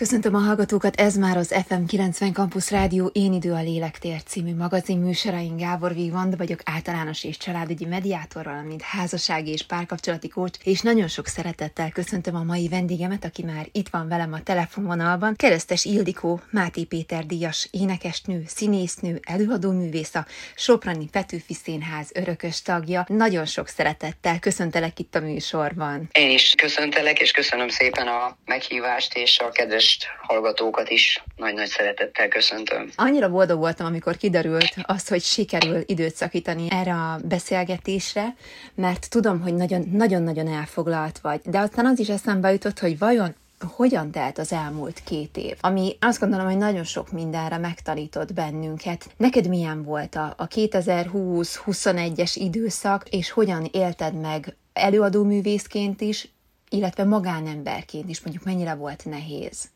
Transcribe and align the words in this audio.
Köszöntöm 0.00 0.34
a 0.34 0.38
hallgatókat, 0.38 1.00
ez 1.00 1.16
már 1.16 1.36
az 1.36 1.54
FM 1.66 1.84
90 1.84 2.32
Campus 2.32 2.70
Rádió 2.70 3.10
Én 3.12 3.32
idő 3.32 3.52
a 3.52 3.62
lélektér 3.62 4.22
című 4.22 4.54
magazin 4.54 4.98
műsorain 4.98 5.56
Gábor 5.56 5.94
Vigvand 5.94 6.36
vagyok 6.36 6.60
általános 6.64 7.24
és 7.24 7.36
családügyi 7.36 7.84
mediátor, 7.84 8.44
valamint 8.44 8.82
házassági 8.82 9.50
és 9.50 9.62
párkapcsolati 9.62 10.28
kócs, 10.28 10.56
és 10.64 10.80
nagyon 10.80 11.08
sok 11.08 11.26
szeretettel 11.26 11.90
köszöntöm 11.90 12.34
a 12.34 12.42
mai 12.42 12.68
vendégemet, 12.68 13.24
aki 13.24 13.42
már 13.42 13.66
itt 13.72 13.88
van 13.88 14.08
velem 14.08 14.32
a 14.32 14.42
telefonvonalban, 14.42 15.36
Keresztes 15.36 15.84
Ildikó, 15.84 16.40
Máté 16.50 16.84
Péter 16.84 17.26
díjas 17.26 17.68
énekesnő, 17.70 18.42
színésznő, 18.46 19.20
előadóművész, 19.22 20.14
a 20.14 20.26
Soprani 20.54 21.08
Petőfi 21.08 21.54
Színház 21.54 22.10
örökös 22.14 22.62
tagja. 22.62 23.04
Nagyon 23.08 23.46
sok 23.46 23.68
szeretettel 23.68 24.38
köszöntelek 24.38 24.98
itt 24.98 25.14
a 25.14 25.20
műsorban. 25.20 26.08
Én 26.12 26.30
is 26.30 26.54
köszöntelek, 26.56 27.20
és 27.20 27.30
köszönöm 27.30 27.68
szépen 27.68 28.06
a 28.06 28.36
meghívást 28.44 29.16
és 29.16 29.38
a 29.38 29.50
kedves 29.50 29.89
kedves 29.98 30.18
hallgatókat 30.26 30.88
is 30.90 31.24
nagy-nagy 31.36 31.68
szeretettel 31.68 32.28
köszöntöm. 32.28 32.90
Annyira 32.96 33.30
boldog 33.30 33.58
voltam, 33.58 33.86
amikor 33.86 34.16
kiderült 34.16 34.74
az, 34.82 35.08
hogy 35.08 35.22
sikerül 35.22 35.82
időt 35.86 36.14
szakítani 36.14 36.66
erre 36.70 36.92
a 36.92 37.18
beszélgetésre, 37.24 38.34
mert 38.74 39.10
tudom, 39.10 39.40
hogy 39.40 39.54
nagyon-nagyon 39.90 40.48
elfoglalt 40.48 41.18
vagy. 41.18 41.40
De 41.44 41.58
aztán 41.58 41.86
az 41.86 41.98
is 41.98 42.08
eszembe 42.08 42.52
jutott, 42.52 42.78
hogy 42.78 42.98
vajon 42.98 43.34
hogyan 43.76 44.10
telt 44.10 44.38
az 44.38 44.52
elmúlt 44.52 45.02
két 45.04 45.36
év, 45.36 45.56
ami 45.60 45.96
azt 46.00 46.20
gondolom, 46.20 46.46
hogy 46.46 46.56
nagyon 46.56 46.84
sok 46.84 47.12
mindenre 47.12 47.58
megtanított 47.58 48.32
bennünket. 48.32 49.06
Neked 49.16 49.48
milyen 49.48 49.82
volt 49.82 50.14
a, 50.14 50.34
a 50.36 50.48
2020-21-es 50.48 52.32
időszak, 52.34 53.08
és 53.08 53.30
hogyan 53.30 53.68
élted 53.72 54.14
meg 54.20 54.56
előadóművészként 54.72 56.00
is, 56.00 56.28
illetve 56.70 57.04
magánemberként 57.04 58.08
is 58.08 58.20
mondjuk 58.20 58.44
mennyire 58.44 58.74
volt 58.74 59.04
nehéz? 59.04 59.68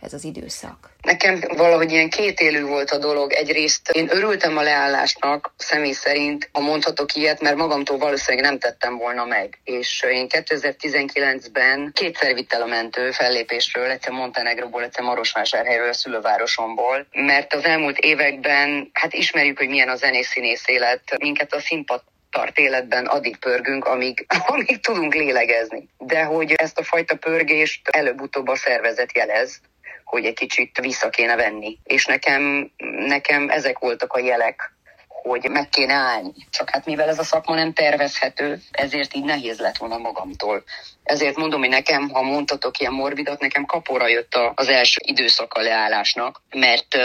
Ez 0.00 0.12
az 0.12 0.24
időszak? 0.24 0.90
Nekem 1.02 1.40
valahogy 1.56 1.92
ilyen 1.92 2.08
kétélű 2.08 2.62
volt 2.62 2.90
a 2.90 2.98
dolog. 2.98 3.32
Egyrészt 3.32 3.90
én 3.90 4.08
örültem 4.10 4.56
a 4.56 4.62
leállásnak, 4.62 5.54
személy 5.56 5.92
szerint, 5.92 6.48
ha 6.52 6.60
mondhatok 6.60 7.14
ilyet, 7.14 7.40
mert 7.40 7.56
magamtól 7.56 7.98
valószínűleg 7.98 8.50
nem 8.50 8.58
tettem 8.58 8.96
volna 8.96 9.24
meg. 9.24 9.60
És 9.64 10.04
én 10.10 10.26
2019-ben 10.28 11.90
kétszer 11.94 12.34
vitt 12.34 12.52
el 12.52 12.62
a 12.62 12.66
mentő 12.66 13.10
fellépésről, 13.10 13.90
egyszer 13.90 14.12
Montenegróból, 14.12 14.82
egyszer 14.82 15.04
Marosvásárhelyről, 15.04 15.88
a 15.88 15.92
szülővárosomból, 15.92 17.06
mert 17.12 17.54
az 17.54 17.64
elmúlt 17.64 17.98
években, 17.98 18.90
hát 18.92 19.14
ismerjük, 19.14 19.58
hogy 19.58 19.68
milyen 19.68 19.88
a 19.88 19.96
zenészínész 19.96 20.68
élet, 20.68 21.18
minket 21.18 21.54
a 21.54 21.60
színpad 21.60 22.02
tart 22.30 22.58
életben, 22.58 23.06
addig 23.06 23.36
pörgünk, 23.36 23.84
amíg, 23.84 24.26
amíg 24.46 24.80
tudunk 24.80 25.14
lélegezni. 25.14 25.88
De 25.98 26.22
hogy 26.22 26.52
ezt 26.52 26.78
a 26.78 26.82
fajta 26.82 27.16
pörgést 27.16 27.88
előbb-utóbb 27.88 28.48
a 28.48 28.56
szervezet 28.56 29.16
jelez, 29.16 29.60
hogy 30.08 30.24
egy 30.24 30.34
kicsit 30.34 30.78
vissza 30.80 31.08
kéne 31.08 31.36
venni. 31.36 31.78
És 31.84 32.06
nekem, 32.06 32.70
nekem 33.06 33.50
ezek 33.50 33.78
voltak 33.78 34.12
a 34.12 34.18
jelek, 34.18 34.72
hogy 35.08 35.48
meg 35.50 35.68
kéne 35.68 35.94
állni. 35.94 36.32
Csak 36.50 36.70
hát 36.70 36.86
mivel 36.86 37.08
ez 37.08 37.18
a 37.18 37.24
szakma 37.24 37.54
nem 37.54 37.72
tervezhető, 37.72 38.60
ezért 38.70 39.14
így 39.14 39.24
nehéz 39.24 39.58
lett 39.58 39.76
volna 39.76 39.98
magamtól 39.98 40.64
ezért 41.08 41.36
mondom, 41.36 41.60
hogy 41.60 41.68
nekem, 41.68 42.08
ha 42.08 42.22
mondhatok 42.22 42.78
ilyen 42.78 42.92
morbidat, 42.92 43.40
nekem 43.40 43.64
kapora 43.64 44.08
jött 44.08 44.38
az 44.54 44.68
első 44.68 45.00
időszak 45.04 45.54
a 45.54 45.60
leállásnak, 45.60 46.42
mert 46.50 46.96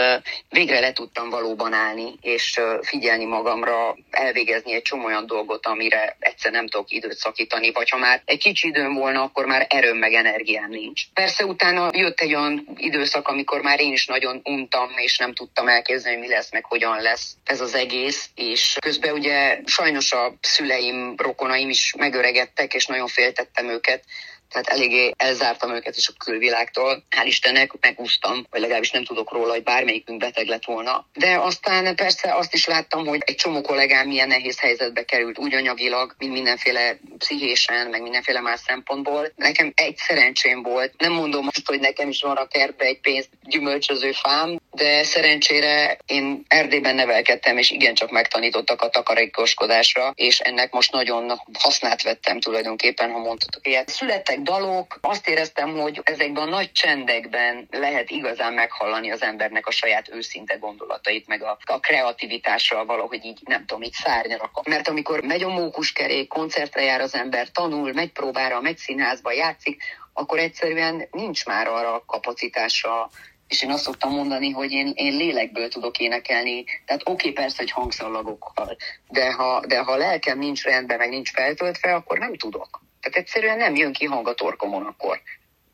végre 0.48 0.80
le 0.80 0.92
tudtam 0.92 1.30
valóban 1.30 1.72
állni, 1.72 2.14
és 2.20 2.60
figyelni 2.80 3.24
magamra, 3.24 3.96
elvégezni 4.10 4.74
egy 4.74 4.82
csomó 4.82 5.04
olyan 5.04 5.26
dolgot, 5.26 5.66
amire 5.66 6.16
egyszer 6.18 6.52
nem 6.52 6.68
tudok 6.68 6.90
időt 6.90 7.16
szakítani, 7.16 7.72
vagy 7.72 7.90
ha 7.90 7.98
már 7.98 8.22
egy 8.24 8.38
kicsi 8.38 8.68
időm 8.68 8.94
volna, 8.94 9.22
akkor 9.22 9.46
már 9.46 9.66
erőm 9.68 9.96
meg 9.96 10.12
energiám 10.12 10.70
nincs. 10.70 11.02
Persze 11.14 11.44
utána 11.44 11.90
jött 11.92 12.20
egy 12.20 12.34
olyan 12.34 12.68
időszak, 12.76 13.28
amikor 13.28 13.60
már 13.60 13.80
én 13.80 13.92
is 13.92 14.06
nagyon 14.06 14.40
untam, 14.44 14.90
és 14.96 15.18
nem 15.18 15.34
tudtam 15.34 15.68
elképzelni, 15.68 16.20
mi 16.20 16.28
lesz, 16.28 16.52
meg 16.52 16.64
hogyan 16.64 17.00
lesz 17.00 17.36
ez 17.44 17.60
az 17.60 17.74
egész, 17.74 18.28
és 18.34 18.76
közben 18.80 19.12
ugye 19.12 19.58
sajnos 19.64 20.12
a 20.12 20.34
szüleim, 20.40 21.14
rokonaim 21.16 21.68
is 21.68 21.94
megöregedtek, 21.98 22.74
és 22.74 22.86
nagyon 22.86 23.06
féltettem 23.06 23.68
őket, 23.68 23.93
őket, 23.94 24.04
tehát 24.54 24.68
eléggé 24.68 25.12
elzártam 25.16 25.74
őket 25.74 25.96
is 25.96 26.08
a 26.08 26.12
külvilágtól. 26.24 27.02
Hál' 27.16 27.26
Istennek 27.26 27.72
megúsztam, 27.80 28.46
vagy 28.50 28.60
legalábbis 28.60 28.90
nem 28.90 29.04
tudok 29.04 29.32
róla, 29.32 29.52
hogy 29.52 29.62
bármelyikünk 29.62 30.18
beteg 30.20 30.46
lett 30.46 30.64
volna. 30.64 31.06
De 31.12 31.38
aztán 31.38 31.94
persze 31.96 32.34
azt 32.34 32.54
is 32.54 32.66
láttam, 32.66 33.06
hogy 33.06 33.22
egy 33.24 33.34
csomó 33.34 33.60
kollégám 33.60 34.06
milyen 34.06 34.28
nehéz 34.28 34.60
helyzetbe 34.60 35.04
került, 35.04 35.38
úgy 35.38 35.54
anyagilag, 35.54 36.14
mint 36.18 36.32
mindenféle 36.32 36.98
pszichésen, 37.18 37.86
meg 37.86 38.02
mindenféle 38.02 38.40
más 38.40 38.60
szempontból. 38.66 39.32
Nekem 39.36 39.72
egy 39.74 39.96
szerencsém 39.96 40.62
volt. 40.62 40.94
Nem 40.98 41.12
mondom 41.12 41.46
azt, 41.46 41.66
hogy 41.66 41.80
nekem 41.80 42.08
is 42.08 42.20
van 42.20 42.36
a 42.36 42.46
kertbe 42.46 42.84
egy 42.84 43.00
pénz 43.00 43.28
gyümölcsöző 43.42 44.12
fám, 44.12 44.60
de 44.70 45.02
szerencsére 45.02 45.98
én 46.06 46.44
Erdélyben 46.48 46.94
nevelkedtem, 46.94 47.58
és 47.58 47.70
igencsak 47.70 48.10
megtanítottak 48.10 48.82
a 48.82 48.88
takarékoskodásra, 48.88 50.12
és 50.14 50.40
ennek 50.40 50.72
most 50.72 50.92
nagyon 50.92 51.40
hasznát 51.58 52.02
vettem 52.02 52.40
tulajdonképpen, 52.40 53.10
ha 53.10 53.18
mondhatok 53.18 53.66
ilyet. 53.66 53.88
Születtek 53.88 54.42
dalok, 54.44 54.98
azt 55.00 55.28
éreztem, 55.28 55.76
hogy 55.76 56.00
ezekben 56.04 56.46
a 56.46 56.50
nagy 56.50 56.72
csendekben 56.72 57.68
lehet 57.70 58.10
igazán 58.10 58.52
meghallani 58.52 59.10
az 59.10 59.22
embernek 59.22 59.66
a 59.66 59.70
saját 59.70 60.08
őszinte 60.08 60.54
gondolatait, 60.54 61.26
meg 61.26 61.42
a, 61.42 61.58
a 61.64 61.80
kreativitással 61.80 62.84
valahogy 62.84 63.24
így, 63.24 63.40
nem 63.44 63.66
tudom, 63.66 63.82
így 63.82 63.92
szárnyra 63.92 64.50
Mert 64.68 64.88
amikor 64.88 65.20
megy 65.20 65.42
a 65.42 65.48
mókuskerék, 65.48 66.28
koncertre 66.28 66.82
jár 66.82 67.00
az 67.00 67.14
ember, 67.14 67.48
tanul, 67.48 67.92
megy 67.92 68.12
próbára, 68.12 68.60
megy 68.60 68.78
színházba, 68.78 69.32
játszik, 69.32 69.82
akkor 70.12 70.38
egyszerűen 70.38 71.08
nincs 71.10 71.46
már 71.46 71.66
arra 71.66 71.94
a 71.94 72.04
kapacitásra, 72.06 73.10
és 73.48 73.62
én 73.62 73.70
azt 73.70 73.82
szoktam 73.82 74.10
mondani, 74.10 74.50
hogy 74.50 74.72
én, 74.72 74.92
én 74.94 75.16
lélekből 75.16 75.68
tudok 75.68 75.98
énekelni, 75.98 76.64
tehát 76.86 77.02
oké, 77.04 77.12
okay, 77.12 77.32
persze, 77.32 77.56
hogy 77.58 77.70
hangszallagokkal, 77.70 78.76
de 79.08 79.32
ha, 79.32 79.66
de 79.66 79.78
ha 79.78 79.96
lelkem 79.96 80.38
nincs 80.38 80.62
rendben, 80.62 80.98
meg 80.98 81.08
nincs 81.08 81.30
feltöltve, 81.30 81.94
akkor 81.94 82.18
nem 82.18 82.34
tudok. 82.34 82.83
Tehát 83.04 83.18
egyszerűen 83.18 83.56
nem 83.56 83.74
jön 83.74 83.92
ki 83.92 84.04
hang 84.04 84.28
a 84.28 84.34
torkomon 84.34 84.82
akkor. 84.82 85.20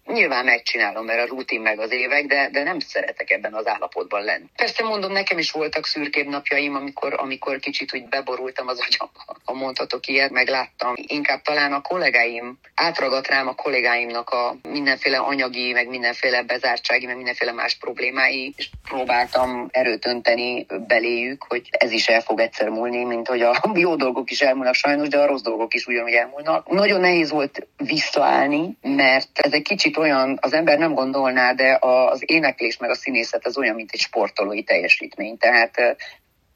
Nyilván 0.06 0.44
megcsinálom, 0.44 1.04
mert 1.04 1.30
a 1.30 1.34
rutin 1.34 1.60
meg 1.60 1.78
az 1.78 1.92
évek, 1.92 2.26
de, 2.26 2.48
de 2.52 2.62
nem 2.62 2.78
szeretek 2.78 3.30
ebben 3.30 3.54
az 3.54 3.66
állapotban 3.66 4.22
lenni. 4.24 4.44
Persze 4.56 4.84
mondom, 4.84 5.12
nekem 5.12 5.38
is 5.38 5.50
voltak 5.50 5.86
szürkébb 5.86 6.26
napjaim, 6.26 6.74
amikor, 6.74 7.14
amikor 7.16 7.58
kicsit 7.58 7.94
úgy 7.94 8.08
beborultam 8.08 8.68
az 8.68 8.80
agyamba, 8.86 9.40
ha 9.44 9.54
mondhatok 9.54 10.06
ilyet, 10.06 10.30
meg. 10.30 10.48
Inkább 10.94 11.42
talán 11.42 11.72
a 11.72 11.80
kollégáim, 11.80 12.58
átragadt 12.74 13.26
rám 13.26 13.48
a 13.48 13.54
kollégáimnak 13.54 14.30
a 14.30 14.56
mindenféle 14.62 15.18
anyagi, 15.18 15.72
meg 15.72 15.88
mindenféle 15.88 16.42
bezártsági, 16.42 17.06
meg 17.06 17.16
mindenféle 17.16 17.52
más 17.52 17.76
problémái, 17.76 18.54
és 18.56 18.70
próbáltam 18.88 19.68
erőt 19.70 20.06
önteni 20.06 20.66
beléjük, 20.86 21.44
hogy 21.48 21.68
ez 21.70 21.92
is 21.92 22.08
el 22.08 22.20
fog 22.20 22.40
egyszer 22.40 22.68
múlni, 22.68 23.04
mint 23.04 23.28
hogy 23.28 23.42
a 23.42 23.62
jó 23.74 23.96
dolgok 23.96 24.30
is 24.30 24.40
elmúlnak 24.40 24.74
sajnos, 24.74 25.08
de 25.08 25.18
a 25.18 25.26
rossz 25.26 25.42
dolgok 25.42 25.74
is 25.74 25.86
ugyanúgy 25.86 26.12
elmúlnak. 26.12 26.68
Nagyon 26.68 27.00
nehéz 27.00 27.30
volt 27.30 27.66
visszaállni, 27.76 28.76
mert 28.82 29.38
ez 29.38 29.52
egy 29.52 29.62
kicsit 29.62 29.96
olyan, 30.00 30.38
az 30.40 30.52
ember 30.52 30.78
nem 30.78 30.94
gondolná, 30.94 31.52
de 31.52 31.78
az 31.80 32.22
éneklés 32.26 32.76
meg 32.76 32.90
a 32.90 32.94
színészet 32.94 33.46
az 33.46 33.56
olyan, 33.56 33.74
mint 33.74 33.90
egy 33.92 34.00
sportolói 34.00 34.62
teljesítmény. 34.62 35.36
Tehát 35.38 35.96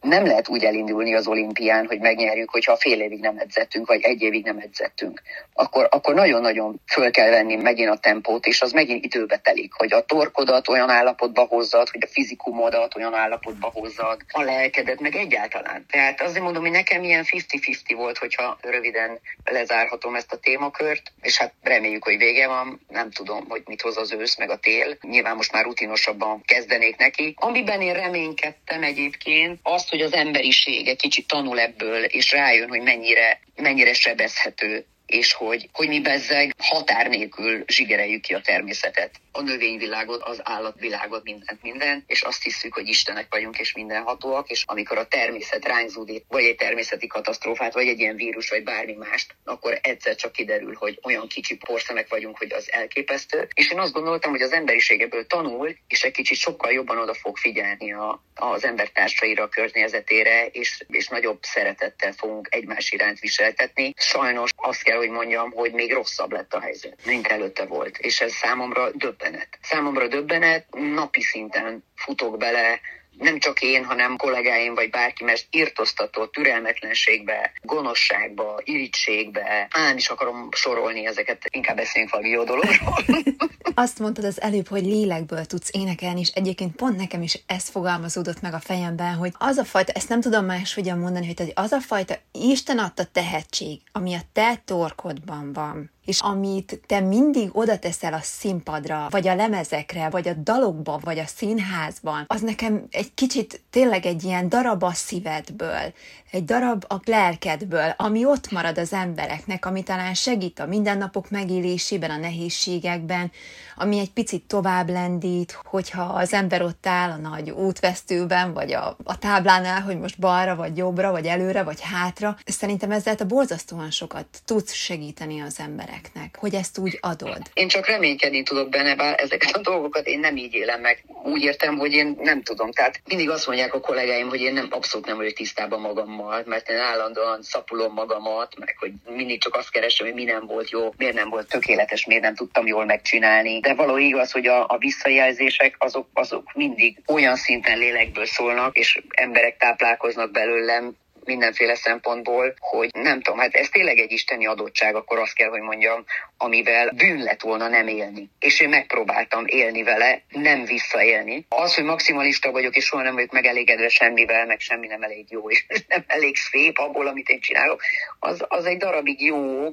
nem 0.05 0.27
lehet 0.27 0.49
úgy 0.49 0.65
elindulni 0.65 1.15
az 1.15 1.27
olimpián, 1.27 1.87
hogy 1.87 2.01
megnyerjük, 2.01 2.51
hogyha 2.51 2.77
fél 2.77 3.01
évig 3.01 3.21
nem 3.21 3.39
edzettünk, 3.39 3.87
vagy 3.87 4.03
egy 4.03 4.23
évig 4.23 4.45
nem 4.45 4.59
edzettünk. 4.59 5.23
Akkor, 5.53 5.89
akkor 5.91 6.15
nagyon-nagyon 6.15 6.81
föl 6.87 7.11
kell 7.11 7.31
venni 7.31 7.57
megint 7.57 7.89
a 7.89 7.97
tempót, 7.97 8.47
és 8.47 8.61
az 8.61 8.73
megint 8.73 9.05
időbe 9.05 9.37
telik, 9.37 9.73
hogy 9.73 9.93
a 9.93 10.05
torkodat 10.05 10.69
olyan 10.69 10.91
állapotba 10.91 11.43
hozzad, 11.43 11.89
hogy 11.89 12.03
a 12.05 12.13
fizikumodat 12.13 12.97
olyan 12.97 13.15
állapotba 13.15 13.71
hozzad, 13.75 14.21
a 14.33 14.43
lelkedet, 14.43 15.01
meg 15.01 15.15
egyáltalán. 15.15 15.87
Tehát 15.91 16.21
azért 16.21 16.45
mondom, 16.45 16.63
hogy 16.63 16.71
nekem 16.71 17.03
ilyen 17.03 17.25
50-50 17.25 17.95
volt, 17.97 18.19
hogyha 18.19 18.59
röviden 18.61 19.19
lezárhatom 19.45 20.15
ezt 20.15 20.33
a 20.33 20.37
témakört, 20.37 21.13
és 21.23 21.39
hát 21.39 21.53
reméljük, 21.63 22.05
hogy 22.05 22.17
vége 22.17 22.47
van, 22.47 22.81
nem 22.89 23.11
tudom, 23.11 23.45
hogy 23.49 23.63
mit 23.67 23.83
hoz 23.83 23.97
az 23.97 24.13
ősz, 24.13 24.39
meg 24.39 24.51
a 24.51 24.57
tél. 24.57 24.97
Nyilván 25.01 25.37
most 25.37 25.53
már 25.53 25.65
rutinosabban 25.65 26.43
kezdenék 26.45 26.97
neki. 26.97 27.35
Amiben 27.39 27.81
én 27.81 27.93
reménykedtem 27.93 28.83
egyébként, 28.83 29.59
azt, 29.63 29.94
hogy 29.95 30.03
az 30.03 30.13
emberiség 30.13 30.89
egy 30.89 30.97
kicsit 30.97 31.27
tanul 31.27 31.61
ebből, 31.61 32.05
és 32.05 32.33
rájön, 32.33 32.69
hogy 32.69 32.83
mennyire, 32.83 33.41
mennyire 33.57 33.93
sebezhető 33.93 34.87
és 35.15 35.33
hogy, 35.33 35.69
hogy 35.73 35.89
mi 35.89 36.01
bezzeg 36.01 36.55
határ 36.59 37.09
nélkül 37.09 37.65
zsigereljük 37.67 38.23
ki 38.23 38.35
a 38.35 38.41
természetet 38.41 39.21
a 39.37 39.43
növényvilágot, 39.43 40.23
az 40.23 40.41
állatvilágot, 40.43 41.25
mindent, 41.25 41.63
minden, 41.63 42.05
és 42.07 42.23
azt 42.23 42.43
hiszük, 42.43 42.75
hogy 42.75 42.89
Istenek 42.89 43.27
vagyunk 43.31 43.59
és 43.59 43.75
mindenhatóak, 43.75 44.51
és 44.51 44.63
amikor 44.67 44.99
a 44.99 45.07
természet 45.07 45.65
rányzódik, 45.65 46.25
vagy 46.29 46.45
egy 46.45 46.57
természeti 46.57 47.07
katasztrófát, 47.07 47.75
vagy 47.75 47.89
egy 47.89 47.99
ilyen 47.99 48.17
vírus, 48.17 48.49
vagy 48.49 48.63
bármi 48.63 48.93
mást, 48.93 49.35
akkor 49.45 49.79
egyszer 49.83 50.15
csak 50.15 50.33
kiderül, 50.33 50.75
hogy 50.75 50.99
olyan 51.03 51.29
kicsi 51.29 51.57
porszemek 51.57 52.09
vagyunk, 52.09 52.39
hogy 52.39 52.53
az 52.53 52.73
elképesztő. 52.73 53.49
És 53.55 53.71
én 53.71 53.79
azt 53.79 53.93
gondoltam, 53.93 54.31
hogy 54.31 54.43
az 54.43 54.53
emberiség 54.53 55.01
ebből 55.01 55.27
tanul, 55.27 55.77
és 55.89 56.03
egy 56.03 56.13
kicsit 56.13 56.39
sokkal 56.39 56.73
jobban 56.73 56.99
oda 56.99 57.15
fog 57.15 57.37
figyelni 57.37 57.93
a, 57.93 58.23
az 58.35 58.65
embertársaira, 58.65 59.43
a 59.43 59.49
környezetére, 59.49 60.47
és, 60.47 60.85
és 60.89 61.09
nagyobb 61.09 61.39
szeretettel 61.43 62.13
fogunk 62.13 62.49
egymás 62.51 62.91
iránt 62.91 63.19
viseltetni. 63.19 63.93
Sajnos 63.97 64.51
azt 64.57 64.83
kell, 64.83 64.99
hogy 65.05 65.13
mondjam, 65.13 65.51
hogy 65.51 65.73
még 65.73 65.93
rosszabb 65.93 66.33
lett 66.33 66.55
a 66.55 66.61
helyzet, 66.61 66.99
mint 67.05 67.27
előtte 67.27 67.65
volt. 67.65 67.99
És 67.99 68.21
ez 68.21 68.33
számomra 68.33 68.91
döbbenet. 68.91 69.49
Számomra 69.63 70.09
döbbenet, 70.09 70.67
napi 70.71 71.21
szinten 71.21 71.85
futok 71.95 72.39
bele 72.39 72.81
nem 73.19 73.39
csak 73.39 73.63
én, 73.63 73.85
hanem 73.85 74.17
kollégáim 74.17 74.75
vagy 74.75 74.91
bárki, 74.91 75.25
mert 75.25 75.47
írtoztató 75.51 76.27
türelmetlenségbe, 76.27 77.53
gonoszságba, 77.63 78.61
irítségbe, 78.65 79.69
nem 79.75 79.97
is 79.97 80.09
akarom 80.09 80.49
sorolni 80.53 81.07
ezeket, 81.07 81.43
inkább 81.51 81.77
beszéljünk 81.77 82.13
valami 82.13 82.31
jó 82.31 82.45
dologról. 82.45 82.99
Azt 83.75 83.99
mondtad 83.99 84.25
az 84.25 84.41
előbb, 84.41 84.69
hogy 84.69 84.85
lélekből 84.85 85.45
tudsz 85.45 85.71
énekelni, 85.73 86.21
és 86.21 86.29
egyébként 86.29 86.77
pont 86.77 86.97
nekem 86.97 87.23
is 87.23 87.43
ez 87.47 87.69
fogalmazódott 87.69 88.41
meg 88.41 88.55
a 88.55 88.61
fejemben, 88.61 89.15
hogy 89.15 89.33
az 89.39 89.57
a 89.57 89.65
fajta, 89.65 89.93
ezt 89.93 90.09
nem 90.09 90.21
tudom 90.21 90.45
más 90.45 90.75
hogyan 90.75 90.99
mondani, 90.99 91.27
hogy 91.27 91.53
az 91.55 91.73
a 91.73 91.81
fajta 91.81 92.15
Isten 92.33 92.79
adta 92.79 93.05
tehetség, 93.05 93.81
ami 93.93 94.15
a 94.15 94.21
te 94.33 94.63
torkodban 94.65 95.53
van, 95.53 95.94
és 96.05 96.21
amit 96.21 96.81
te 96.87 97.01
mindig 97.01 97.49
oda 97.53 97.79
teszel 97.79 98.13
a 98.13 98.21
színpadra, 98.23 99.07
vagy 99.11 99.29
a 99.29 99.35
lemezekre, 99.35 100.09
vagy 100.09 100.29
a 100.29 100.33
dalokba, 100.33 101.01
vagy 101.03 101.19
a 101.19 101.27
színházban, 101.27 102.25
az 102.27 102.41
nekem 102.41 102.87
egy 102.91 103.15
kicsit 103.15 103.61
tényleg 103.71 104.07
egy 104.07 104.25
ilyen 104.25 104.49
darab 104.49 104.83
a 104.83 104.93
szívedből, 104.93 105.93
egy 106.31 106.45
darab 106.45 106.85
a 106.89 107.01
lelkedből, 107.05 107.95
ami 107.97 108.25
ott 108.25 108.51
marad 108.51 108.79
az 108.79 108.93
embereknek, 108.93 109.67
ami 109.67 109.83
talán 109.83 110.15
segít 110.15 110.59
a 110.59 110.67
mindennapok 110.67 111.31
megélésében, 111.31 112.11
a 112.11 112.17
nehézségekben, 112.17 113.31
ami 113.77 113.99
egy 113.99 114.13
picit 114.13 114.43
tovább 114.43 114.89
lendít, 114.89 115.59
hogyha 115.65 116.03
az 116.03 116.33
ember 116.33 116.63
ott 116.63 116.87
áll 116.87 117.11
a 117.11 117.17
nagy 117.17 117.51
útvesztőben, 117.51 118.53
vagy 118.53 118.73
a, 118.73 118.97
a 119.05 119.19
táblánál, 119.19 119.81
hogy 119.81 119.99
most 119.99 120.19
balra, 120.19 120.57
vagy 120.57 120.77
jobbra, 120.77 121.11
vagy 121.11 121.27
előre, 121.27 121.63
vagy 121.63 121.81
hátra. 121.81 122.37
Szerintem 122.45 122.91
ezzel 122.91 123.15
a 123.19 123.25
borzasztóan 123.25 123.91
sokat 123.91 124.27
tudsz 124.45 124.73
segíteni 124.73 125.41
az 125.41 125.61
embereknek, 125.95 126.37
hogy 126.39 126.55
ezt 126.55 126.79
úgy 126.79 126.99
adod. 127.01 127.43
Én 127.55 127.69
csak 127.69 127.87
reménykedni 127.87 128.43
tudok 128.43 128.69
benne, 128.69 128.95
bár 128.95 129.21
ezeket 129.21 129.57
a 129.57 129.61
dolgokat 129.61 130.07
én 130.07 130.19
nem 130.19 130.37
így 130.37 130.55
élem 130.55 130.81
meg. 130.81 131.05
Úgy 131.25 131.43
értem, 131.43 131.79
hogy 131.79 131.93
én 131.93 132.17
nem 132.21 132.43
tudom. 132.43 132.73
Tehát 132.73 133.01
mindig 133.05 133.31
azt 133.31 133.47
mondják 133.47 133.75
a 133.75 133.81
kollégáim, 133.81 134.29
hogy 134.29 134.41
én 134.41 134.53
nem 134.53 134.67
abszolút 134.71 135.07
nem 135.07 135.17
vagyok 135.17 135.33
tisztában 135.33 135.81
magammal, 135.81 136.43
mert 136.47 136.69
én 136.69 136.77
állandóan 136.77 137.43
szapulom 137.43 137.93
magamat, 137.93 138.59
meg 138.59 138.77
hogy 138.79 138.93
mindig 139.09 139.41
csak 139.41 139.55
azt 139.55 139.71
keresem, 139.71 140.07
hogy 140.07 140.15
mi 140.15 140.25
nem 140.25 140.47
volt 140.47 140.71
jó, 140.71 140.93
miért 140.97 141.15
nem 141.15 141.29
volt 141.29 141.49
tökéletes, 141.49 142.07
miért 142.07 142.23
nem 142.23 142.35
tudtam 142.35 142.67
jól 142.67 142.85
megcsinálni 142.85 143.61
de 143.61 143.75
való 143.75 143.97
igaz, 143.97 144.33
hogy 144.33 144.47
a, 144.47 144.65
a 144.69 144.79
visszajelzések 144.79 145.75
azok, 145.79 146.09
azok 146.13 146.53
mindig 146.55 147.03
olyan 147.07 147.37
szinten 147.37 147.79
lélekből 147.79 148.27
szólnak, 148.27 148.77
és 148.77 149.01
emberek 149.11 149.57
táplálkoznak 149.57 150.31
belőlem, 150.31 150.97
mindenféle 151.27 151.75
szempontból, 151.75 152.55
hogy 152.59 152.91
nem 152.93 153.21
tudom, 153.21 153.39
hát 153.39 153.55
ez 153.55 153.69
tényleg 153.69 153.99
egy 153.99 154.13
isteni 154.13 154.47
adottság, 154.47 154.95
akkor 154.95 155.19
azt 155.19 155.35
kell, 155.35 155.49
hogy 155.49 155.61
mondjam, 155.61 156.05
amivel 156.37 156.91
bűn 156.91 157.23
lett 157.23 157.41
volna 157.41 157.69
nem 157.69 157.89
élni. 157.89 158.31
És 158.39 158.61
én 158.61 158.69
megpróbáltam 158.69 159.45
élni 159.47 159.83
vele, 159.83 160.23
nem 160.29 160.65
visszaélni. 160.65 161.47
Az, 161.49 161.75
hogy 161.75 161.85
maximalista 161.85 162.51
vagyok, 162.51 162.77
és 162.77 162.85
soha 162.85 163.03
nem 163.03 163.15
vagyok 163.15 163.33
megelégedve 163.33 163.89
semmivel, 163.89 164.47
meg 164.47 164.61
semmi 164.61 164.87
nem 164.87 165.03
elég 165.03 165.27
jó, 165.31 165.51
és 165.51 165.65
nem 165.89 166.05
elég 166.07 166.37
szép 166.37 166.79
abból, 166.79 167.07
amit 167.07 167.29
én 167.29 167.41
csinálok, 167.41 167.81
az, 168.19 168.45
az 168.49 168.65
egy 168.67 168.77
darabig 168.77 169.21
jó, 169.21 169.69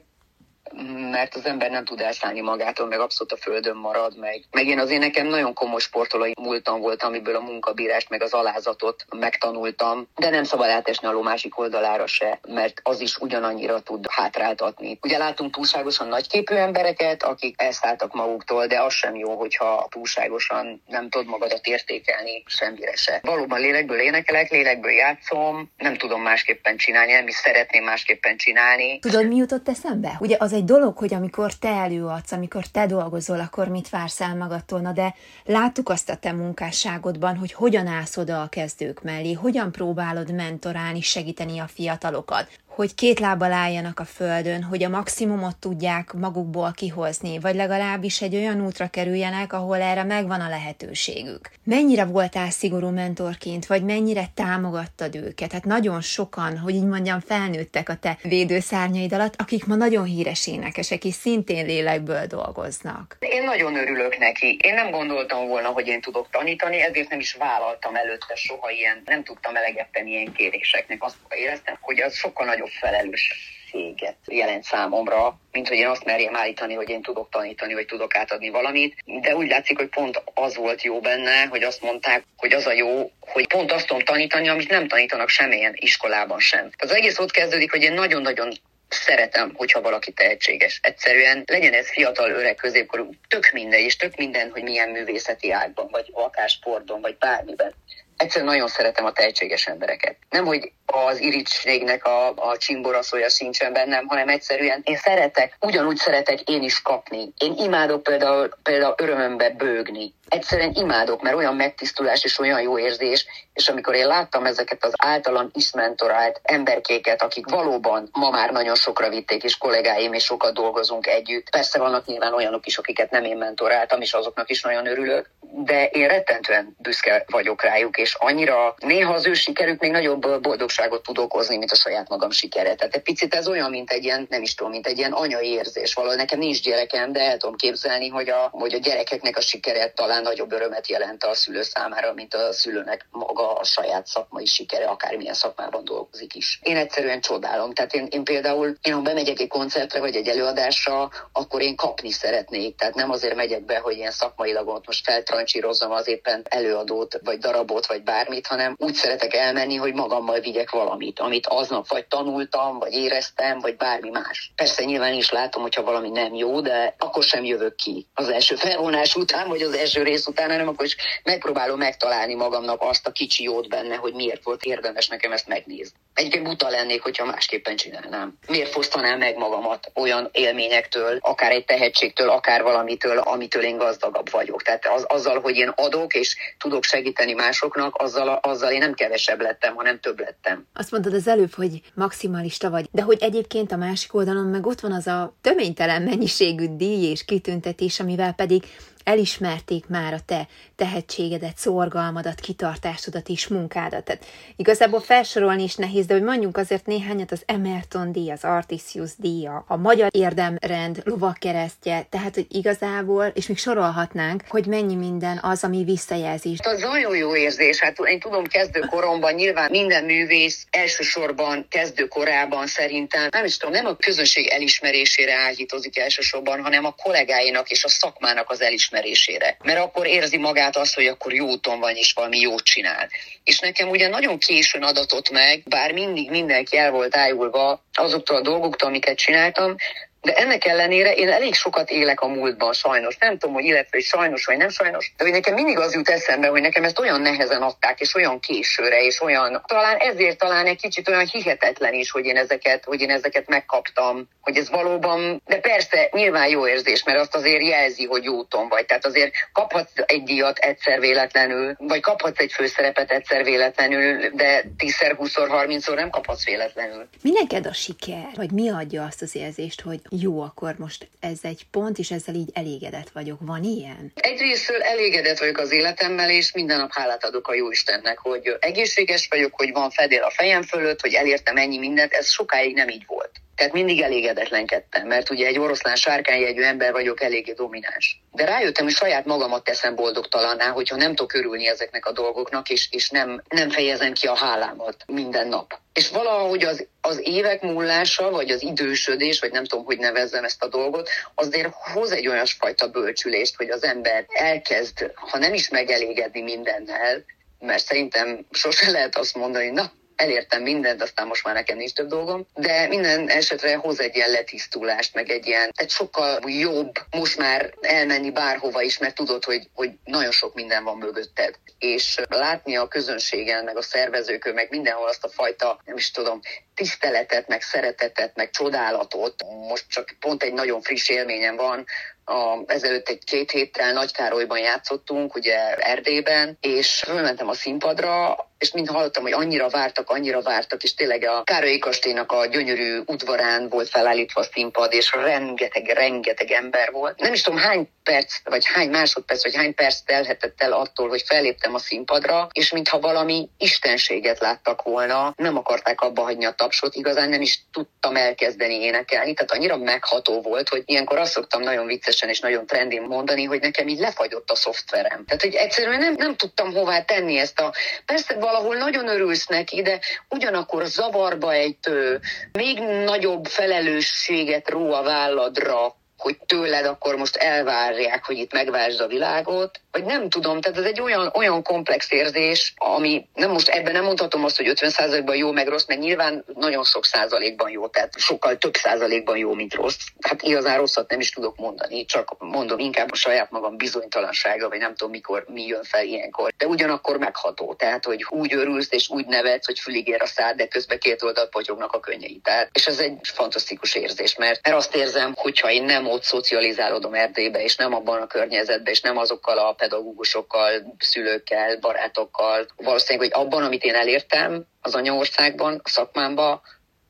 mert 1.11 1.35
az 1.35 1.45
ember 1.45 1.71
nem 1.71 1.85
tud 1.85 2.01
elszállni 2.01 2.41
magától, 2.41 2.87
meg 2.87 2.99
abszolút 2.99 3.31
a 3.31 3.37
földön 3.37 3.75
marad, 3.75 4.17
meg, 4.17 4.43
meg 4.51 4.67
én 4.67 4.79
azért 4.79 5.01
nekem 5.01 5.27
nagyon 5.27 5.53
komoly 5.53 5.79
sportolói 5.79 6.31
múltam 6.41 6.81
volt, 6.81 7.03
amiből 7.03 7.35
a 7.35 7.39
munkabírást, 7.39 8.09
meg 8.09 8.21
az 8.21 8.33
alázatot 8.33 9.05
megtanultam, 9.15 10.07
de 10.15 10.29
nem 10.29 10.43
szabad 10.43 10.69
átesni 10.69 11.07
a 11.07 11.11
ló 11.11 11.21
másik 11.21 11.59
oldalára 11.59 12.07
se, 12.07 12.39
mert 12.47 12.81
az 12.83 12.99
is 12.99 13.17
ugyanannyira 13.17 13.79
tud 13.79 14.05
hátráltatni. 14.09 14.99
Ugye 15.01 15.17
látunk 15.17 15.53
túlságosan 15.55 16.07
nagyképű 16.07 16.55
embereket, 16.55 17.23
akik 17.23 17.61
elszálltak 17.61 18.13
maguktól, 18.13 18.67
de 18.67 18.81
az 18.81 18.93
sem 18.93 19.15
jó, 19.15 19.35
hogyha 19.35 19.87
túlságosan 19.89 20.81
nem 20.87 21.09
tud 21.09 21.25
magadat 21.27 21.67
értékelni 21.67 22.43
semmire 22.45 22.95
se. 22.95 23.19
Valóban 23.21 23.59
lélekből 23.59 23.99
énekelek, 23.99 24.49
lélekből 24.51 24.91
játszom, 24.91 25.71
nem 25.77 25.97
tudom 25.97 26.21
másképpen 26.21 26.77
csinálni, 26.77 27.11
nem 27.11 27.27
is 27.27 27.35
szeretném 27.35 27.83
másképpen 27.83 28.37
csinálni. 28.37 28.99
Tudod, 28.99 29.27
mi 29.27 29.35
jutott 29.35 29.69
eszembe? 29.69 30.17
Ugye 30.19 30.35
az 30.39 30.53
egy 30.53 30.60
egy 30.61 30.67
dolog, 30.67 30.97
hogy 30.97 31.13
amikor 31.13 31.53
te 31.53 31.69
előadsz, 31.69 32.31
amikor 32.31 32.65
te 32.65 32.85
dolgozol, 32.85 33.39
akkor 33.39 33.67
mit 33.67 33.89
vársz 33.89 34.21
el 34.21 34.35
magadtól, 34.35 34.91
de 34.93 35.15
láttuk 35.45 35.89
azt 35.89 36.09
a 36.09 36.15
te 36.15 36.31
munkásságodban, 36.31 37.37
hogy 37.37 37.53
hogyan 37.53 37.87
állsz 37.87 38.17
oda 38.17 38.41
a 38.41 38.47
kezdők 38.47 39.01
mellé, 39.03 39.33
hogyan 39.33 39.71
próbálod 39.71 40.33
mentorálni, 40.33 41.01
segíteni 41.01 41.59
a 41.59 41.67
fiatalokat, 41.67 42.47
hogy 42.75 42.95
két 42.95 43.19
lábbal 43.19 43.51
álljanak 43.51 43.99
a 43.99 44.05
földön, 44.05 44.63
hogy 44.63 44.83
a 44.83 44.89
maximumot 44.89 45.55
tudják 45.57 46.13
magukból 46.13 46.71
kihozni, 46.75 47.39
vagy 47.39 47.55
legalábbis 47.55 48.21
egy 48.21 48.35
olyan 48.35 48.65
útra 48.65 48.87
kerüljenek, 48.87 49.53
ahol 49.53 49.81
erre 49.81 50.03
megvan 50.03 50.41
a 50.41 50.49
lehetőségük. 50.49 51.49
Mennyire 51.63 52.05
voltál 52.05 52.49
szigorú 52.49 52.89
mentorként, 52.89 53.65
vagy 53.65 53.83
mennyire 53.83 54.25
támogattad 54.33 55.15
őket? 55.15 55.51
Hát 55.51 55.65
nagyon 55.65 56.01
sokan, 56.01 56.57
hogy 56.57 56.75
így 56.75 56.85
mondjam, 56.85 57.19
felnőttek 57.19 57.89
a 57.89 57.95
te 57.95 58.17
védőszárnyaid 58.21 59.13
alatt, 59.13 59.33
akik 59.37 59.65
ma 59.65 59.75
nagyon 59.75 60.05
híres 60.05 60.47
énekesek, 60.47 61.05
és 61.05 61.13
szintén 61.13 61.65
lélekből 61.65 62.25
dolgoznak. 62.25 63.17
Én 63.19 63.43
nagyon 63.43 63.75
örülök 63.75 64.17
neki. 64.17 64.57
Én 64.61 64.73
nem 64.73 64.91
gondoltam 64.91 65.47
volna, 65.47 65.67
hogy 65.67 65.87
én 65.87 66.01
tudok 66.01 66.29
tanítani, 66.29 66.81
ezért 66.81 67.09
nem 67.09 67.19
is 67.19 67.33
vállaltam 67.33 67.95
előtte 67.95 68.35
soha 68.35 68.69
ilyen, 68.69 69.01
nem 69.05 69.23
tudtam 69.23 69.55
eleget 69.55 69.87
tenni 69.91 70.11
ilyen 70.11 70.33
kéréseknek. 70.33 71.03
Azt 71.03 71.15
éreztem, 71.29 71.77
hogy 71.81 72.01
az 72.01 72.13
sokkal 72.13 72.45
nagyobb 72.45 72.60
nagyobb 72.61 72.79
felelősséget 72.79 74.17
jelent 74.25 74.63
számomra, 74.63 75.39
mint 75.51 75.67
hogy 75.67 75.77
én 75.77 75.87
azt 75.87 76.05
merjem 76.05 76.35
állítani, 76.35 76.73
hogy 76.73 76.89
én 76.89 77.01
tudok 77.01 77.29
tanítani, 77.29 77.73
vagy 77.73 77.85
tudok 77.85 78.15
átadni 78.15 78.49
valamit. 78.49 78.95
De 79.21 79.35
úgy 79.35 79.49
látszik, 79.49 79.77
hogy 79.77 79.89
pont 79.89 80.23
az 80.33 80.55
volt 80.55 80.83
jó 80.83 80.99
benne, 80.99 81.45
hogy 81.45 81.63
azt 81.63 81.81
mondták, 81.81 82.23
hogy 82.37 82.53
az 82.53 82.65
a 82.65 82.71
jó, 82.71 83.11
hogy 83.19 83.47
pont 83.47 83.71
azt 83.71 83.87
tudom 83.87 84.03
tanítani, 84.03 84.47
amit 84.47 84.69
nem 84.69 84.87
tanítanak 84.87 85.29
semmilyen 85.29 85.73
iskolában 85.75 86.39
sem. 86.39 86.69
Az 86.77 86.91
egész 86.91 87.19
ott 87.19 87.31
kezdődik, 87.31 87.71
hogy 87.71 87.81
én 87.81 87.93
nagyon-nagyon 87.93 88.51
szeretem, 88.89 89.51
hogyha 89.55 89.81
valaki 89.81 90.11
tehetséges. 90.11 90.79
Egyszerűen 90.83 91.43
legyen 91.45 91.73
ez 91.73 91.91
fiatal, 91.91 92.31
öreg, 92.31 92.55
középkorú, 92.55 93.09
tök 93.27 93.49
mindegy, 93.53 93.83
és 93.83 93.95
tök 93.95 94.15
minden, 94.15 94.49
hogy 94.51 94.63
milyen 94.63 94.89
művészeti 94.89 95.51
ágban, 95.51 95.87
vagy 95.91 96.09
akár 96.11 96.49
sportban, 96.49 97.01
vagy 97.01 97.17
bármiben 97.17 97.73
egyszerűen 98.21 98.51
nagyon 98.51 98.67
szeretem 98.67 99.05
a 99.05 99.11
tehetséges 99.11 99.67
embereket. 99.67 100.15
Nem, 100.29 100.45
hogy 100.45 100.71
az 100.85 101.19
irigységnek 101.19 102.05
a, 102.05 102.33
a 102.35 102.57
csimboraszója 102.57 103.29
sincsen 103.29 103.73
bennem, 103.73 104.07
hanem 104.07 104.29
egyszerűen 104.29 104.81
én 104.83 104.97
szeretek, 104.97 105.57
ugyanúgy 105.59 105.97
szeretek 105.97 106.41
én 106.41 106.63
is 106.63 106.81
kapni. 106.81 107.33
Én 107.37 107.53
imádok 107.57 108.03
például, 108.03 108.49
például 108.63 108.93
örömömbe 108.97 109.49
bőgni. 109.49 110.13
Egyszerűen 110.31 110.73
imádok, 110.73 111.21
mert 111.21 111.35
olyan 111.35 111.55
megtisztulás 111.55 112.23
és 112.23 112.39
olyan 112.39 112.61
jó 112.61 112.79
érzés, 112.79 113.25
és 113.53 113.69
amikor 113.69 113.95
én 113.95 114.07
láttam 114.07 114.45
ezeket 114.45 114.85
az 114.85 114.93
általam 114.97 115.49
is 115.53 115.71
mentorált 115.71 116.39
emberkéket, 116.43 117.21
akik 117.21 117.49
valóban 117.49 118.09
ma 118.11 118.29
már 118.29 118.51
nagyon 118.51 118.75
sokra 118.75 119.09
vitték, 119.09 119.43
és 119.43 119.57
kollégáim, 119.57 120.13
és 120.13 120.23
sokat 120.23 120.53
dolgozunk 120.53 121.07
együtt. 121.07 121.49
Persze 121.49 121.79
vannak 121.79 122.05
nyilván 122.05 122.33
olyanok 122.33 122.65
is, 122.65 122.77
akiket 122.77 123.11
nem 123.11 123.23
én 123.23 123.37
mentoráltam, 123.37 124.01
és 124.01 124.13
azoknak 124.13 124.49
is 124.49 124.61
nagyon 124.61 124.87
örülök, 124.87 125.29
de 125.53 125.85
én 125.85 126.07
rettentően 126.07 126.75
büszke 126.77 127.25
vagyok 127.27 127.61
rájuk, 127.61 127.97
és 127.97 128.15
annyira 128.19 128.75
néha 128.77 129.13
az 129.13 129.25
ő 129.25 129.33
sikerük 129.33 129.79
még 129.79 129.91
nagyobb 129.91 130.41
boldogságot 130.41 131.03
tud 131.03 131.17
okozni, 131.17 131.57
mint 131.57 131.71
a 131.71 131.75
saját 131.75 132.09
magam 132.09 132.29
sikere. 132.29 132.75
Tehát 132.75 132.95
egy 132.95 133.01
picit 133.01 133.35
ez 133.35 133.47
olyan, 133.47 133.69
mint 133.69 133.91
egy 133.91 134.03
ilyen, 134.03 134.27
nem 134.29 134.41
is 134.41 134.55
tudom, 134.55 134.71
mint 134.71 134.87
egy 134.87 134.97
ilyen 134.97 135.11
anyai 135.11 135.47
érzés. 135.47 135.93
Valahogy 135.93 136.17
nekem 136.17 136.39
nincs 136.39 136.61
gyerekem, 136.61 137.11
de 137.11 137.19
el 137.19 137.37
tudom 137.37 137.55
képzelni, 137.55 138.09
hogy 138.09 138.29
a, 138.29 138.49
hogy 138.51 138.73
a 138.73 138.77
gyerekeknek 138.77 139.37
a 139.37 139.41
sikere 139.41 139.89
talán 139.89 140.20
nagyobb 140.21 140.51
örömet 140.51 140.87
jelent 140.87 141.23
a 141.23 141.33
szülő 141.33 141.61
számára, 141.61 142.13
mint 142.13 142.33
a 142.33 142.53
szülőnek 142.53 143.07
maga 143.11 143.53
a 143.53 143.63
saját 143.63 144.07
szakmai 144.07 144.45
sikere, 144.45 144.85
akármilyen 144.85 145.33
szakmában 145.33 145.83
dolgozik 145.83 146.35
is. 146.35 146.59
Én 146.63 146.77
egyszerűen 146.77 147.21
csodálom. 147.21 147.73
Tehát 147.73 147.93
én, 147.93 148.07
én 148.09 148.23
például, 148.23 148.77
én 148.81 148.93
ha 148.93 149.01
bemegyek 149.01 149.39
egy 149.39 149.47
koncertre 149.47 149.99
vagy 149.99 150.15
egy 150.15 150.27
előadásra, 150.27 151.09
akkor 151.31 151.61
én 151.61 151.75
kapni 151.75 152.11
szeretnék. 152.11 152.75
Tehát 152.75 152.95
nem 152.95 153.09
azért 153.09 153.35
megyek 153.35 153.65
be, 153.65 153.77
hogy 153.79 153.95
ilyen 153.95 154.11
szakmailag 154.11 154.67
ott 154.67 154.85
most 154.85 155.05
feltrancsírozzam 155.05 155.91
az 155.91 156.07
éppen 156.07 156.45
előadót, 156.49 157.19
vagy 157.23 157.37
darabot, 157.37 157.85
vagy 157.85 158.03
bármit, 158.03 158.47
hanem 158.47 158.75
úgy 158.77 158.93
szeretek 158.93 159.33
elmenni, 159.33 159.75
hogy 159.75 159.93
magammal 159.93 160.39
vigyek 160.39 160.69
valamit, 160.69 161.19
amit 161.19 161.47
aznap 161.47 161.87
vagy 161.87 162.07
tanultam, 162.07 162.79
vagy 162.79 162.93
éreztem, 162.93 163.59
vagy 163.59 163.77
bármi 163.77 164.09
más. 164.09 164.51
Persze 164.55 164.83
nyilván 164.83 165.13
is 165.13 165.31
látom, 165.31 165.61
hogyha 165.61 165.83
valami 165.83 166.09
nem 166.09 166.33
jó, 166.33 166.61
de 166.61 166.95
akkor 166.97 167.23
sem 167.23 167.43
jövök 167.43 167.75
ki 167.75 168.07
az 168.13 168.29
első 168.29 168.55
felvonás 168.55 169.15
után, 169.15 169.47
vagy 169.47 169.61
az 169.61 169.73
első 169.73 170.03
rész 170.11 170.27
után, 170.27 170.49
hanem 170.49 170.67
akkor 170.67 170.85
is 170.85 170.95
megpróbálom 171.23 171.77
megtalálni 171.77 172.35
magamnak 172.35 172.81
azt 172.81 173.07
a 173.07 173.11
kicsi 173.11 173.43
jót 173.43 173.69
benne, 173.69 173.95
hogy 173.95 174.13
miért 174.13 174.43
volt 174.43 174.63
érdemes 174.63 175.07
nekem 175.07 175.31
ezt 175.31 175.47
megnézni. 175.47 175.97
Egyébként 176.13 176.43
buta 176.43 176.69
lennék, 176.69 177.01
hogyha 177.01 177.25
másképpen 177.25 177.75
csinálnám. 177.75 178.37
Miért 178.47 178.71
fosztanám 178.71 179.17
meg 179.17 179.37
magamat 179.37 179.91
olyan 179.95 180.29
élményektől, 180.31 181.17
akár 181.21 181.51
egy 181.51 181.65
tehetségtől, 181.65 182.29
akár 182.29 182.61
valamitől, 182.63 183.17
amitől 183.17 183.63
én 183.63 183.77
gazdagabb 183.77 184.29
vagyok. 184.29 184.61
Tehát 184.61 184.87
az, 184.87 185.05
azzal, 185.07 185.39
hogy 185.39 185.55
én 185.55 185.71
adok 185.75 186.13
és 186.13 186.35
tudok 186.57 186.83
segíteni 186.83 187.33
másoknak, 187.33 187.95
azzal, 187.95 188.39
azzal 188.41 188.71
én 188.71 188.79
nem 188.79 188.93
kevesebb 188.93 189.41
lettem, 189.41 189.75
hanem 189.75 189.99
több 189.99 190.19
lettem. 190.19 190.67
Azt 190.73 190.91
mondtad 190.91 191.13
az 191.13 191.27
előbb, 191.27 191.53
hogy 191.53 191.81
maximalista 191.93 192.69
vagy, 192.69 192.85
de 192.91 193.01
hogy 193.01 193.17
egyébként 193.21 193.71
a 193.71 193.75
másik 193.75 194.13
oldalon 194.13 194.45
meg 194.45 194.65
ott 194.65 194.79
van 194.79 194.91
az 194.91 195.07
a 195.07 195.33
töménytelen 195.41 196.01
mennyiségű 196.01 196.65
díj 196.75 197.09
és 197.09 197.25
kitüntetés, 197.25 197.99
amivel 197.99 198.33
pedig 198.33 198.63
elismerték 199.03 199.87
már 199.87 200.13
a 200.13 200.19
te 200.25 200.47
tehetségedet, 200.75 201.57
szorgalmadat, 201.57 202.39
kitartásodat 202.39 203.29
és 203.29 203.47
munkádat. 203.47 204.03
Tehát 204.03 204.25
igazából 204.55 204.99
felsorolni 204.99 205.63
is 205.63 205.75
nehéz, 205.75 206.05
de 206.05 206.13
hogy 206.13 206.23
mondjuk 206.23 206.57
azért 206.57 206.85
néhányat 206.85 207.31
az 207.31 207.43
Emerton 207.45 208.11
díj, 208.11 208.31
az 208.31 208.43
Artisius 208.43 209.11
díja, 209.17 209.63
a 209.67 209.75
Magyar 209.75 210.09
Érdemrend 210.11 211.01
lovakkeresztje, 211.03 212.05
tehát 212.09 212.35
hogy 212.35 212.45
igazából, 212.49 213.25
és 213.25 213.47
még 213.47 213.57
sorolhatnánk, 213.57 214.43
hogy 214.47 214.65
mennyi 214.65 214.95
minden 214.95 215.39
az, 215.41 215.63
ami 215.63 215.83
visszajelzés. 215.83 216.57
Az 216.61 216.79
nagyon 216.79 217.15
jó 217.15 217.35
érzés. 217.35 217.79
Hát 217.79 217.99
én 217.99 218.19
tudom, 218.19 218.43
kezdőkoromban 218.43 219.33
nyilván 219.33 219.71
minden 219.71 220.03
művész 220.03 220.65
elsősorban 220.69 221.65
kezdőkorában 221.69 222.67
szerintem, 222.67 223.27
nem 223.31 223.45
is 223.45 223.57
tudom, 223.57 223.75
nem 223.75 223.85
a 223.85 223.95
közönség 223.95 224.47
elismerésére 224.47 225.33
áhítozik 225.33 225.97
elsősorban, 225.97 226.61
hanem 226.61 226.85
a 226.85 226.95
kollégáinak 227.03 227.69
és 227.69 227.83
a 227.83 227.89
szakmának 227.89 228.49
az 228.49 228.61
elismerésére 228.61 228.90
elismerésére. 228.91 229.57
Mert 229.63 229.79
akkor 229.79 230.07
érzi 230.07 230.37
magát 230.37 230.77
azt, 230.77 230.95
hogy 230.95 231.05
akkor 231.05 231.33
jó 231.33 231.47
úton 231.47 231.79
van, 231.79 231.95
és 231.95 232.13
valami 232.13 232.39
jót 232.39 232.63
csinál. 232.63 233.09
És 233.43 233.59
nekem 233.59 233.89
ugye 233.89 234.07
nagyon 234.07 234.37
későn 234.37 234.83
adatott 234.83 235.29
meg, 235.29 235.63
bár 235.65 235.91
mindig 235.91 236.29
mindenki 236.29 236.77
el 236.77 236.91
volt 236.91 237.15
ájulva 237.15 237.83
azoktól 237.93 238.37
a 238.37 238.41
dolgoktól, 238.41 238.89
amiket 238.89 239.17
csináltam, 239.17 239.75
de 240.21 240.33
ennek 240.33 240.65
ellenére 240.65 241.13
én 241.13 241.29
elég 241.29 241.53
sokat 241.53 241.89
élek 241.89 242.21
a 242.21 242.27
múltban, 242.27 242.73
sajnos. 242.73 243.17
Nem 243.17 243.37
tudom, 243.37 243.55
hogy 243.55 243.65
illetve, 243.65 243.89
hogy 243.91 244.03
sajnos 244.03 244.45
vagy 244.45 244.57
nem 244.57 244.69
sajnos, 244.69 245.13
de 245.17 245.23
hogy 245.23 245.33
nekem 245.33 245.53
mindig 245.53 245.79
az 245.79 245.93
jut 245.93 246.09
eszembe, 246.09 246.47
hogy 246.47 246.61
nekem 246.61 246.83
ezt 246.83 246.99
olyan 246.99 247.21
nehezen 247.21 247.61
adták, 247.61 247.99
és 247.99 248.15
olyan 248.15 248.39
későre, 248.39 249.03
és 249.03 249.21
olyan, 249.21 249.63
talán 249.67 249.97
ezért 249.97 250.37
talán 250.37 250.65
egy 250.65 250.81
kicsit 250.81 251.07
olyan 251.07 251.25
hihetetlen 251.25 251.93
is, 251.93 252.11
hogy 252.11 252.25
én 252.25 252.37
ezeket, 252.37 252.83
hogy 252.83 253.01
én 253.01 253.09
ezeket 253.09 253.47
megkaptam, 253.47 254.29
hogy 254.41 254.57
ez 254.57 254.69
valóban, 254.69 255.41
de 255.45 255.59
persze 255.59 256.09
nyilván 256.11 256.49
jó 256.49 256.67
érzés, 256.67 257.03
mert 257.03 257.19
azt 257.19 257.35
azért 257.35 257.63
jelzi, 257.63 258.05
hogy 258.05 258.27
úton 258.27 258.67
vagy. 258.67 258.85
Tehát 258.85 259.05
azért 259.05 259.31
kaphatsz 259.53 259.91
egy 260.05 260.23
díjat 260.23 260.57
egyszer 260.57 260.99
véletlenül, 260.99 261.75
vagy 261.77 261.99
kaphatsz 261.99 262.39
egy 262.39 262.51
főszerepet 262.51 263.11
egyszer 263.11 263.43
véletlenül, 263.43 264.29
de 264.29 264.63
10-szer, 264.77 265.15
20-szor, 265.19 265.65
30-szor 265.65 265.95
nem 265.95 266.09
kaphatsz 266.09 266.45
véletlenül. 266.45 267.07
Mi 267.21 267.31
neked 267.31 267.65
a 267.65 267.73
siker? 267.73 268.29
Vagy 268.35 268.51
mi 268.51 268.69
adja 268.69 269.03
azt 269.03 269.21
az 269.21 269.35
érzést, 269.35 269.81
hogy 269.81 269.99
jó, 270.19 270.41
akkor 270.41 270.75
most 270.77 271.07
ez 271.19 271.39
egy 271.41 271.65
pont, 271.71 271.97
és 271.97 272.11
ezzel 272.11 272.35
így 272.35 272.49
elégedett 272.53 273.09
vagyok. 273.09 273.39
Van 273.41 273.63
ilyen? 273.63 274.11
Egyrésztről 274.15 274.81
elégedett 274.81 275.39
vagyok 275.39 275.57
az 275.57 275.71
életemmel, 275.71 276.29
és 276.29 276.53
minden 276.53 276.77
nap 276.77 276.91
hálát 276.91 277.25
adok 277.25 277.47
a 277.47 277.53
jó 277.53 277.71
Istennek, 277.71 278.19
hogy 278.19 278.57
egészséges 278.59 279.27
vagyok, 279.27 279.55
hogy 279.55 279.71
van 279.71 279.89
fedél 279.89 280.23
a 280.23 280.29
fejem 280.29 280.61
fölött, 280.61 281.01
hogy 281.01 281.13
elértem 281.13 281.57
ennyi 281.57 281.77
mindent, 281.77 282.11
ez 282.11 282.31
sokáig 282.31 282.75
nem 282.75 282.89
így 282.89 283.03
volt. 283.07 283.40
Tehát 283.55 283.73
mindig 283.73 284.01
elégedetlenkedtem, 284.01 285.07
mert 285.07 285.29
ugye 285.29 285.47
egy 285.47 285.59
oroszlán 285.59 285.95
sárkányjegyű 285.95 286.61
ember 286.61 286.91
vagyok 286.91 287.21
eléggé 287.21 287.51
domináns. 287.51 288.21
De 288.31 288.45
rájöttem, 288.45 288.85
hogy 288.85 288.93
saját 288.93 289.25
magamat 289.25 289.63
teszem 289.63 289.95
boldogtalanná, 289.95 290.69
hogyha 290.69 290.95
nem 290.95 291.15
tudok 291.15 291.33
örülni 291.33 291.67
ezeknek 291.67 292.05
a 292.05 292.11
dolgoknak, 292.11 292.69
és, 292.69 292.87
és 292.91 293.09
nem, 293.09 293.41
nem 293.49 293.69
fejezem 293.69 294.13
ki 294.13 294.27
a 294.27 294.35
hálámat 294.35 294.95
minden 295.07 295.47
nap. 295.47 295.79
És 295.93 296.09
valahogy 296.09 296.63
az, 296.63 296.87
az 297.01 297.19
évek 297.23 297.61
múlása, 297.61 298.29
vagy 298.29 298.49
az 298.49 298.61
idősödés, 298.61 299.39
vagy 299.39 299.51
nem 299.51 299.65
tudom, 299.65 299.85
hogy 299.85 299.97
nevezzem 299.97 300.43
ezt 300.43 300.63
a 300.63 300.67
dolgot, 300.67 301.09
azért 301.35 301.69
hoz 301.93 302.11
egy 302.11 302.27
olyasfajta 302.27 302.87
bölcsülést, 302.87 303.55
hogy 303.55 303.69
az 303.69 303.83
ember 303.83 304.25
elkezd, 304.27 305.11
ha 305.15 305.37
nem 305.37 305.53
is 305.53 305.69
megelégedni 305.69 306.41
mindennel, 306.41 307.23
mert 307.59 307.85
szerintem 307.85 308.45
sose 308.51 308.91
lehet 308.91 309.17
azt 309.17 309.35
mondani, 309.35 309.69
na, 309.69 309.91
elértem 310.21 310.61
mindent, 310.61 311.01
aztán 311.01 311.27
most 311.27 311.43
már 311.43 311.53
nekem 311.53 311.77
nincs 311.77 311.93
több 311.93 312.07
dolgom, 312.07 312.45
de 312.53 312.87
minden 312.87 313.29
esetre 313.29 313.75
hoz 313.75 313.99
egy 313.99 314.15
ilyen 314.15 314.29
letisztulást, 314.29 315.13
meg 315.13 315.29
egy 315.29 315.47
ilyen, 315.47 315.71
egy 315.75 315.89
sokkal 315.89 316.39
jobb 316.45 316.91
most 317.11 317.37
már 317.37 317.73
elmenni 317.81 318.31
bárhova 318.31 318.81
is, 318.81 318.97
mert 318.97 319.15
tudod, 319.15 319.43
hogy, 319.43 319.69
hogy 319.73 319.91
nagyon 320.03 320.31
sok 320.31 320.53
minden 320.53 320.83
van 320.83 320.97
mögötted. 320.97 321.55
És 321.79 322.19
látni 322.29 322.75
a 322.75 322.87
közönségen, 322.87 323.63
meg 323.63 323.77
a 323.77 323.81
szervezőkön, 323.81 324.53
meg 324.53 324.67
mindenhol 324.69 325.07
azt 325.07 325.23
a 325.23 325.29
fajta, 325.29 325.81
nem 325.85 325.97
is 325.97 326.11
tudom, 326.11 326.39
tiszteletet, 326.75 327.47
meg 327.47 327.61
szeretetet, 327.61 328.35
meg 328.35 328.49
csodálatot. 328.49 329.43
Most 329.67 329.85
csak 329.87 330.15
pont 330.19 330.43
egy 330.43 330.53
nagyon 330.53 330.81
friss 330.81 331.09
élményem 331.09 331.55
van, 331.55 331.85
a, 332.25 332.63
ezelőtt 332.65 333.09
egy 333.09 333.23
két 333.23 333.51
héttel 333.51 333.93
Nagykárolyban 333.93 334.59
játszottunk, 334.59 335.35
ugye 335.35 335.75
Erdélyben, 335.75 336.57
és 336.61 337.03
fölmentem 337.05 337.47
a 337.47 337.53
színpadra, 337.53 338.35
és 338.61 338.71
mind 338.71 338.87
hallottam, 338.87 339.23
hogy 339.23 339.31
annyira 339.31 339.69
vártak, 339.69 340.09
annyira 340.09 340.41
vártak, 340.41 340.83
és 340.83 340.93
tényleg 340.93 341.23
a 341.23 341.43
Károlyi 341.43 341.79
kastélynak 341.79 342.31
a 342.31 342.45
gyönyörű 342.45 343.01
udvarán 343.05 343.69
volt 343.69 343.89
felállítva 343.89 344.41
a 344.41 344.47
színpad, 344.53 344.93
és 344.93 345.11
rengeteg, 345.11 345.87
rengeteg 345.87 346.51
ember 346.51 346.91
volt. 346.91 347.19
Nem 347.19 347.33
is 347.33 347.41
tudom 347.41 347.59
hány 347.59 347.89
perc, 348.03 348.35
vagy 348.43 348.65
hány 348.65 348.89
másodperc, 348.89 349.43
vagy 349.43 349.55
hány 349.55 349.75
perc 349.75 350.01
telhetett 350.05 350.61
el 350.61 350.73
attól, 350.73 351.09
hogy 351.09 351.21
felléptem 351.21 351.73
a 351.73 351.77
színpadra, 351.77 352.47
és 352.51 352.71
mintha 352.71 352.99
valami 352.99 353.49
istenséget 353.57 354.39
láttak 354.39 354.81
volna, 354.81 355.33
nem 355.35 355.57
akarták 355.57 356.01
abba 356.01 356.21
hagyni 356.21 356.45
a 356.45 356.51
tapsot, 356.51 356.95
igazán 356.95 357.29
nem 357.29 357.41
is 357.41 357.59
tudtam 357.71 358.15
elkezdeni 358.15 358.73
énekelni, 358.73 359.33
tehát 359.33 359.51
annyira 359.51 359.77
megható 359.77 360.41
volt, 360.41 360.69
hogy 360.69 360.83
ilyenkor 360.85 361.17
azt 361.17 361.31
szoktam 361.31 361.61
nagyon 361.61 361.85
viccesen 361.85 362.29
és 362.29 362.39
nagyon 362.39 362.65
trendin 362.65 363.01
mondani, 363.01 363.43
hogy 363.43 363.61
nekem 363.61 363.87
így 363.87 363.99
lefagyott 363.99 364.49
a 364.49 364.55
szoftverem. 364.55 365.25
Tehát, 365.25 365.41
hogy 365.41 365.53
egyszerűen 365.53 365.99
nem, 365.99 366.13
nem 366.17 366.35
tudtam 366.35 366.73
hová 366.73 367.01
tenni 367.01 367.37
ezt 367.37 367.59
a... 367.59 367.73
Persze 368.05 368.33
valahol 368.51 368.75
nagyon 368.75 369.07
örülsz 369.07 369.47
neki, 369.47 369.81
de 369.81 369.99
ugyanakkor 370.29 370.85
zavarba 370.85 371.53
ejtő, 371.53 372.19
még 372.51 372.79
nagyobb 372.79 373.45
felelősséget 373.45 374.69
ró 374.69 374.91
a 374.93 375.03
válladra, 375.03 375.95
hogy 376.17 376.37
tőled 376.45 376.85
akkor 376.85 377.15
most 377.15 377.35
elvárják, 377.35 378.25
hogy 378.25 378.37
itt 378.37 378.53
megváltsd 378.53 379.01
a 379.01 379.07
világot, 379.07 379.79
vagy 379.91 380.03
nem 380.03 380.29
tudom, 380.29 380.61
tehát 380.61 380.77
ez 380.77 380.85
egy 380.85 381.01
olyan, 381.01 381.31
olyan 381.33 381.63
komplex 381.63 382.11
érzés, 382.11 382.73
ami 382.77 383.27
nem 383.33 383.51
most 383.51 383.67
ebben 383.67 383.93
nem 383.93 384.03
mondhatom 384.03 384.43
azt, 384.43 384.57
hogy 384.57 384.71
50%-ban 384.75 385.35
jó, 385.35 385.51
meg 385.51 385.67
rossz, 385.67 385.85
mert 385.85 385.99
nyilván 385.99 386.45
nagyon 386.55 386.83
sok 386.83 387.05
százalékban 387.05 387.69
jó, 387.69 387.87
tehát 387.87 388.13
sokkal 388.17 388.57
több 388.57 388.75
százalékban 388.75 389.37
jó, 389.37 389.53
mint 389.53 389.73
rossz. 389.73 389.99
Hát 390.21 390.41
igazán 390.41 390.77
rosszat 390.77 391.09
nem 391.09 391.19
is 391.19 391.29
tudok 391.29 391.55
mondani, 391.55 392.05
csak 392.05 392.35
mondom 392.39 392.79
inkább 392.79 393.11
a 393.11 393.15
saját 393.15 393.51
magam 393.51 393.77
bizonytalansága, 393.77 394.69
vagy 394.69 394.79
nem 394.79 394.95
tudom 394.95 395.11
mikor, 395.11 395.45
mi 395.47 395.65
jön 395.65 395.83
fel 395.83 396.05
ilyenkor. 396.05 396.53
De 396.57 396.67
ugyanakkor 396.67 397.17
megható, 397.17 397.73
tehát 397.73 398.05
hogy 398.05 398.25
úgy 398.29 398.53
örülsz 398.53 398.91
és 398.91 399.09
úgy 399.09 399.25
nevetsz, 399.25 399.65
hogy 399.65 399.79
fülig 399.79 400.07
ér 400.07 400.21
a 400.21 400.25
szád, 400.25 400.55
de 400.55 400.67
közben 400.67 400.99
két 400.99 401.23
oldalt 401.23 401.49
potyognak 401.49 401.91
a 401.91 401.99
könnyei. 401.99 402.39
Tehát, 402.43 402.69
és 402.73 402.87
ez 402.87 402.99
egy 402.99 403.19
fantasztikus 403.23 403.95
érzés, 403.95 404.35
mert, 404.35 404.59
mert 404.63 404.75
azt 404.75 404.95
érzem, 404.95 405.33
hogyha 405.35 405.71
én 405.71 405.83
nem 405.83 406.07
ott 406.07 406.23
szocializálódom 406.23 407.13
Erdélybe, 407.13 407.63
és 407.63 407.75
nem 407.75 407.93
abban 407.93 408.21
a 408.21 408.27
környezetben, 408.27 408.93
és 408.93 409.01
nem 409.01 409.17
azokkal 409.17 409.57
a 409.57 409.75
pedagógusokkal, 409.81 410.95
szülőkkel, 410.99 411.79
barátokkal. 411.79 412.65
Valószínűleg, 412.75 413.31
hogy 413.31 413.43
abban, 413.45 413.63
amit 413.63 413.83
én 413.83 413.95
elértem 413.95 414.65
az 414.81 414.95
anyaországban, 414.95 415.79
a 415.83 415.89
szakmámban, 415.89 416.61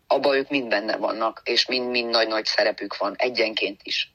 abban 0.08 0.36
ők 0.36 0.50
mind 0.50 0.68
benne 0.68 0.98
vannak, 0.98 1.42
és 1.44 1.66
mind-mind 1.66 2.10
nagy-nagy 2.10 2.46
szerepük 2.46 2.98
van, 2.98 3.16
egyenként 3.18 3.80
is 3.84 4.14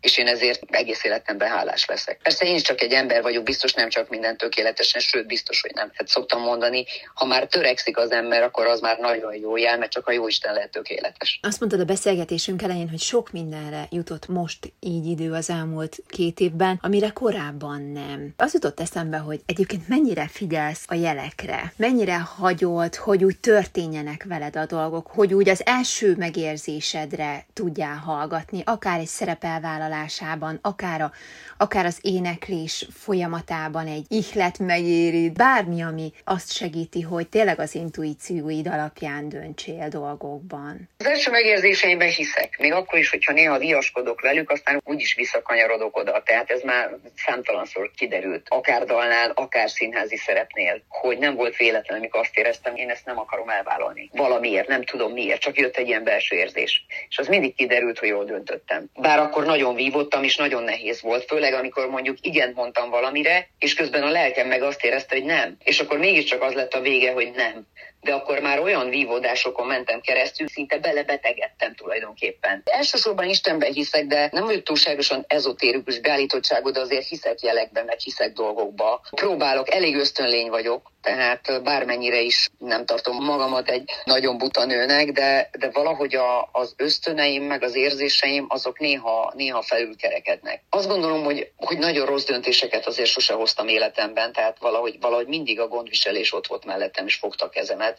és 0.00 0.18
én 0.18 0.26
ezért 0.26 0.62
egész 0.70 1.04
életemben 1.04 1.48
hálás 1.48 1.86
leszek. 1.86 2.20
Persze 2.22 2.44
én 2.44 2.54
is 2.54 2.62
csak 2.62 2.80
egy 2.80 2.92
ember 2.92 3.22
vagyok, 3.22 3.42
biztos 3.42 3.72
nem 3.72 3.88
csak 3.88 4.08
minden 4.08 4.36
tökéletesen, 4.36 5.00
sőt 5.00 5.26
biztos, 5.26 5.60
hogy 5.60 5.70
nem. 5.74 5.90
Hát 5.94 6.08
szoktam 6.08 6.40
mondani, 6.40 6.84
ha 7.14 7.24
már 7.24 7.46
törekszik 7.46 7.98
az 7.98 8.10
ember, 8.10 8.42
akkor 8.42 8.66
az 8.66 8.80
már 8.80 8.98
nagyon 8.98 9.34
jó 9.34 9.56
jel, 9.56 9.78
mert 9.78 9.90
csak 9.90 10.06
a 10.06 10.12
jó 10.12 10.26
Isten 10.28 10.54
lehet 10.54 10.70
tökéletes. 10.70 11.38
Azt 11.42 11.60
mondtad 11.60 11.80
a 11.80 11.84
beszélgetésünk 11.84 12.62
elején, 12.62 12.88
hogy 12.88 13.00
sok 13.00 13.30
mindenre 13.30 13.86
jutott 13.90 14.28
most 14.28 14.72
így 14.80 15.06
idő 15.06 15.32
az 15.32 15.50
elmúlt 15.50 15.96
két 16.08 16.40
évben, 16.40 16.78
amire 16.82 17.10
korábban 17.10 17.82
nem. 17.82 18.34
Az 18.36 18.52
jutott 18.52 18.80
eszembe, 18.80 19.16
hogy 19.16 19.40
egyébként 19.46 19.88
mennyire 19.88 20.28
figyelsz 20.28 20.84
a 20.86 20.94
jelekre, 20.94 21.72
mennyire 21.76 22.18
hagyod, 22.18 22.94
hogy 22.94 23.24
úgy 23.24 23.38
történjenek 23.38 24.24
veled 24.24 24.56
a 24.56 24.66
dolgok, 24.66 25.06
hogy 25.06 25.34
úgy 25.34 25.48
az 25.48 25.66
első 25.66 26.14
megérzésedre 26.16 27.46
tudjál 27.52 27.96
hallgatni, 27.96 28.62
akár 28.64 28.98
egy 28.98 29.06
szerepelvállalás 29.06 29.86
vállalásában, 29.98 30.58
akár, 30.62 31.00
a, 31.00 31.12
akár 31.56 31.84
az 31.84 31.98
éneklés 32.02 32.86
folyamatában 32.92 33.86
egy 33.86 34.04
ihlet 34.08 34.58
megéri, 34.58 35.30
bármi, 35.30 35.82
ami 35.82 36.12
azt 36.24 36.52
segíti, 36.52 37.00
hogy 37.00 37.28
tényleg 37.28 37.58
az 37.58 37.74
intuícióid 37.74 38.66
alapján 38.66 39.28
döntsél 39.28 39.88
dolgokban. 39.88 40.88
Az 40.98 41.06
első 41.06 41.30
megérzéseimben 41.30 42.08
hiszek, 42.08 42.58
még 42.58 42.72
akkor 42.72 42.98
is, 42.98 43.10
hogyha 43.10 43.32
néha 43.32 43.58
viaskodok 43.58 44.20
velük, 44.20 44.50
aztán 44.50 44.80
úgyis 44.84 45.14
visszakanyarodok 45.14 45.96
oda. 45.96 46.22
Tehát 46.24 46.50
ez 46.50 46.60
már 46.62 46.96
számtalanszor 47.16 47.90
kiderült, 47.96 48.46
akár 48.48 48.84
dalnál, 48.84 49.30
akár 49.34 49.70
színházi 49.70 50.16
szerepnél, 50.16 50.82
hogy 50.88 51.18
nem 51.18 51.34
volt 51.34 51.56
véletlen, 51.56 51.98
amikor 51.98 52.20
azt 52.20 52.38
éreztem, 52.38 52.76
én 52.76 52.90
ezt 52.90 53.04
nem 53.04 53.18
akarom 53.18 53.48
elvállalni. 53.48 54.10
Valamiért, 54.12 54.68
nem 54.68 54.82
tudom 54.82 55.12
miért, 55.12 55.40
csak 55.40 55.58
jött 55.58 55.76
egy 55.76 55.86
ilyen 55.86 56.04
belső 56.04 56.36
érzés. 56.36 56.84
És 57.08 57.18
az 57.18 57.26
mindig 57.28 57.54
kiderült, 57.54 57.98
hogy 57.98 58.08
jól 58.08 58.24
döntöttem. 58.24 58.84
Bár 58.94 59.18
akkor 59.18 59.44
nagyon 59.44 59.74
vívottam, 59.78 60.22
és 60.24 60.36
nagyon 60.36 60.62
nehéz 60.62 61.00
volt, 61.00 61.24
főleg 61.24 61.52
amikor 61.52 61.88
mondjuk 61.88 62.16
igen 62.20 62.52
mondtam 62.54 62.90
valamire, 62.90 63.48
és 63.58 63.74
közben 63.74 64.02
a 64.02 64.10
lelkem 64.10 64.48
meg 64.48 64.62
azt 64.62 64.84
érezte, 64.84 65.14
hogy 65.14 65.24
nem. 65.24 65.56
És 65.64 65.80
akkor 65.80 65.98
mégiscsak 65.98 66.42
az 66.42 66.54
lett 66.54 66.74
a 66.74 66.80
vége, 66.80 67.12
hogy 67.12 67.30
nem 67.36 67.66
de 68.00 68.12
akkor 68.12 68.40
már 68.40 68.60
olyan 68.60 68.88
vívódásokon 68.88 69.66
mentem 69.66 70.00
keresztül, 70.00 70.48
szinte 70.48 70.78
belebetegedtem 70.78 71.74
tulajdonképpen. 71.74 72.62
Elsősorban 72.64 73.28
Istenben 73.28 73.72
hiszek, 73.72 74.06
de 74.06 74.28
nem 74.32 74.44
vagyok 74.44 74.62
túlságosan 74.62 75.24
ezotérikus 75.28 76.00
beállítottságú, 76.00 76.70
de 76.70 76.80
azért 76.80 77.06
hiszek 77.06 77.40
jelekben, 77.40 77.84
meg 77.84 77.98
hiszek 77.98 78.32
dolgokba. 78.32 79.00
Próbálok, 79.10 79.70
elég 79.70 79.96
ösztönlény 79.96 80.48
vagyok, 80.48 80.92
tehát 81.02 81.62
bármennyire 81.62 82.20
is 82.20 82.48
nem 82.58 82.84
tartom 82.84 83.24
magamat 83.24 83.68
egy 83.68 83.90
nagyon 84.04 84.38
buta 84.38 84.64
nőnek, 84.64 85.12
de, 85.12 85.50
de 85.58 85.70
valahogy 85.70 86.14
a, 86.14 86.48
az 86.52 86.74
ösztöneim, 86.76 87.42
meg 87.42 87.62
az 87.62 87.74
érzéseim, 87.74 88.46
azok 88.48 88.78
néha, 88.78 89.32
néha 89.36 89.62
felülkerekednek. 89.62 90.62
Azt 90.70 90.88
gondolom, 90.88 91.24
hogy, 91.24 91.52
hogy 91.56 91.78
nagyon 91.78 92.06
rossz 92.06 92.24
döntéseket 92.24 92.86
azért 92.86 93.08
sose 93.08 93.34
hoztam 93.34 93.68
életemben, 93.68 94.32
tehát 94.32 94.58
valahogy, 94.58 94.96
valahogy 95.00 95.26
mindig 95.26 95.60
a 95.60 95.68
gondviselés 95.68 96.32
ott 96.32 96.46
volt 96.46 96.64
mellettem, 96.64 97.06
és 97.06 97.14
fogta 97.14 97.44
a 97.44 97.48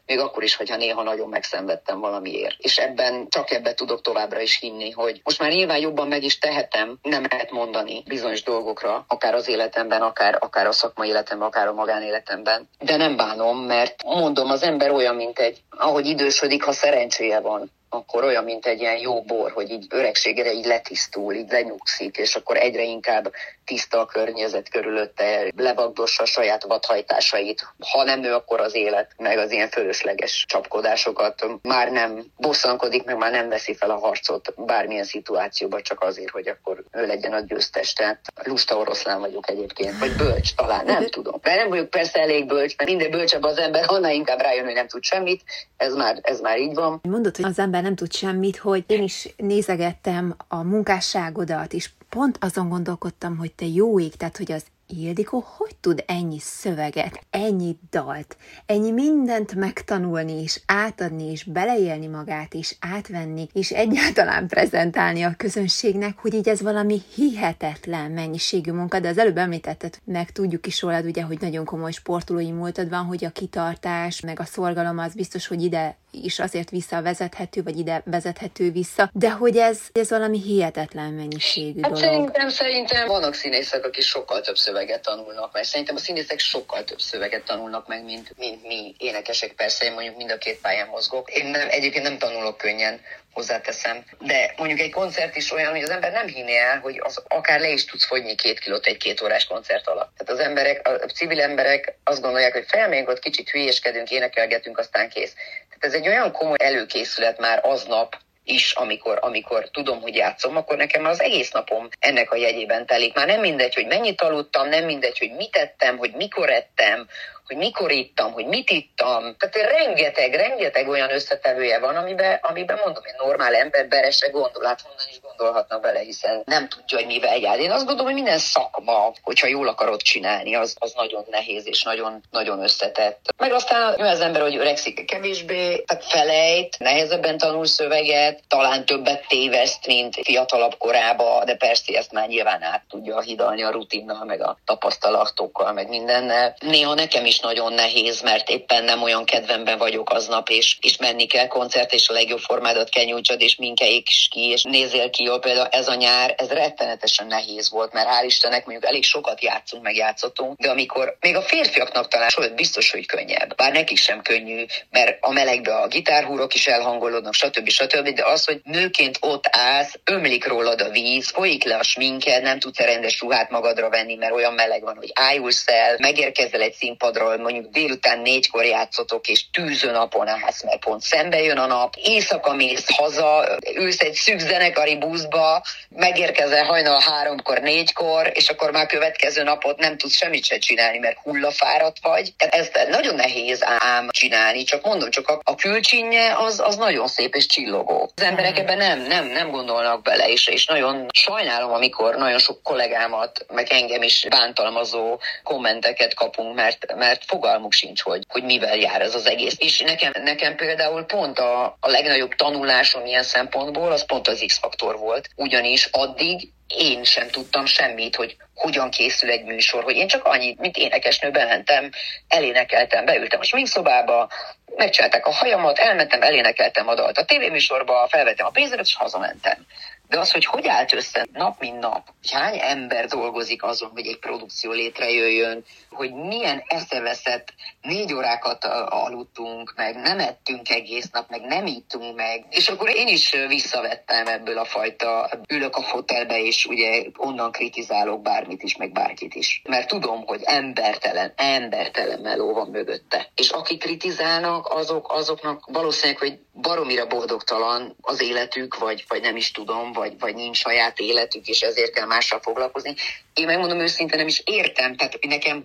még 0.06 0.20
akkor 0.20 0.44
is, 0.44 0.56
hogyha 0.56 0.76
néha 0.76 1.04
nagyon 1.04 1.30
megszenvedtem 1.30 2.00
valamiért. 2.00 2.56
És 2.58 2.78
ebben, 2.78 3.28
csak 3.30 3.52
ebben 3.52 3.76
tudok 3.76 4.02
továbbra 4.02 4.40
is 4.40 4.60
hinni, 4.60 4.92
hogy 4.92 5.22
most 5.24 5.40
már 5.40 5.52
nyilván 5.52 5.80
jobban 5.80 6.08
meg 6.08 6.24
is 6.24 6.38
tehetem, 6.38 7.00
nem 7.02 7.26
lehet 7.30 7.52
mondani 7.52 8.04
bizonyos 8.08 8.44
dolgokra, 8.44 9.06
akár 9.08 9.34
az 9.34 9.48
életemben, 9.48 10.02
akár, 10.02 10.38
akár 10.40 10.68
a 10.68 10.72
szakmai 10.72 11.08
életemben, 11.08 11.48
akár 11.48 11.68
a 11.68 11.74
magánéletemben. 11.74 12.70
De 12.80 12.98
nem 12.98 13.16
bánom, 13.16 13.58
mert 13.58 14.04
mondom, 14.04 14.50
az 14.50 14.64
ember 14.64 14.92
olyan, 14.92 15.16
mint 15.16 15.40
egy, 15.40 15.62
ahogy 15.70 16.06
idősödik, 16.06 16.64
ha 16.64 16.72
szerencséje 16.72 17.40
van, 17.40 17.72
akkor 17.90 18.24
olyan, 18.24 18.44
mint 18.44 18.66
egy 18.66 18.80
ilyen 18.80 18.98
jó 18.98 19.22
bor, 19.22 19.52
hogy 19.52 19.70
így 19.70 19.86
öregségére 19.90 20.54
így 20.54 20.66
letisztul, 20.66 21.34
így 21.34 21.50
lenyugszik, 21.52 22.18
és 22.18 22.36
akkor 22.36 22.58
egyre 22.58 22.84
inkább 22.84 23.32
tiszta 23.66 24.00
a 24.00 24.06
környezet 24.06 24.70
körülötte, 24.70 25.52
levagdossa 25.56 26.24
a 26.24 26.26
saját 26.26 26.64
vadhajtásait. 26.64 27.68
Ha 27.92 28.04
nem 28.04 28.24
ő, 28.24 28.34
akkor 28.34 28.60
az 28.60 28.76
élet, 28.76 29.12
meg 29.18 29.38
az 29.38 29.52
ilyen 29.52 29.70
fölösleges 29.70 30.46
csapkodásokat 30.48 31.46
már 31.62 31.92
nem 31.92 32.24
bosszankodik, 32.38 33.04
meg 33.04 33.18
már 33.18 33.32
nem 33.32 33.50
veszi 33.50 33.76
fel 33.76 33.90
a 33.90 33.98
harcot 33.98 34.54
bármilyen 34.66 35.04
szituációban, 35.04 35.82
csak 35.82 36.02
azért, 36.04 36.30
hogy 36.30 36.48
akkor 36.48 36.84
ő 36.92 37.06
legyen 37.06 37.34
a 37.34 37.40
győztes. 37.40 37.94
Tehát 37.94 38.20
lusta 38.44 38.78
oroszlán 38.78 39.20
vagyok 39.20 39.50
egyébként, 39.50 39.98
vagy 40.00 40.16
bölcs 40.16 40.56
talán, 40.56 40.86
nem 40.86 41.08
tudom. 41.16 41.40
Mert 41.44 41.58
nem 41.58 41.70
vagyok 41.70 41.90
persze 41.90 42.20
elég 42.20 42.48
bölcs, 42.48 42.78
mert 42.78 42.90
minden 42.90 43.12
bölcsebb 43.12 43.44
az 43.44 43.58
ember, 43.58 43.84
annál 43.88 44.14
inkább 44.14 44.40
rájön, 44.40 44.66
hogy 44.66 44.74
nem 44.74 44.88
tud 44.88 45.04
semmit. 45.04 45.44
Ez 45.78 45.94
már, 45.94 46.20
ez 46.22 46.40
már 46.40 46.60
így 46.60 46.74
van. 46.74 47.00
Mondod, 47.02 47.36
hogy 47.36 47.46
az 47.46 47.60
ember 47.60 47.79
nem 47.82 47.96
tud 47.96 48.14
semmit, 48.14 48.58
hogy 48.58 48.84
én 48.88 49.04
is 49.04 49.34
nézegettem 49.38 50.36
a 50.48 50.64
munkásságodat, 50.64 51.74
és 51.74 51.90
pont 52.10 52.38
azon 52.42 52.70
gondolkodtam, 52.70 53.38
hogy 53.38 53.54
te 53.54 53.66
jó 53.66 54.00
ég, 54.00 54.16
tehát 54.16 54.38
hogy 54.38 54.52
az 54.52 54.64
Ildikó 54.98 55.44
hogy 55.58 55.76
tud 55.80 56.04
ennyi 56.08 56.40
szöveget, 56.40 57.26
ennyi 57.30 57.78
dalt, 57.90 58.38
ennyi 58.66 58.92
mindent 58.92 59.56
megtanulni, 59.56 60.42
és 60.42 60.62
átadni, 60.66 61.32
és 61.32 61.44
beleélni 61.44 62.08
magát, 62.08 62.54
és 62.54 62.76
átvenni, 62.80 63.48
és 63.54 63.72
egyáltalán 63.72 64.48
prezentálni 64.48 65.24
a 65.24 65.34
közönségnek, 65.38 66.18
hogy 66.18 66.34
így 66.34 66.50
ez 66.50 66.62
valami 66.62 67.02
hihetetlen 67.16 68.12
mennyiségű 68.12 68.72
munka, 68.72 69.00
de 69.00 69.08
az 69.08 69.18
előbb 69.18 69.38
említetted, 69.38 70.00
meg 70.04 70.32
tudjuk 70.32 70.68
is 70.68 70.82
rólad 70.82 71.06
ugye, 71.06 71.24
hogy 71.24 71.38
nagyon 71.42 71.66
komoly 71.66 71.92
sportolói 71.92 72.52
múltad 72.52 72.90
van, 72.90 73.06
hogy 73.06 73.26
a 73.26 73.30
kitartás, 73.30 74.20
meg 74.20 74.40
a 74.40 74.46
szorgalom 74.46 74.98
az 74.98 75.14
biztos, 75.14 75.48
hogy 75.48 75.62
ide 75.62 75.98
is 76.12 76.40
azért 76.40 76.70
visszavezethető, 76.70 77.64
vagy 77.64 77.78
ide 77.78 78.02
vezethető 78.06 78.72
vissza, 78.72 79.10
de 79.14 79.32
hogy 79.32 79.58
ez, 79.58 79.80
ez 79.92 80.10
valami 80.10 80.42
hihetetlen 80.42 81.14
mennyiségű 81.14 81.82
hát 81.82 81.92
dolog. 81.92 82.06
Szerintem, 82.06 82.50
szerintem 82.50 83.08
vannak 83.08 83.34
színészek, 83.34 83.86
akik 83.86 84.04
sokkal 84.04 84.42
több 84.42 84.58
szöveget 84.58 85.02
tanulnak 85.02 85.54
meg. 85.54 85.64
Szerintem 85.64 85.96
a 85.96 86.00
színészek 86.00 86.40
sokkal 86.40 86.84
több 86.84 87.00
szöveget 87.00 87.44
tanulnak 87.44 87.88
meg, 87.88 88.04
mint, 88.04 88.34
mint 88.38 88.68
mi 88.68 88.96
énekesek. 88.98 89.54
Persze 89.54 89.86
én 89.86 89.94
mondjuk 89.94 90.18
mind 90.18 90.32
a 90.32 90.38
két 90.38 90.60
pályán 90.62 90.88
mozgok. 90.88 91.32
Én 91.32 91.46
nem, 91.46 91.68
egyébként 91.70 92.04
nem 92.04 92.18
tanulok 92.18 92.58
könnyen, 92.58 93.02
hozzáteszem. 93.34 94.04
De 94.20 94.54
mondjuk 94.58 94.80
egy 94.80 94.92
koncert 94.92 95.36
is 95.36 95.52
olyan, 95.52 95.72
hogy 95.72 95.84
az 95.84 95.90
ember 95.90 96.12
nem 96.12 96.28
hinné 96.28 96.58
el, 96.58 96.80
hogy 96.80 97.00
az 97.04 97.24
akár 97.28 97.60
le 97.60 97.70
is 97.70 97.86
tudsz 97.86 98.06
fogyni 98.06 98.36
két 98.36 98.60
kilót 98.60 98.86
egy 98.86 98.98
két 98.98 99.22
órás 99.22 99.46
koncert 99.46 99.88
alatt. 99.88 100.12
Tehát 100.18 100.42
az 100.42 100.48
emberek, 100.48 100.88
a 100.88 101.06
civil 101.06 101.42
emberek 101.42 101.98
azt 102.04 102.22
gondolják, 102.22 102.54
hogy 102.54 102.66
felmegyünk 102.68 103.10
ott 103.10 103.20
kicsit 103.20 103.50
hülyéskedünk, 103.50 104.12
énekelgetünk, 104.12 104.78
aztán 104.78 105.10
kész. 105.10 105.34
Tehát 105.34 105.84
ez 105.84 105.94
egy 105.94 106.08
olyan 106.08 106.32
komoly 106.32 106.58
előkészület 106.60 107.40
már 107.40 107.60
aznap, 107.64 108.16
is, 108.50 108.72
amikor, 108.72 109.18
amikor 109.22 109.70
tudom, 109.70 110.02
hogy 110.02 110.16
játszom, 110.16 110.56
akkor 110.56 110.78
nekem 110.78 111.06
az 111.06 111.22
egész 111.22 111.52
napom 111.52 111.90
ennek 112.00 112.32
a 112.32 112.36
jegyében 112.36 112.86
telik. 112.86 113.16
Már 113.16 113.28
nem 113.28 113.40
mindegy, 113.40 113.76
hogy 113.76 113.86
mennyit 113.86 114.22
aludtam, 114.22 114.70
nem 114.70 114.86
mindegy, 114.86 115.18
hogy 115.18 115.32
mit 115.32 115.56
ettem, 115.56 115.98
hogy 115.98 116.12
mikor 116.16 116.50
ettem, 116.50 117.08
hogy 117.50 117.58
mikor 117.58 117.92
ittam, 117.92 118.32
hogy 118.32 118.46
mit 118.46 118.70
ittam. 118.70 119.36
Tehát 119.38 119.72
rengeteg, 119.72 120.34
rengeteg 120.34 120.88
olyan 120.88 121.12
összetevője 121.12 121.80
van, 121.80 121.96
amiben, 121.96 122.40
amiben 122.42 122.80
mondom, 122.84 123.04
hogy 123.04 123.28
normál 123.28 123.56
ember 123.56 123.88
bele 123.88 124.12
se 124.12 124.28
gondol, 124.28 124.64
hát 124.64 124.82
honnan 124.82 125.06
is 125.10 125.20
gondolhatna 125.22 125.80
bele, 125.80 126.00
hiszen 126.00 126.42
nem 126.46 126.68
tudja, 126.68 126.98
hogy 126.98 127.06
mivel 127.06 127.38
jár. 127.38 127.60
Én 127.60 127.72
azt 127.72 127.86
gondolom, 127.86 128.06
hogy 128.06 128.22
minden 128.22 128.38
szakma, 128.38 129.12
hogyha 129.22 129.48
jól 129.48 129.68
akarod 129.68 130.02
csinálni, 130.02 130.56
az, 130.56 130.76
az 130.80 130.94
nagyon 130.96 131.26
nehéz 131.30 131.68
és 131.68 131.84
nagyon, 131.84 132.24
nagyon 132.32 132.64
összetett. 132.64 133.20
Meg 133.38 133.52
aztán 133.52 134.00
az 134.00 134.22
ember, 134.22 134.42
hogy 134.42 134.56
öregszik 134.56 135.06
kevésbé, 135.06 135.78
tehát 135.78 136.06
felejt, 136.06 136.80
nehezebben 136.80 137.38
tanul 137.38 137.66
szöveget, 137.66 138.40
talán 138.48 138.86
többet 138.86 139.28
téveszt, 139.28 139.88
mint 139.88 140.16
fiatalabb 140.24 140.78
korába, 140.78 141.44
de 141.46 141.56
persze 141.56 141.98
ezt 141.98 142.12
már 142.12 142.28
nyilván 142.28 142.64
át 142.64 142.84
tudja 142.90 143.22
hidalni 143.22 143.64
a 143.64 143.72
rutinnal, 143.72 144.26
meg 144.26 144.42
a 144.42 144.58
tapasztalatokkal, 144.66 145.74
meg 145.74 145.88
mindennel. 145.88 146.56
Néha 146.60 146.94
nekem 146.94 147.26
is 147.26 147.39
nagyon 147.42 147.74
nehéz, 147.74 148.22
mert 148.22 148.50
éppen 148.50 148.84
nem 148.84 149.02
olyan 149.02 149.26
kedvemben 149.26 149.78
vagyok 149.78 150.10
aznap, 150.10 150.50
és, 150.50 150.78
és 150.82 150.98
menni 150.98 151.26
kell 151.26 151.48
koncert, 151.48 151.94
és 151.94 152.10
a 152.10 152.14
legjobb 152.14 152.40
formádat 152.40 152.90
kell 152.90 153.04
nyújtsad, 153.04 153.42
és 153.42 153.56
minkeik 153.56 154.10
is 154.10 154.28
ki, 154.32 154.40
és 154.40 154.64
nézzél 154.64 155.10
ki 155.10 155.24
jól. 155.24 155.40
Például 155.40 155.68
ez 155.68 155.88
a 155.88 155.96
nyár, 155.96 156.34
ez 156.38 156.50
rettenetesen 156.50 157.28
nehéz 157.28 157.70
volt, 157.70 157.94
mert 157.94 158.08
hál' 158.08 158.26
Istennek 158.26 158.66
mondjuk 158.66 158.86
elég 158.86 159.04
sokat 159.04 159.42
játszunk, 159.42 159.84
meg 159.84 159.96
játszottunk, 159.96 160.58
de 160.60 160.70
amikor 160.70 161.18
még 161.20 161.36
a 161.36 161.42
férfiaknak 161.42 162.08
talán 162.08 162.30
sőt, 162.30 162.56
biztos, 162.56 162.92
hogy 162.92 163.06
könnyebb. 163.06 163.56
Bár 163.56 163.72
nekik 163.72 163.98
sem 163.98 164.22
könnyű, 164.22 164.66
mert 164.90 165.18
a 165.22 165.32
melegbe 165.32 165.76
a 165.76 165.88
gitárhúrok 165.88 166.54
is 166.54 166.68
elhangolódnak, 166.68 167.34
stb. 167.34 167.70
stb. 167.70 168.10
De 168.10 168.26
az, 168.26 168.46
hogy 168.46 168.62
nőként 168.64 169.18
ott 169.20 169.46
állsz, 169.52 170.00
ömlik 170.04 170.48
rólad 170.48 170.82
a 170.82 170.90
víz, 170.90 171.30
folyik 171.30 171.64
le 171.64 171.76
a 171.76 171.84
sminked, 171.84 172.44
nem 172.44 172.60
tudsz 172.60 172.80
rendes 172.80 173.20
ruhát 173.20 173.50
magadra 173.50 173.90
venni, 173.90 174.16
mert 174.16 174.34
olyan 174.34 174.54
meleg 174.54 174.82
van, 174.82 174.96
hogy 174.96 175.12
ájulsz 175.14 175.68
el, 175.68 175.96
megérkezel 176.00 176.62
egy 176.62 176.74
színpadra, 176.74 177.26
ahol 177.30 177.42
mondjuk 177.42 177.72
délután 177.72 178.20
négykor 178.20 178.66
játszotok, 178.66 179.28
és 179.28 179.50
tűző 179.50 179.92
napon 179.92 180.28
állsz, 180.28 180.64
mert 180.64 180.80
pont 180.80 181.02
szembe 181.02 181.42
jön 181.42 181.58
a 181.58 181.66
nap, 181.66 181.96
éjszaka 181.96 182.54
mész 182.54 182.96
haza, 182.96 183.58
ülsz 183.76 184.00
egy 184.00 184.14
szűk 184.14 184.40
zenekari 184.40 184.98
buszba, 184.98 185.64
megérkezel 185.90 186.64
hajnal 186.64 187.00
háromkor, 187.00 187.60
négykor, 187.60 188.32
és 188.34 188.50
akkor 188.50 188.72
már 188.72 188.86
következő 188.86 189.44
napot 189.44 189.80
nem 189.80 189.98
tudsz 189.98 190.16
semmit 190.16 190.46
se 190.46 190.58
csinálni, 190.58 190.98
mert 190.98 191.18
hullafáradt 191.24 191.98
vagy. 192.02 192.34
Ezt 192.38 192.88
nagyon 192.90 193.16
nehéz 193.16 193.64
ám 193.64 194.10
csinálni, 194.10 194.64
csak 194.64 194.86
mondom, 194.86 195.10
csak 195.10 195.28
a, 195.28 195.40
a 195.44 195.56
külcsinje 195.56 196.36
az, 196.38 196.60
az 196.60 196.76
nagyon 196.76 197.08
szép 197.08 197.36
és 197.36 197.46
csillogó. 197.46 198.12
Az 198.16 198.24
emberek 198.24 198.58
ebben 198.58 198.78
nem, 198.78 199.00
nem, 199.00 199.26
nem 199.26 199.52
gondolnak 199.52 200.02
bele, 200.02 200.30
és, 200.30 200.48
és 200.48 200.66
nagyon 200.66 201.06
sajnálom, 201.14 201.72
amikor 201.72 202.16
nagyon 202.16 202.40
sok 202.40 202.64
kollégámat, 202.64 203.46
meg 203.54 203.68
engem 203.70 204.02
is 204.02 204.26
bántalmazó 204.30 205.20
kommenteket 205.44 206.14
kapunk, 206.14 206.56
mert, 206.56 206.96
mert 206.96 207.19
mert 207.20 207.32
fogalmuk 207.32 207.74
sincs, 207.74 208.02
hogy, 208.02 208.24
hogy 208.28 208.44
mivel 208.44 208.76
jár 208.76 209.02
ez 209.02 209.16
az 209.16 209.28
egész. 209.28 209.56
És 209.58 209.80
nekem, 209.80 210.12
nekem 210.24 210.56
például 210.56 211.04
pont 211.04 211.40
a, 211.40 211.78
a 211.80 211.90
legnagyobb 211.90 212.34
tanulásom 212.36 213.06
ilyen 213.06 213.24
szempontból, 213.24 213.92
az 213.92 214.06
pont 214.06 214.28
az 214.28 214.44
X-faktor 214.46 214.98
volt. 214.98 215.30
Ugyanis 215.36 215.88
addig 215.92 216.50
én 216.68 217.04
sem 217.04 217.28
tudtam 217.28 217.66
semmit, 217.66 218.16
hogy 218.16 218.36
hogyan 218.56 218.90
készül 218.90 219.30
egy 219.30 219.44
műsor, 219.44 219.84
hogy 219.84 219.96
én 219.96 220.08
csak 220.08 220.26
annyit, 220.26 220.60
mint 220.60 220.78
énekesnő 220.78 221.32
bementem, 221.32 221.90
elénekeltem, 222.28 223.06
beültem 223.06 223.40
a 223.40 223.44
sminkszobába, 223.44 224.30
megcsinálták 224.76 225.26
a 225.26 225.32
hajamat, 225.32 225.78
elmentem, 225.78 226.22
elénekeltem 226.22 226.88
a 226.88 226.96
dalt 226.96 227.18
a 227.18 227.26
tévéműsorba, 227.26 228.08
felvettem 228.10 228.46
a 228.46 228.50
pénzemet, 228.50 228.86
és 228.86 228.96
hazamentem. 228.96 229.66
De 230.10 230.20
az, 230.20 230.32
hogy 230.32 230.46
hogy 230.46 230.68
állt 230.68 230.94
össze 230.94 231.26
nap 231.34 231.60
mint 231.60 231.80
nap, 231.80 232.08
hogy 232.22 232.32
hány 232.32 232.60
ember 232.60 233.06
dolgozik 233.06 233.64
azon, 233.64 233.90
hogy 233.90 234.08
egy 234.08 234.20
produkció 234.20 234.72
létrejöjjön, 234.72 235.64
hogy 235.90 236.14
milyen 236.14 236.64
eszeveszett 236.68 237.54
négy 237.82 238.14
órákat 238.14 238.64
aludtunk, 238.90 239.74
meg 239.76 239.96
nem 239.96 240.20
ettünk 240.20 240.70
egész 240.70 241.10
nap, 241.10 241.30
meg 241.30 241.42
nem 241.42 241.66
ittunk 241.66 242.16
meg. 242.16 242.46
És 242.50 242.68
akkor 242.68 242.90
én 242.96 243.08
is 243.08 243.36
visszavettem 243.48 244.28
ebből 244.28 244.58
a 244.58 244.66
fajta, 244.66 245.30
ülök 245.50 245.76
a 245.76 245.82
fotelbe, 245.82 246.40
és 246.40 246.66
ugye 246.66 247.04
onnan 247.18 247.52
kritizálok 247.52 248.22
bármit 248.22 248.64
is, 248.64 248.76
meg 248.76 248.92
bárkit 248.92 249.36
is. 249.36 249.62
Mert 249.70 249.88
tudom, 249.88 250.26
hogy 250.26 250.42
embertelen, 250.44 251.34
embertelen 251.36 252.20
meló 252.20 252.54
van 252.54 252.70
mögötte. 252.70 253.30
És 253.36 253.50
akik 253.50 253.80
kritizálnak, 253.80 254.68
azok, 254.68 255.12
azoknak 255.12 255.66
valószínűleg, 255.72 256.18
hogy 256.18 256.40
baromira 256.54 257.08
boldogtalan 257.08 257.96
az 258.02 258.22
életük, 258.22 258.78
vagy, 258.78 259.06
vagy 259.08 259.22
nem 259.22 259.36
is 259.36 259.52
tudom, 259.52 259.92
vagy, 260.00 260.20
vagy 260.20 260.36
nincs 260.36 260.58
saját 260.58 261.00
életük, 261.00 261.48
és 261.48 261.62
ezért 261.62 261.94
kell 261.94 262.06
mással 262.06 262.40
foglalkozni. 262.40 262.94
Én 263.34 263.46
megmondom 263.46 263.80
őszintén, 263.80 264.18
nem 264.18 264.28
is 264.28 264.42
értem, 264.46 264.96
tehát 264.96 265.20
nekem 265.22 265.64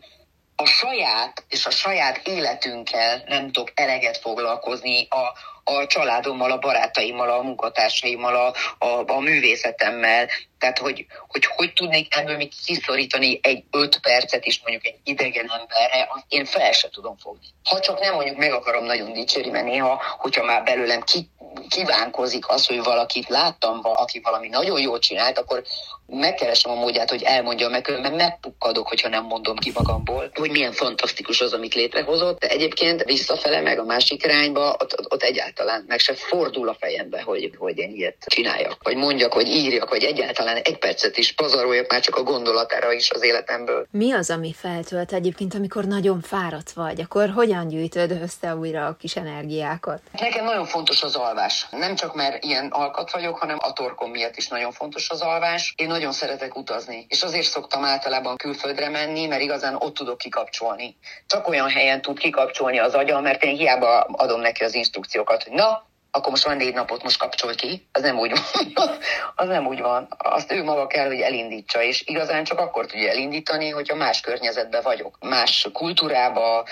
a 0.56 0.64
saját 0.64 1.44
és 1.48 1.66
a 1.66 1.70
saját 1.70 2.26
életünkkel 2.26 3.22
nem 3.26 3.52
tudok 3.52 3.72
eleget 3.74 4.16
foglalkozni, 4.16 5.06
a, 5.10 5.22
a 5.64 5.86
családommal, 5.86 6.50
a 6.50 6.58
barátaimmal, 6.58 7.30
a 7.30 7.42
munkatársaimmal, 7.42 8.34
a, 8.34 8.54
a, 8.86 9.02
a 9.06 9.20
művészetemmel. 9.20 10.28
Tehát, 10.58 10.78
hogy, 10.78 11.06
hogy 11.28 11.44
hogy 11.44 11.72
tudnék 11.72 12.16
ebből 12.16 12.36
még 12.36 12.52
kiszorítani 12.66 13.40
egy 13.42 13.64
öt 13.70 13.98
percet 14.00 14.46
is 14.46 14.60
mondjuk 14.62 14.86
egy 14.86 14.98
idegen 15.04 15.50
emberre, 15.50 16.08
azt 16.14 16.24
én 16.28 16.44
fel 16.44 16.72
sem 16.72 16.90
tudom 16.90 17.16
fogni. 17.16 17.46
Ha 17.64 17.80
csak 17.80 18.00
nem 18.00 18.14
mondjuk 18.14 18.36
meg 18.36 18.52
akarom 18.52 18.84
nagyon 18.84 19.12
dicsérni, 19.12 19.50
mert 19.50 19.64
néha, 19.64 20.02
hogyha 20.18 20.44
már 20.44 20.62
belőlem 20.62 21.00
ki, 21.00 21.28
kívánkozik 21.68 22.48
az, 22.48 22.66
hogy 22.66 22.82
valakit 22.82 23.28
láttam, 23.28 23.80
aki 23.82 24.20
valami 24.20 24.48
nagyon 24.48 24.80
jól 24.80 24.98
csinált, 24.98 25.38
akkor 25.38 25.62
megkeresem 26.06 26.72
a 26.72 26.74
módját, 26.74 27.10
hogy 27.10 27.22
elmondjam 27.22 27.70
meg, 27.70 27.98
mert 28.00 28.16
megpukkadok, 28.16 28.88
hogyha 28.88 29.08
nem 29.08 29.24
mondom 29.24 29.56
ki 29.56 29.70
magamból, 29.74 30.30
hogy 30.34 30.50
milyen 30.50 30.72
fantasztikus 30.72 31.40
az, 31.40 31.52
amit 31.52 31.74
létrehozott. 31.74 32.38
De 32.40 32.48
egyébként 32.48 33.02
visszafele 33.02 33.60
meg 33.60 33.78
a 33.78 33.84
másik 33.84 34.24
irányba, 34.24 34.76
ott, 34.78 35.12
ott 35.12 35.22
egyáltalán 35.22 35.53
meg 35.86 35.98
se 35.98 36.14
fordul 36.14 36.68
a 36.68 36.76
fejembe, 36.80 37.22
hogy, 37.22 37.52
hogy 37.58 37.78
én 37.78 37.90
ilyet 37.90 38.16
csináljak, 38.26 38.76
vagy 38.82 38.96
mondjak, 38.96 39.34
vagy 39.34 39.48
írjak, 39.48 39.90
vagy 39.90 40.02
egyáltalán 40.02 40.56
egy 40.56 40.78
percet 40.78 41.16
is 41.16 41.32
pazaroljak 41.32 41.90
már 41.90 42.00
csak 42.00 42.16
a 42.16 42.22
gondolatára 42.22 42.92
is 42.92 43.10
az 43.10 43.24
életemből. 43.24 43.86
Mi 43.90 44.12
az, 44.12 44.30
ami 44.30 44.52
feltölt 44.52 45.12
egyébként, 45.12 45.54
amikor 45.54 45.84
nagyon 45.84 46.20
fáradt 46.20 46.72
vagy? 46.72 47.00
Akkor 47.00 47.28
hogyan 47.28 47.68
gyűjtöd 47.68 48.10
össze 48.10 48.54
újra 48.54 48.86
a 48.86 48.96
kis 48.96 49.16
energiákat? 49.16 50.00
Nekem 50.12 50.44
nagyon 50.44 50.66
fontos 50.66 51.02
az 51.02 51.14
alvás. 51.14 51.66
Nem 51.70 51.94
csak 51.94 52.14
mert 52.14 52.44
ilyen 52.44 52.66
alkat 52.66 53.10
vagyok, 53.10 53.38
hanem 53.38 53.58
a 53.60 53.72
torkom 53.72 54.10
miatt 54.10 54.36
is 54.36 54.48
nagyon 54.48 54.72
fontos 54.72 55.10
az 55.10 55.20
alvás. 55.20 55.74
Én 55.76 55.86
nagyon 55.86 56.12
szeretek 56.12 56.56
utazni, 56.56 57.06
és 57.08 57.22
azért 57.22 57.46
szoktam 57.46 57.84
általában 57.84 58.36
külföldre 58.36 58.88
menni, 58.88 59.26
mert 59.26 59.42
igazán 59.42 59.74
ott 59.74 59.94
tudok 59.94 60.18
kikapcsolni. 60.18 60.96
Csak 61.26 61.48
olyan 61.48 61.68
helyen 61.68 62.02
tud 62.02 62.18
kikapcsolni 62.18 62.78
az 62.78 62.94
agyam, 62.94 63.22
mert 63.22 63.44
én 63.44 63.56
hiába 63.56 64.00
adom 64.00 64.40
neki 64.40 64.64
az 64.64 64.74
instrukciókat, 64.74 65.43
hogy 65.44 65.52
na, 65.52 65.86
akkor 66.10 66.30
most 66.30 66.44
van 66.44 66.56
négy 66.56 66.74
napot, 66.74 67.02
most 67.02 67.18
kapcsol 67.18 67.54
ki. 67.54 67.88
Az 67.92 68.02
nem 68.02 68.18
úgy 68.18 68.30
van. 68.30 68.72
az 69.36 69.48
nem 69.48 69.66
úgy 69.66 69.80
van. 69.80 70.08
Azt 70.18 70.52
ő 70.52 70.64
maga 70.64 70.86
kell, 70.86 71.06
hogy 71.06 71.20
elindítsa, 71.20 71.82
és 71.82 72.02
igazán 72.06 72.44
csak 72.44 72.58
akkor 72.58 72.86
tudja 72.86 73.10
elindítani, 73.10 73.70
hogyha 73.70 73.96
más 73.96 74.20
környezetben 74.20 74.82
vagyok. 74.82 75.18
Más 75.20 75.68
kultúrába, 75.72 76.64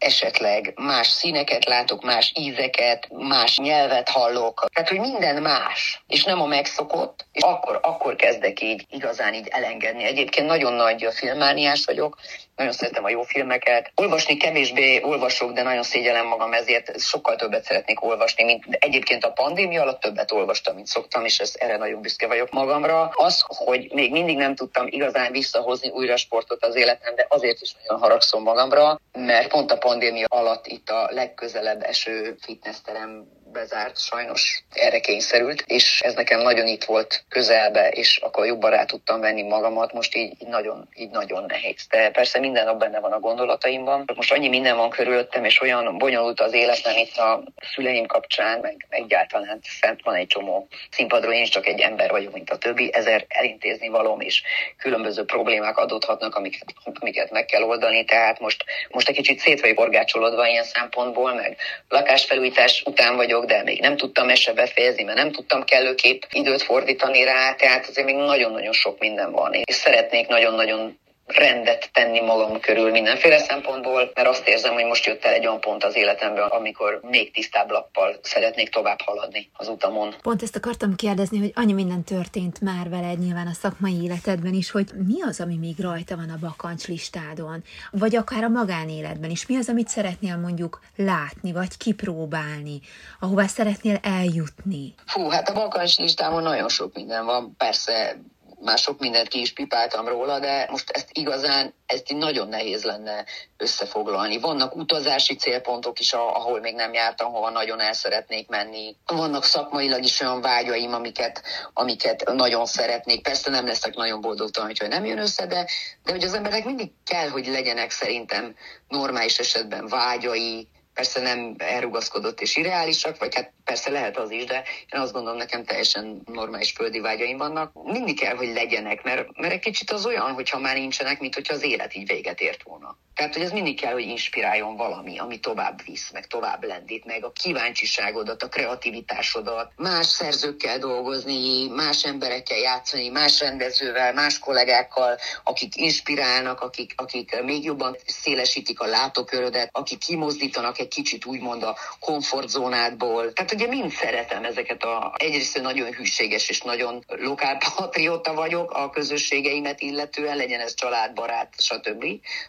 esetleg 0.00 0.72
más 0.76 1.06
színeket 1.06 1.64
látok, 1.64 2.02
más 2.02 2.32
ízeket, 2.34 3.08
más 3.10 3.58
nyelvet 3.58 4.08
hallok. 4.08 4.66
Tehát, 4.72 4.88
hogy 4.88 5.00
minden 5.00 5.42
más, 5.42 6.02
és 6.06 6.24
nem 6.24 6.40
a 6.40 6.46
megszokott, 6.46 7.26
és 7.32 7.42
akkor, 7.42 7.78
akkor 7.82 8.16
kezdek 8.16 8.60
így 8.60 8.86
igazán 8.90 9.34
így 9.34 9.48
elengedni. 9.48 10.04
Egyébként 10.04 10.46
nagyon 10.46 10.72
nagy 10.72 11.08
filmmániás 11.10 11.84
vagyok, 11.84 12.18
nagyon 12.60 12.74
szeretem 12.74 13.04
a 13.04 13.10
jó 13.10 13.22
filmeket. 13.22 13.92
Olvasni 13.94 14.36
kevésbé 14.36 15.02
olvasok, 15.02 15.52
de 15.52 15.62
nagyon 15.62 15.82
szégyellem 15.82 16.26
magam 16.26 16.52
ezért, 16.52 17.00
sokkal 17.00 17.36
többet 17.36 17.64
szeretnék 17.64 18.04
olvasni, 18.04 18.44
mint 18.44 18.64
egyébként 18.70 19.24
a 19.24 19.32
pandémia 19.32 19.82
alatt 19.82 20.00
többet 20.00 20.32
olvastam, 20.32 20.74
mint 20.74 20.86
szoktam, 20.86 21.24
és 21.24 21.38
ez, 21.38 21.52
erre 21.58 21.76
nagyon 21.76 22.00
büszke 22.00 22.26
vagyok 22.26 22.50
magamra. 22.50 23.10
Az, 23.14 23.44
hogy 23.46 23.90
még 23.92 24.10
mindig 24.10 24.36
nem 24.36 24.54
tudtam 24.54 24.86
igazán 24.86 25.32
visszahozni 25.32 25.88
újra 25.88 26.16
sportot 26.16 26.64
az 26.64 26.74
életembe, 26.74 27.26
azért 27.28 27.60
is 27.60 27.74
nagyon 27.82 28.02
haragszom 28.02 28.42
magamra, 28.42 29.00
mert 29.12 29.48
pont 29.48 29.72
a 29.72 29.78
pandémia 29.78 30.26
alatt 30.28 30.66
itt 30.66 30.88
a 30.88 31.08
legközelebb 31.10 31.82
eső 31.82 32.36
fitnessterem 32.40 33.38
bezárt, 33.52 33.98
sajnos 33.98 34.62
erre 34.72 35.00
kényszerült, 35.00 35.64
és 35.66 36.00
ez 36.00 36.14
nekem 36.14 36.40
nagyon 36.40 36.66
itt 36.66 36.84
volt 36.84 37.24
közelbe, 37.28 37.88
és 37.88 38.16
akkor 38.16 38.46
jobban 38.46 38.70
rá 38.70 38.84
tudtam 38.84 39.20
venni 39.20 39.42
magamat, 39.42 39.92
most 39.92 40.16
így, 40.16 40.32
így 40.42 40.48
nagyon, 40.48 40.88
így 40.94 41.10
nagyon 41.10 41.44
nehéz. 41.48 41.86
De 41.88 42.10
persze 42.10 42.38
minden 42.38 42.64
nap 42.64 42.78
benne 42.78 43.00
van 43.00 43.12
a 43.12 43.20
gondolataimban. 43.20 44.04
Most 44.14 44.32
annyi 44.32 44.48
minden 44.48 44.76
van 44.76 44.90
körülöttem, 44.90 45.44
és 45.44 45.60
olyan 45.60 45.98
bonyolult 45.98 46.40
az 46.40 46.52
életem 46.52 46.96
itt 46.96 47.16
a 47.16 47.42
szüleim 47.74 48.06
kapcsán, 48.06 48.58
meg 48.60 48.86
egyáltalán 48.88 49.60
szent 49.80 50.00
van 50.02 50.14
egy 50.14 50.26
csomó 50.26 50.68
színpadról, 50.90 51.32
én 51.32 51.42
is 51.42 51.48
csak 51.48 51.66
egy 51.66 51.80
ember 51.80 52.10
vagyok, 52.10 52.32
mint 52.32 52.50
a 52.50 52.58
többi, 52.58 52.90
ezer 52.92 53.24
elintézni 53.28 53.88
valóm, 53.88 54.20
és 54.20 54.42
különböző 54.78 55.24
problémák 55.24 55.76
adódhatnak, 55.76 56.34
amiket, 56.34 56.74
amiket 57.00 57.30
meg 57.30 57.44
kell 57.44 57.62
oldani, 57.62 58.04
tehát 58.04 58.40
most, 58.40 58.64
most 58.88 59.08
egy 59.08 59.14
kicsit 59.14 59.38
szét 59.38 59.60
vagyok 59.60 59.80
orgácsolódva 59.80 60.46
ilyen 60.46 60.64
szempontból, 60.64 61.34
meg 61.34 61.56
lakásfelújítás 61.88 62.82
után 62.86 63.16
vagyok, 63.16 63.39
vagyok, 63.40 63.58
de 63.58 63.70
még 63.70 63.80
nem 63.80 63.96
tudtam 63.96 64.28
ezt 64.28 64.54
befejezni, 64.54 65.02
mert 65.02 65.18
nem 65.18 65.30
tudtam 65.32 65.64
kellőképp 65.64 66.22
időt 66.32 66.62
fordítani 66.62 67.24
rá, 67.24 67.54
tehát 67.54 67.86
azért 67.88 68.06
még 68.06 68.16
nagyon-nagyon 68.16 68.72
sok 68.72 68.98
minden 68.98 69.32
van. 69.32 69.52
És 69.52 69.74
szeretnék 69.74 70.28
nagyon-nagyon 70.28 70.98
rendet 71.36 71.90
tenni 71.92 72.20
magam 72.20 72.60
körül 72.60 72.90
mindenféle 72.90 73.38
szempontból, 73.38 74.10
mert 74.14 74.28
azt 74.28 74.48
érzem, 74.48 74.72
hogy 74.72 74.84
most 74.84 75.06
jött 75.06 75.24
el 75.24 75.32
egy 75.32 75.46
olyan 75.46 75.60
pont 75.60 75.84
az 75.84 75.96
életemben, 75.96 76.48
amikor 76.48 77.00
még 77.02 77.32
tisztább 77.32 77.70
lappal 77.70 78.18
szeretnék 78.22 78.68
tovább 78.70 79.00
haladni 79.00 79.50
az 79.52 79.68
utamon. 79.68 80.14
Pont 80.22 80.42
ezt 80.42 80.56
akartam 80.56 80.96
kérdezni, 80.96 81.38
hogy 81.38 81.52
annyi 81.54 81.72
minden 81.72 82.04
történt 82.04 82.60
már 82.60 82.88
veled 82.88 83.18
nyilván 83.18 83.46
a 83.46 83.52
szakmai 83.52 84.02
életedben 84.02 84.54
is, 84.54 84.70
hogy 84.70 84.90
mi 85.06 85.22
az, 85.22 85.40
ami 85.40 85.56
még 85.56 85.74
rajta 85.78 86.16
van 86.16 86.30
a 86.30 86.38
bakancs 86.40 86.86
listádon, 86.86 87.62
vagy 87.90 88.16
akár 88.16 88.44
a 88.44 88.48
magánéletben 88.48 89.30
is, 89.30 89.46
mi 89.46 89.56
az, 89.56 89.68
amit 89.68 89.88
szeretnél 89.88 90.36
mondjuk 90.36 90.80
látni, 90.96 91.52
vagy 91.52 91.76
kipróbálni, 91.76 92.80
ahová 93.20 93.46
szeretnél 93.46 93.98
eljutni? 94.02 94.94
Fú, 95.06 95.28
hát 95.28 95.48
a 95.48 95.52
bakancs 95.52 95.98
listámon 95.98 96.42
nagyon 96.42 96.68
sok 96.68 96.94
minden 96.94 97.24
van, 97.24 97.54
persze 97.56 98.16
már 98.60 98.78
sok 98.78 98.98
mindent 98.98 99.28
ki 99.28 99.40
is 99.40 99.52
pipáltam 99.52 100.08
róla, 100.08 100.38
de 100.38 100.66
most 100.70 100.90
ezt 100.90 101.08
igazán, 101.12 101.74
ezt 101.86 102.12
nagyon 102.12 102.48
nehéz 102.48 102.84
lenne 102.84 103.24
összefoglalni. 103.56 104.38
Vannak 104.38 104.76
utazási 104.76 105.34
célpontok 105.34 106.00
is, 106.00 106.12
ahol 106.12 106.60
még 106.60 106.74
nem 106.74 106.92
jártam, 106.92 107.32
hova 107.32 107.50
nagyon 107.50 107.80
el 107.80 107.92
szeretnék 107.92 108.48
menni. 108.48 108.96
Vannak 109.06 109.44
szakmailag 109.44 110.04
is 110.04 110.20
olyan 110.20 110.40
vágyaim, 110.40 110.94
amiket, 110.94 111.42
amiket 111.72 112.32
nagyon 112.34 112.66
szeretnék. 112.66 113.22
Persze 113.22 113.50
nem 113.50 113.66
leszek 113.66 113.94
nagyon 113.94 114.20
boldogtalan, 114.20 114.72
hogy 114.78 114.88
nem 114.88 115.04
jön 115.04 115.18
össze, 115.18 115.46
de, 115.46 115.66
de 116.04 116.12
hogy 116.12 116.24
az 116.24 116.34
emberek 116.34 116.64
mindig 116.64 116.90
kell, 117.04 117.28
hogy 117.28 117.46
legyenek 117.46 117.90
szerintem 117.90 118.54
normális 118.88 119.38
esetben 119.38 119.86
vágyai, 119.86 120.68
persze 120.94 121.20
nem 121.20 121.54
elrugaszkodott 121.58 122.40
és 122.40 122.56
irreálisak, 122.56 123.18
vagy 123.18 123.34
hát 123.34 123.52
persze 123.70 123.90
lehet 123.90 124.18
az 124.18 124.30
is, 124.30 124.44
de 124.44 124.62
én 124.92 125.00
azt 125.00 125.12
gondolom, 125.12 125.38
nekem 125.38 125.64
teljesen 125.64 126.22
normális 126.24 126.70
földi 126.70 127.00
vágyaim 127.00 127.36
vannak. 127.36 127.72
Mindig 127.84 128.18
kell, 128.20 128.36
hogy 128.36 128.52
legyenek, 128.52 129.02
mert, 129.02 129.38
mert 129.38 129.52
egy 129.52 129.60
kicsit 129.60 129.90
az 129.90 130.06
olyan, 130.06 130.32
hogyha 130.32 130.58
már 130.58 130.76
nincsenek, 130.76 131.20
mint 131.20 131.34
hogyha 131.34 131.54
az 131.54 131.62
élet 131.62 131.94
így 131.94 132.06
véget 132.06 132.40
ért 132.40 132.62
volna. 132.62 132.96
Tehát, 133.20 133.34
hogy 133.34 133.44
ez 133.44 133.52
mindig 133.52 133.80
kell, 133.80 133.92
hogy 133.92 134.06
inspiráljon 134.06 134.76
valami, 134.76 135.18
ami 135.18 135.38
tovább 135.38 135.84
visz, 135.84 136.10
meg 136.12 136.26
tovább 136.26 136.64
lendít, 136.64 137.04
meg 137.04 137.24
a 137.24 137.32
kíváncsiságodat, 137.32 138.42
a 138.42 138.48
kreativitásodat, 138.48 139.72
más 139.76 140.06
szerzőkkel 140.06 140.78
dolgozni, 140.78 141.68
más 141.68 142.04
emberekkel 142.04 142.58
játszani, 142.58 143.08
más 143.08 143.40
rendezővel, 143.40 144.12
más 144.12 144.38
kollégákkal, 144.38 145.18
akik 145.44 145.76
inspirálnak, 145.76 146.60
akik, 146.60 146.92
akik 146.96 147.42
még 147.42 147.64
jobban 147.64 147.96
szélesítik 148.06 148.80
a 148.80 148.86
látókörödet, 148.86 149.68
akik 149.72 149.98
kimozdítanak 149.98 150.78
egy 150.78 150.88
kicsit 150.88 151.24
úgymond 151.24 151.62
a 151.62 151.76
komfortzónádból. 151.98 153.32
Tehát 153.32 153.52
ugye 153.60 153.68
mind 153.68 153.90
szeretem 153.90 154.44
ezeket 154.44 154.82
a, 154.82 155.14
egyrészt 155.16 155.62
nagyon 155.62 155.92
hűséges 155.92 156.48
és 156.48 156.60
nagyon 156.60 157.04
lokálpatrióta 157.06 158.34
vagyok 158.34 158.70
a 158.70 158.90
közösségeimet 158.90 159.80
illetően, 159.80 160.36
legyen 160.36 160.60
ez 160.60 160.74
családbarát, 160.74 161.54
stb. 161.58 162.04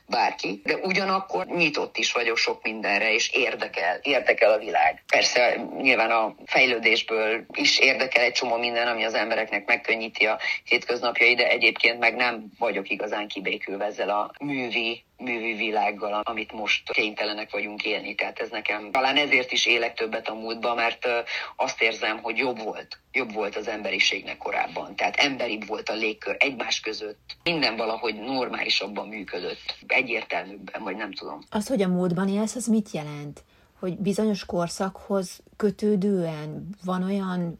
bárki 0.07 0.61
de 0.63 0.75
ugyanakkor 0.75 1.45
nyitott 1.45 1.97
is 1.97 2.11
vagyok 2.11 2.37
sok 2.37 2.63
mindenre, 2.63 3.13
és 3.13 3.29
érdekel, 3.29 3.99
érdekel 4.01 4.51
a 4.51 4.57
világ. 4.57 5.03
Persze 5.07 5.55
nyilván 5.81 6.11
a 6.11 6.35
fejlődésből 6.45 7.45
is 7.53 7.79
érdekel 7.79 8.23
egy 8.23 8.33
csomó 8.33 8.57
minden, 8.57 8.87
ami 8.87 9.03
az 9.03 9.13
embereknek 9.13 9.65
megkönnyíti 9.65 10.25
a 10.25 10.39
hétköznapjai, 10.63 11.35
de 11.35 11.49
egyébként 11.49 11.99
meg 11.99 12.15
nem 12.15 12.45
vagyok 12.59 12.89
igazán 12.89 13.27
kibékülve 13.27 13.85
ezzel 13.85 14.09
a 14.09 14.31
művi 14.39 15.03
művi 15.21 15.53
világgal, 15.53 16.21
amit 16.23 16.51
most 16.51 16.91
kénytelenek 16.91 17.51
vagyunk 17.51 17.83
élni. 17.83 18.15
Tehát 18.15 18.39
ez 18.39 18.49
nekem 18.49 18.91
talán 18.91 19.17
ezért 19.17 19.51
is 19.51 19.65
élek 19.65 19.93
többet 19.93 20.27
a 20.29 20.33
múltba, 20.33 20.73
mert 20.73 21.07
azt 21.55 21.81
érzem, 21.81 22.19
hogy 22.21 22.37
jobb 22.37 22.63
volt. 22.63 22.99
Jobb 23.11 23.33
volt 23.33 23.55
az 23.55 23.67
emberiségnek 23.67 24.37
korábban. 24.37 24.95
Tehát 24.95 25.15
emberibb 25.15 25.67
volt 25.67 25.89
a 25.89 25.93
légkör 25.93 26.35
egymás 26.39 26.79
között. 26.79 27.35
Minden 27.43 27.75
valahogy 27.75 28.15
normálisabban 28.15 29.07
működött. 29.07 29.75
Egyértelműbben, 29.87 30.83
vagy 30.83 30.95
nem 30.95 31.13
tudom. 31.13 31.39
Az, 31.49 31.67
hogy 31.67 31.81
a 31.81 31.87
múltban 31.87 32.29
élsz, 32.29 32.55
az 32.55 32.67
mit 32.67 32.91
jelent? 32.91 33.43
Hogy 33.79 33.97
bizonyos 33.97 34.45
korszakhoz 34.45 35.39
kötődően 35.57 36.69
van 36.83 37.03
olyan 37.03 37.59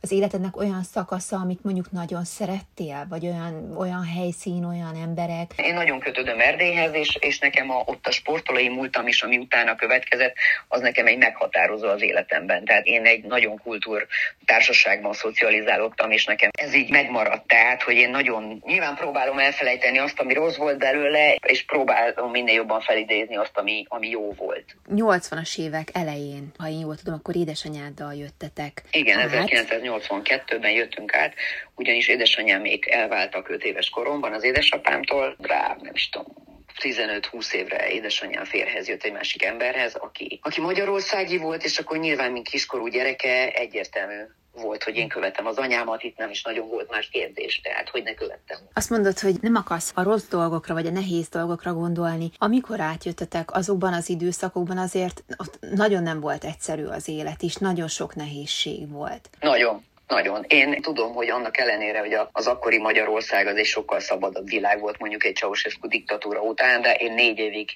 az 0.00 0.10
életednek 0.10 0.56
olyan 0.56 0.82
szakasza, 0.82 1.36
amit 1.36 1.64
mondjuk 1.64 1.90
nagyon 1.90 2.24
szerettél, 2.24 3.06
vagy 3.08 3.26
olyan, 3.26 3.76
olyan 3.76 4.04
helyszín, 4.04 4.64
olyan 4.64 4.96
emberek? 5.02 5.50
Én 5.56 5.74
nagyon 5.74 5.98
kötődöm 5.98 6.40
Erdélyhez, 6.40 6.94
és, 6.94 7.16
és 7.20 7.38
nekem 7.38 7.70
a, 7.70 7.82
ott 7.84 8.06
a 8.06 8.10
sportolói 8.10 8.68
múltam 8.68 9.06
is, 9.06 9.22
ami 9.22 9.38
utána 9.38 9.74
következett, 9.74 10.34
az 10.68 10.80
nekem 10.80 11.06
egy 11.06 11.18
meghatározó 11.18 11.88
az 11.88 12.02
életemben. 12.02 12.64
Tehát 12.64 12.86
én 12.86 13.04
egy 13.04 13.24
nagyon 13.24 13.58
kultúr 13.58 14.06
társaságban 14.44 15.12
szocializálódtam, 15.12 16.10
és 16.10 16.24
nekem 16.24 16.50
ez 16.52 16.74
így 16.74 16.90
megmaradt. 16.90 17.46
Tehát, 17.46 17.82
hogy 17.82 17.94
én 17.94 18.10
nagyon 18.10 18.62
nyilván 18.66 18.94
próbálom 18.94 19.38
elfelejteni 19.38 19.98
azt, 19.98 20.20
ami 20.20 20.34
rossz 20.34 20.56
volt 20.56 20.78
belőle, 20.78 21.34
és 21.34 21.64
próbálom 21.64 22.30
minél 22.30 22.54
jobban 22.54 22.80
felidézni 22.80 23.36
azt, 23.36 23.56
ami, 23.56 23.84
ami 23.88 24.08
jó 24.08 24.32
volt. 24.32 24.64
80-as 24.90 25.58
évek 25.58 25.88
elején, 25.92 26.52
ha 26.58 26.68
én 26.68 26.78
jól 26.78 26.96
tudom, 26.96 27.14
akkor 27.14 27.36
édesanyáddal 27.36 28.14
jöttetek. 28.14 28.82
Igen, 28.90 29.18
át. 29.18 29.87
1982-ben 29.90 30.70
jöttünk 30.70 31.14
át, 31.14 31.34
ugyanis 31.74 32.08
édesanyám 32.08 32.60
még 32.60 32.86
elváltak 32.86 33.48
5 33.48 33.64
éves 33.64 33.88
koromban 33.90 34.32
az 34.32 34.42
édesapámtól, 34.42 35.36
rá 35.40 35.76
nem 35.82 35.94
is 35.94 36.08
tudom, 36.08 36.34
15-20 36.80 37.52
évre 37.52 37.90
édesanyám 37.90 38.44
férhez 38.44 38.88
jött 38.88 39.02
egy 39.02 39.12
másik 39.12 39.44
emberhez, 39.44 39.94
aki, 39.94 40.38
aki 40.42 40.60
magyarországi 40.60 41.36
volt, 41.36 41.64
és 41.64 41.78
akkor 41.78 41.98
nyilván, 41.98 42.32
mint 42.32 42.48
kiskorú 42.48 42.86
gyereke, 42.86 43.50
egyértelmű 43.50 44.20
volt, 44.60 44.82
hogy 44.82 44.96
én 44.96 45.08
követem 45.08 45.46
az 45.46 45.56
anyámat, 45.56 46.02
itt 46.02 46.16
nem 46.16 46.30
is 46.30 46.42
nagyon 46.42 46.68
volt 46.68 46.90
más 46.90 47.08
kérdés, 47.08 47.60
tehát 47.60 47.88
hogy 47.88 48.02
ne 48.02 48.14
követtem. 48.14 48.58
Azt 48.72 48.90
mondod, 48.90 49.18
hogy 49.18 49.34
nem 49.40 49.54
akarsz 49.54 49.92
a 49.94 50.02
rossz 50.02 50.28
dolgokra, 50.28 50.74
vagy 50.74 50.86
a 50.86 50.90
nehéz 50.90 51.28
dolgokra 51.28 51.72
gondolni. 51.72 52.30
Amikor 52.38 52.80
átjöttetek 52.80 53.54
azokban 53.54 53.92
az 53.92 54.08
időszakokban, 54.08 54.78
azért 54.78 55.24
ott 55.36 55.58
nagyon 55.74 56.02
nem 56.02 56.20
volt 56.20 56.44
egyszerű 56.44 56.84
az 56.84 57.08
élet, 57.08 57.42
és 57.42 57.54
nagyon 57.54 57.88
sok 57.88 58.14
nehézség 58.14 58.90
volt. 58.90 59.30
Nagyon. 59.40 59.86
Nagyon. 60.08 60.44
Én 60.48 60.80
tudom, 60.80 61.14
hogy 61.14 61.28
annak 61.28 61.58
ellenére, 61.58 61.98
hogy 61.98 62.16
az 62.32 62.46
akkori 62.46 62.78
Magyarország 62.78 63.46
az 63.46 63.56
egy 63.56 63.64
sokkal 63.64 64.00
szabadabb 64.00 64.48
világ 64.48 64.80
volt 64.80 64.98
mondjuk 64.98 65.24
egy 65.24 65.36
Ceausescu 65.36 65.88
diktatúra 65.88 66.40
után, 66.40 66.82
de 66.82 66.94
én 66.94 67.12
négy 67.12 67.38
évig 67.38 67.68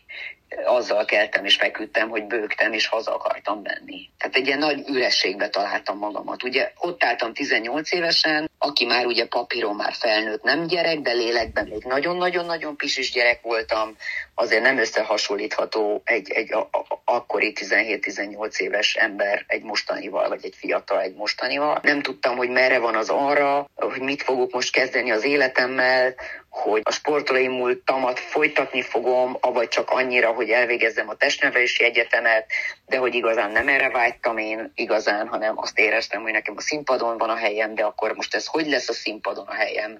azzal 0.64 1.04
keltem 1.04 1.44
és 1.44 1.56
feküdtem, 1.56 2.08
hogy 2.08 2.24
bőgtem 2.24 2.72
és 2.72 2.86
haza 2.86 3.14
akartam 3.14 3.60
menni. 3.62 4.10
Tehát 4.18 4.36
egy 4.36 4.46
ilyen 4.46 4.58
nagy 4.58 4.88
ürességbe 4.88 5.48
találtam 5.48 5.98
magamat. 5.98 6.42
Ugye 6.42 6.72
ott 6.78 7.04
álltam 7.04 7.32
18 7.32 7.92
évesen, 7.92 8.50
aki 8.58 8.84
már 8.84 9.06
ugye 9.06 9.26
papíron 9.26 9.74
már 9.74 9.92
felnőtt, 9.92 10.42
nem 10.42 10.66
gyerek, 10.66 11.00
de 11.00 11.12
lélekben 11.12 11.68
még 11.68 11.84
nagyon-nagyon-nagyon 11.84 12.76
pisis 12.76 13.12
gyerek 13.12 13.42
voltam, 13.42 13.96
azért 14.34 14.62
nem 14.62 14.78
összehasonlítható 14.78 16.02
egy, 16.04 16.30
egy 16.30 16.52
a, 16.52 16.60
a, 16.60 17.00
akkori 17.04 17.52
17-18 17.60 18.56
éves 18.56 18.94
ember 18.94 19.44
egy 19.46 19.62
mostanival, 19.62 20.28
vagy 20.28 20.44
egy 20.44 20.54
fiatal 20.56 21.00
egy 21.00 21.14
mostanival. 21.14 21.80
Nem 21.82 22.02
tudtam, 22.02 22.36
hogy 22.36 22.48
merre 22.48 22.78
van 22.78 22.96
az 22.96 23.08
arra, 23.08 23.68
hogy 23.74 24.00
mit 24.00 24.22
fogok 24.22 24.52
most 24.52 24.72
kezdeni 24.72 25.10
az 25.10 25.24
életemmel, 25.24 26.14
hogy 26.52 26.80
a 26.84 26.90
sportolói 26.92 27.48
múltamat 27.48 28.18
folytatni 28.18 28.82
fogom, 28.82 29.36
avagy 29.40 29.68
csak 29.68 29.90
annyira, 29.90 30.32
hogy 30.32 30.50
elvégezzem 30.50 31.08
a 31.08 31.14
testnevelési 31.14 31.84
egyetemet, 31.84 32.46
de 32.92 32.98
hogy 32.98 33.14
igazán 33.14 33.50
nem 33.50 33.68
erre 33.68 33.90
vágytam 33.90 34.38
én 34.38 34.72
igazán, 34.74 35.28
hanem 35.28 35.58
azt 35.58 35.78
éreztem, 35.78 36.22
hogy 36.22 36.32
nekem 36.32 36.54
a 36.56 36.60
színpadon 36.60 37.18
van 37.18 37.30
a 37.30 37.36
helyem, 37.36 37.74
de 37.74 37.84
akkor 37.84 38.14
most 38.14 38.34
ez 38.34 38.46
hogy 38.46 38.66
lesz 38.66 38.88
a 38.88 38.92
színpadon 38.92 39.46
a 39.46 39.52
helyem? 39.52 39.98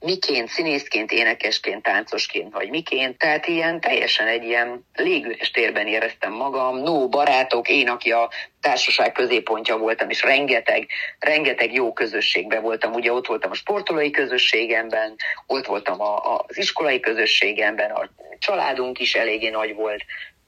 Miként, 0.00 0.48
színészként, 0.48 1.12
énekesként, 1.12 1.82
táncosként, 1.82 2.52
vagy 2.52 2.70
miként? 2.70 3.18
Tehát 3.18 3.46
ilyen 3.46 3.80
teljesen 3.80 4.26
egy 4.26 4.44
ilyen 4.44 4.86
légüres 4.94 5.50
térben 5.50 5.86
éreztem 5.86 6.32
magam, 6.32 6.78
no 6.78 7.08
barátok, 7.08 7.68
én, 7.68 7.88
aki 7.88 8.12
a 8.12 8.30
társaság 8.60 9.12
középpontja 9.12 9.76
voltam, 9.76 10.10
és 10.10 10.22
rengeteg, 10.22 10.86
rengeteg 11.18 11.72
jó 11.72 11.92
közösségben 11.92 12.62
voltam. 12.62 12.92
Ugye 12.92 13.12
ott 13.12 13.26
voltam 13.26 13.50
a 13.50 13.54
sportolói 13.54 14.10
közösségemben, 14.10 15.14
ott 15.46 15.66
voltam 15.66 16.00
a, 16.00 16.34
a, 16.34 16.44
az 16.48 16.58
iskolai 16.58 17.00
közösségemben, 17.00 17.90
a 17.90 18.10
családunk 18.38 18.98
is 18.98 19.14
eléggé 19.14 19.48
nagy 19.48 19.74
volt, 19.74 20.02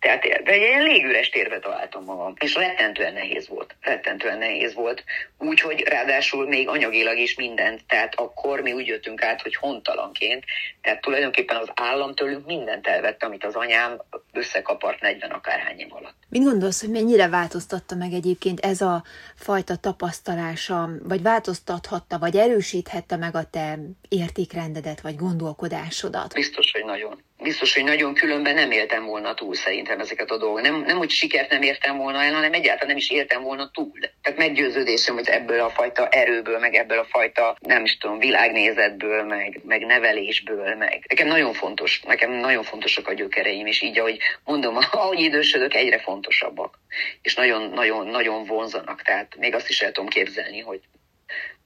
tehát 0.04 0.42
de 0.42 0.52
egy 0.52 0.60
ilyen 0.60 0.82
légüres 0.82 1.28
térbe 1.28 1.58
találtam 1.58 2.04
magam, 2.04 2.34
és 2.40 2.54
rettentően 2.54 3.12
nehéz 3.12 3.48
volt. 3.48 3.76
Rettentően 3.80 4.38
nehéz 4.38 4.74
volt. 4.74 5.04
Úgyhogy 5.38 5.80
ráadásul 5.80 6.48
még 6.48 6.68
anyagilag 6.68 7.18
is 7.18 7.34
mindent. 7.34 7.80
Tehát 7.86 8.14
akkor 8.14 8.60
mi 8.60 8.72
úgy 8.72 8.86
jöttünk 8.86 9.22
át, 9.22 9.42
hogy 9.42 9.54
hontalanként. 9.54 10.44
Tehát 10.82 11.00
tulajdonképpen 11.00 11.56
az 11.56 11.68
állam 11.74 12.14
tőlünk 12.14 12.46
mindent 12.46 12.86
elvett, 12.86 13.22
amit 13.22 13.44
az 13.44 13.54
anyám 13.54 14.02
összekapart 14.32 15.00
40 15.00 15.30
akárhány 15.30 15.78
év 15.78 15.94
alatt. 15.94 16.16
Mit 16.28 16.42
gondolsz, 16.42 16.80
hogy 16.80 16.90
mennyire 16.90 17.28
változtatta 17.28 17.94
meg 17.94 18.12
egyébként 18.12 18.60
ez 18.60 18.80
a 18.80 19.04
fajta 19.36 19.76
tapasztalása, 19.76 20.88
vagy 21.02 21.22
változtathatta, 21.22 22.18
vagy 22.18 22.36
erősíthette 22.36 23.16
meg 23.16 23.34
a 23.34 23.44
te 23.50 23.78
értékrendedet, 24.08 25.00
vagy 25.00 25.16
gondolkodásodat? 25.16 26.34
Biztos, 26.34 26.72
hogy 26.72 26.84
nagyon 26.84 27.22
biztos, 27.44 27.74
hogy 27.74 27.84
nagyon 27.84 28.14
különben 28.14 28.54
nem 28.54 28.70
éltem 28.70 29.04
volna 29.04 29.34
túl 29.34 29.54
szerintem 29.54 30.00
ezeket 30.00 30.30
a 30.30 30.36
dolgokat. 30.36 30.62
Nem, 30.62 30.80
nem 30.86 30.96
hogy 30.96 31.10
sikert 31.10 31.50
nem 31.50 31.62
értem 31.62 31.96
volna 31.96 32.22
el, 32.22 32.34
hanem 32.34 32.52
egyáltalán 32.52 32.88
nem 32.88 32.96
is 32.96 33.10
éltem 33.10 33.42
volna 33.42 33.70
túl. 33.70 33.98
Tehát 34.22 34.38
meggyőződésem, 34.38 35.14
hogy 35.14 35.28
ebből 35.28 35.60
a 35.60 35.70
fajta 35.70 36.08
erőből, 36.08 36.58
meg 36.58 36.74
ebből 36.74 36.98
a 36.98 37.04
fajta, 37.04 37.56
nem 37.60 37.84
is 37.84 37.96
tudom, 37.96 38.18
világnézetből, 38.18 39.22
meg, 39.22 39.60
meg 39.64 39.86
nevelésből, 39.86 40.74
meg. 40.74 41.04
Nekem 41.08 41.26
nagyon 41.26 41.52
fontos, 41.52 42.02
nekem 42.02 42.32
nagyon 42.32 42.62
fontosak 42.62 43.08
a 43.08 43.12
gyökereim, 43.12 43.66
és 43.66 43.82
így, 43.82 43.98
ahogy 43.98 44.18
mondom, 44.44 44.78
ahogy 44.90 45.20
idősödök, 45.20 45.74
egyre 45.74 45.98
fontosabbak. 45.98 46.78
És 47.22 47.34
nagyon, 47.34 47.70
nagyon, 47.70 48.06
nagyon 48.06 48.44
vonzanak. 48.44 49.02
Tehát 49.02 49.36
még 49.36 49.54
azt 49.54 49.68
is 49.68 49.80
el 49.80 49.92
tudom 49.92 50.08
képzelni, 50.08 50.60
hogy 50.60 50.80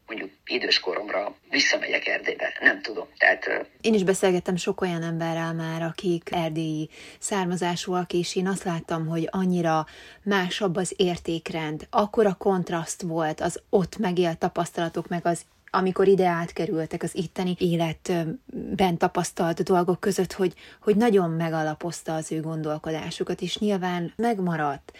mondjuk 0.08 0.30
idős 0.44 0.80
koromra 0.80 1.34
visszamegyek 1.50 2.06
Erdélybe, 2.06 2.52
nem 2.60 2.82
tudom. 2.82 3.06
Tehát, 3.18 3.68
én 3.80 3.94
is 3.94 4.02
beszélgettem 4.02 4.56
sok 4.56 4.80
olyan 4.80 5.02
emberrel 5.02 5.54
már, 5.54 5.82
akik 5.82 6.28
erdélyi 6.32 6.88
származásúak, 7.18 8.12
és 8.12 8.36
én 8.36 8.46
azt 8.46 8.64
láttam, 8.64 9.06
hogy 9.06 9.28
annyira 9.30 9.86
másabb 10.22 10.76
az 10.76 10.94
értékrend, 10.96 11.86
akkor 11.90 12.26
a 12.26 12.34
kontraszt 12.34 13.02
volt 13.02 13.40
az 13.40 13.62
ott 13.70 13.98
megélt 13.98 14.38
tapasztalatok, 14.38 15.08
meg 15.08 15.26
az 15.26 15.44
amikor 15.70 16.08
ide 16.08 16.26
átkerültek 16.26 17.02
az 17.02 17.16
itteni 17.16 17.56
életben 17.58 18.96
tapasztalt 18.98 19.62
dolgok 19.62 20.00
között, 20.00 20.32
hogy, 20.32 20.54
hogy 20.80 20.96
nagyon 20.96 21.30
megalapozta 21.30 22.14
az 22.14 22.32
ő 22.32 22.40
gondolkodásukat, 22.40 23.40
és 23.40 23.58
nyilván 23.58 24.12
megmaradt 24.16 24.92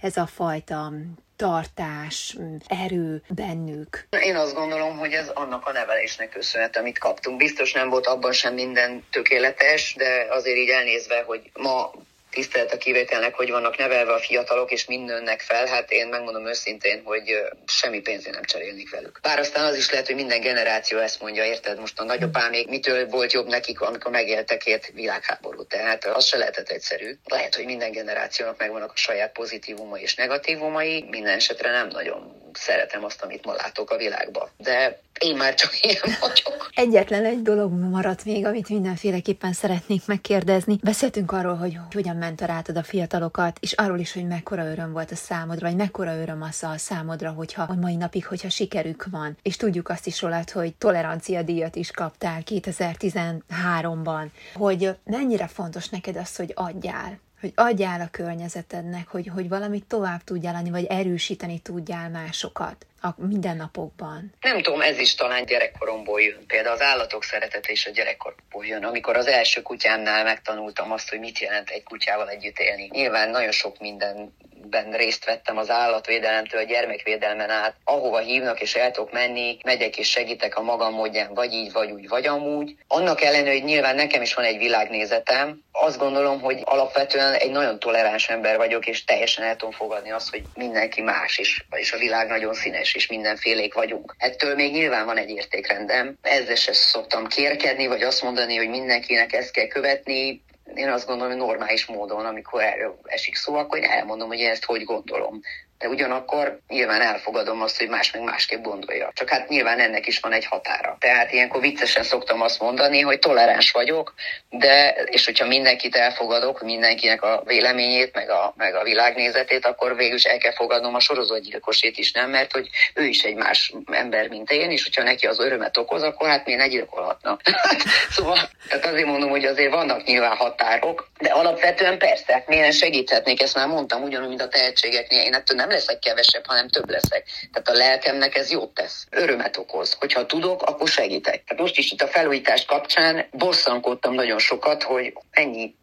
ez 0.00 0.16
a 0.16 0.26
fajta 0.26 0.92
tartás, 1.36 2.36
erő 2.66 3.22
bennük? 3.28 4.06
Én 4.20 4.36
azt 4.36 4.54
gondolom, 4.54 4.98
hogy 4.98 5.12
ez 5.12 5.28
annak 5.28 5.66
a 5.66 5.72
nevelésnek 5.72 6.28
köszönhet, 6.28 6.76
amit 6.76 6.98
kaptunk. 6.98 7.36
Biztos 7.36 7.72
nem 7.72 7.88
volt 7.88 8.06
abban 8.06 8.32
sem 8.32 8.54
minden 8.54 9.04
tökéletes, 9.10 9.94
de 9.98 10.26
azért 10.30 10.56
így 10.56 10.68
elnézve, 10.68 11.22
hogy 11.26 11.50
ma 11.52 11.92
tisztelet 12.34 12.72
a 12.72 12.76
kivételnek, 12.76 13.34
hogy 13.34 13.50
vannak 13.50 13.76
nevelve 13.76 14.12
a 14.12 14.18
fiatalok, 14.18 14.70
és 14.70 14.86
mind 14.86 15.04
nőnek 15.04 15.40
fel, 15.40 15.66
hát 15.66 15.90
én 15.90 16.06
megmondom 16.08 16.46
őszintén, 16.46 17.02
hogy 17.04 17.34
semmi 17.66 18.00
pénzén 18.00 18.32
nem 18.32 18.44
cserélnék 18.44 18.90
velük. 18.90 19.18
Bár 19.22 19.38
aztán 19.38 19.64
az 19.64 19.76
is 19.76 19.90
lehet, 19.90 20.06
hogy 20.06 20.14
minden 20.14 20.40
generáció 20.40 20.98
ezt 20.98 21.20
mondja, 21.20 21.44
érted? 21.44 21.80
Most 21.80 22.00
a 22.00 22.04
nagyapámék 22.04 22.68
mitől 22.68 23.06
volt 23.06 23.32
jobb 23.32 23.46
nekik, 23.46 23.80
amikor 23.80 24.10
megéltek 24.10 24.58
két 24.58 24.90
világháború. 24.94 25.66
Tehát 25.66 26.04
az 26.04 26.24
se 26.24 26.38
lehetett 26.38 26.68
egyszerű. 26.68 27.18
Lehet, 27.24 27.54
hogy 27.54 27.64
minden 27.64 27.90
generációnak 27.90 28.58
megvannak 28.58 28.90
a 28.92 28.96
saját 28.96 29.32
pozitívumai 29.32 30.02
és 30.02 30.14
negatívumai, 30.14 31.04
minden 31.10 31.34
esetre 31.34 31.70
nem 31.70 31.88
nagyon 31.88 32.43
szeretem 32.56 33.04
azt, 33.04 33.22
amit 33.22 33.44
ma 33.44 33.52
látok 33.52 33.90
a 33.90 33.96
világban. 33.96 34.48
De 34.56 35.00
én 35.20 35.36
már 35.36 35.54
csak 35.54 35.80
ilyen 35.82 36.16
vagyok. 36.20 36.70
Egyetlen 36.74 37.24
egy 37.24 37.42
dolog 37.42 37.72
maradt 37.72 38.24
még, 38.24 38.46
amit 38.46 38.68
mindenféleképpen 38.68 39.52
szeretnék 39.52 40.06
megkérdezni. 40.06 40.78
Beszéltünk 40.82 41.32
arról, 41.32 41.54
hogy 41.54 41.78
hogyan 41.92 42.16
mentoráltad 42.16 42.76
a 42.76 42.82
fiatalokat, 42.82 43.58
és 43.60 43.72
arról 43.72 43.98
is, 43.98 44.12
hogy 44.12 44.26
mekkora 44.26 44.66
öröm 44.70 44.92
volt 44.92 45.10
a 45.10 45.16
számodra, 45.16 45.66
vagy 45.66 45.76
mekkora 45.76 46.16
öröm 46.16 46.42
az 46.42 46.62
a 46.62 46.78
számodra, 46.78 47.30
hogyha 47.30 47.62
a 47.62 47.74
mai 47.74 47.96
napig, 47.96 48.26
hogyha 48.26 48.48
sikerük 48.48 49.06
van. 49.10 49.36
És 49.42 49.56
tudjuk 49.56 49.88
azt 49.88 50.06
is 50.06 50.22
rólad, 50.22 50.50
hogy 50.50 50.74
tolerancia 50.74 51.42
díjat 51.42 51.76
is 51.76 51.90
kaptál 51.90 52.42
2013-ban, 52.50 54.26
hogy 54.54 54.96
mennyire 55.04 55.46
fontos 55.46 55.88
neked 55.88 56.16
az, 56.16 56.36
hogy 56.36 56.52
adjál 56.54 57.18
hogy 57.44 57.52
adjál 57.56 58.00
a 58.00 58.08
környezetednek, 58.10 59.08
hogy, 59.08 59.26
hogy 59.26 59.48
valamit 59.48 59.84
tovább 59.84 60.24
tudjál 60.24 60.54
adni, 60.54 60.70
vagy 60.70 60.84
erősíteni 60.84 61.58
tudjál 61.58 62.10
másokat 62.10 62.86
a 63.04 63.14
mindennapokban? 63.16 64.32
Nem 64.40 64.62
tudom, 64.62 64.80
ez 64.80 64.98
is 64.98 65.14
talán 65.14 65.44
gyerekkoromból 65.44 66.20
jön. 66.20 66.46
Például 66.46 66.74
az 66.74 66.82
állatok 66.82 67.24
szeretete 67.24 67.72
is 67.72 67.86
a 67.86 67.90
gyerekkoromból 67.90 68.66
jön. 68.66 68.84
Amikor 68.84 69.16
az 69.16 69.26
első 69.26 69.62
kutyámnál 69.62 70.24
megtanultam 70.24 70.92
azt, 70.92 71.10
hogy 71.10 71.18
mit 71.18 71.38
jelent 71.38 71.70
egy 71.70 71.82
kutyával 71.82 72.28
együtt 72.28 72.58
élni. 72.58 72.88
Nyilván 72.92 73.30
nagyon 73.30 73.52
sok 73.52 73.78
minden 73.78 74.32
mindenben 74.70 74.98
részt 74.98 75.24
vettem 75.24 75.56
az 75.56 75.70
állatvédelemtől, 75.70 76.60
a 76.60 76.64
gyermekvédelmen 76.64 77.50
át, 77.50 77.76
ahova 77.84 78.18
hívnak 78.18 78.60
és 78.60 78.74
el 78.74 78.90
tudok 78.90 79.12
menni, 79.12 79.58
megyek 79.64 79.98
és 79.98 80.10
segítek 80.10 80.56
a 80.56 80.62
magam 80.62 80.94
módján, 80.94 81.34
vagy 81.34 81.52
így, 81.52 81.72
vagy 81.72 81.90
úgy, 81.90 82.08
vagy 82.08 82.26
amúgy. 82.26 82.76
Annak 82.88 83.20
ellenőre, 83.20 83.52
hogy 83.52 83.64
nyilván 83.64 83.94
nekem 83.94 84.22
is 84.22 84.34
van 84.34 84.44
egy 84.44 84.58
világnézetem, 84.58 85.62
azt 85.72 85.98
gondolom, 85.98 86.40
hogy 86.40 86.60
alapvetően 86.64 87.32
egy 87.32 87.50
nagyon 87.50 87.78
toleráns 87.78 88.28
ember 88.28 88.56
vagyok, 88.56 88.86
és 88.86 89.04
teljesen 89.04 89.44
el 89.44 89.56
tudom 89.56 89.74
fogadni 89.74 90.10
azt, 90.10 90.30
hogy 90.30 90.42
mindenki 90.54 91.00
más 91.02 91.38
is, 91.38 91.66
vagyis 91.70 91.92
a 91.92 91.98
világ 91.98 92.28
nagyon 92.28 92.54
színes, 92.54 92.93
és 92.94 93.06
mindenfélék 93.06 93.74
vagyunk. 93.74 94.14
Ettől 94.18 94.54
még 94.54 94.72
nyilván 94.72 95.06
van 95.06 95.16
egy 95.16 95.30
értékrendem. 95.30 96.18
Ezzel 96.22 96.54
se 96.54 96.72
szoktam 96.72 97.26
kérkedni, 97.26 97.86
vagy 97.86 98.02
azt 98.02 98.22
mondani, 98.22 98.56
hogy 98.56 98.68
mindenkinek 98.68 99.32
ezt 99.32 99.52
kell 99.52 99.66
követni 99.66 100.42
én 100.74 100.88
azt 100.88 101.06
gondolom, 101.06 101.32
hogy 101.32 101.46
normális 101.46 101.86
módon, 101.86 102.26
amikor 102.26 102.62
erről 102.62 102.98
esik 103.02 103.36
szó, 103.36 103.54
akkor 103.54 103.78
én 103.78 103.84
elmondom, 103.84 104.28
hogy 104.28 104.38
én 104.38 104.50
ezt 104.50 104.64
hogy 104.64 104.84
gondolom 104.84 105.40
de 105.78 105.88
ugyanakkor 105.88 106.58
nyilván 106.68 107.00
elfogadom 107.00 107.62
azt, 107.62 107.78
hogy 107.78 107.88
más 107.88 108.12
meg 108.12 108.22
másképp 108.22 108.62
gondolja. 108.62 109.10
Csak 109.14 109.28
hát 109.28 109.48
nyilván 109.48 109.78
ennek 109.78 110.06
is 110.06 110.20
van 110.20 110.32
egy 110.32 110.44
határa. 110.44 110.96
Tehát 111.00 111.32
ilyenkor 111.32 111.60
viccesen 111.60 112.02
szoktam 112.02 112.40
azt 112.40 112.60
mondani, 112.60 113.00
hogy 113.00 113.18
toleráns 113.18 113.70
vagyok, 113.70 114.14
de 114.50 114.90
és 114.90 115.24
hogyha 115.24 115.46
mindenkit 115.46 115.96
elfogadok, 115.96 116.62
mindenkinek 116.62 117.22
a 117.22 117.42
véleményét, 117.46 118.14
meg 118.14 118.30
a, 118.30 118.54
meg 118.56 118.74
a 118.74 118.82
világnézetét, 118.82 119.66
akkor 119.66 119.96
végül 119.96 120.16
is 120.16 120.24
el 120.24 120.38
kell 120.38 120.52
fogadnom 120.52 120.94
a 120.94 121.00
sorozatgyilkosét 121.00 121.98
is, 121.98 122.12
nem? 122.12 122.30
Mert 122.30 122.52
hogy 122.52 122.68
ő 122.94 123.04
is 123.04 123.22
egy 123.22 123.34
más 123.34 123.74
ember, 123.92 124.28
mint 124.28 124.50
én, 124.50 124.70
és 124.70 124.82
hogyha 124.82 125.02
neki 125.02 125.26
az 125.26 125.40
örömet 125.40 125.76
okoz, 125.76 126.02
akkor 126.02 126.28
hát 126.28 126.44
miért 126.44 126.60
ne 126.60 126.68
gyilkolhatna? 126.68 127.38
szóval 128.16 128.38
tehát 128.68 128.86
azért 128.86 129.06
mondom, 129.06 129.30
hogy 129.30 129.44
azért 129.44 129.72
vannak 129.72 130.04
nyilván 130.04 130.36
határok, 130.36 131.08
de 131.18 131.28
alapvetően 131.28 131.98
persze, 131.98 132.44
miért 132.46 132.72
segíthetnék, 132.76 133.42
ezt 133.42 133.54
már 133.54 133.66
mondtam, 133.66 134.02
ugyanúgy, 134.02 134.28
mint 134.28 134.42
a 134.42 134.48
tehetségeknél. 134.48 135.22
Én 135.22 135.34
ettől 135.34 135.56
nem 135.64 135.72
leszek 135.72 135.98
kevesebb, 135.98 136.46
hanem 136.46 136.68
több 136.68 136.90
leszek. 136.90 137.24
Tehát 137.52 137.68
a 137.68 137.72
lelkemnek 137.72 138.36
ez 138.36 138.50
jót 138.50 138.74
tesz, 138.74 139.06
örömet 139.10 139.56
okoz. 139.56 139.96
Hogyha 139.98 140.26
tudok, 140.26 140.62
akkor 140.62 140.88
segítek. 140.88 141.44
Tehát 141.44 141.62
most 141.62 141.78
is 141.78 141.92
itt 141.92 142.02
a 142.02 142.06
felújítás 142.06 142.64
kapcsán 142.64 143.26
bosszankodtam 143.30 144.14
nagyon 144.14 144.38
sokat, 144.38 144.82
hogy 144.82 145.12
ennyi 145.30 145.74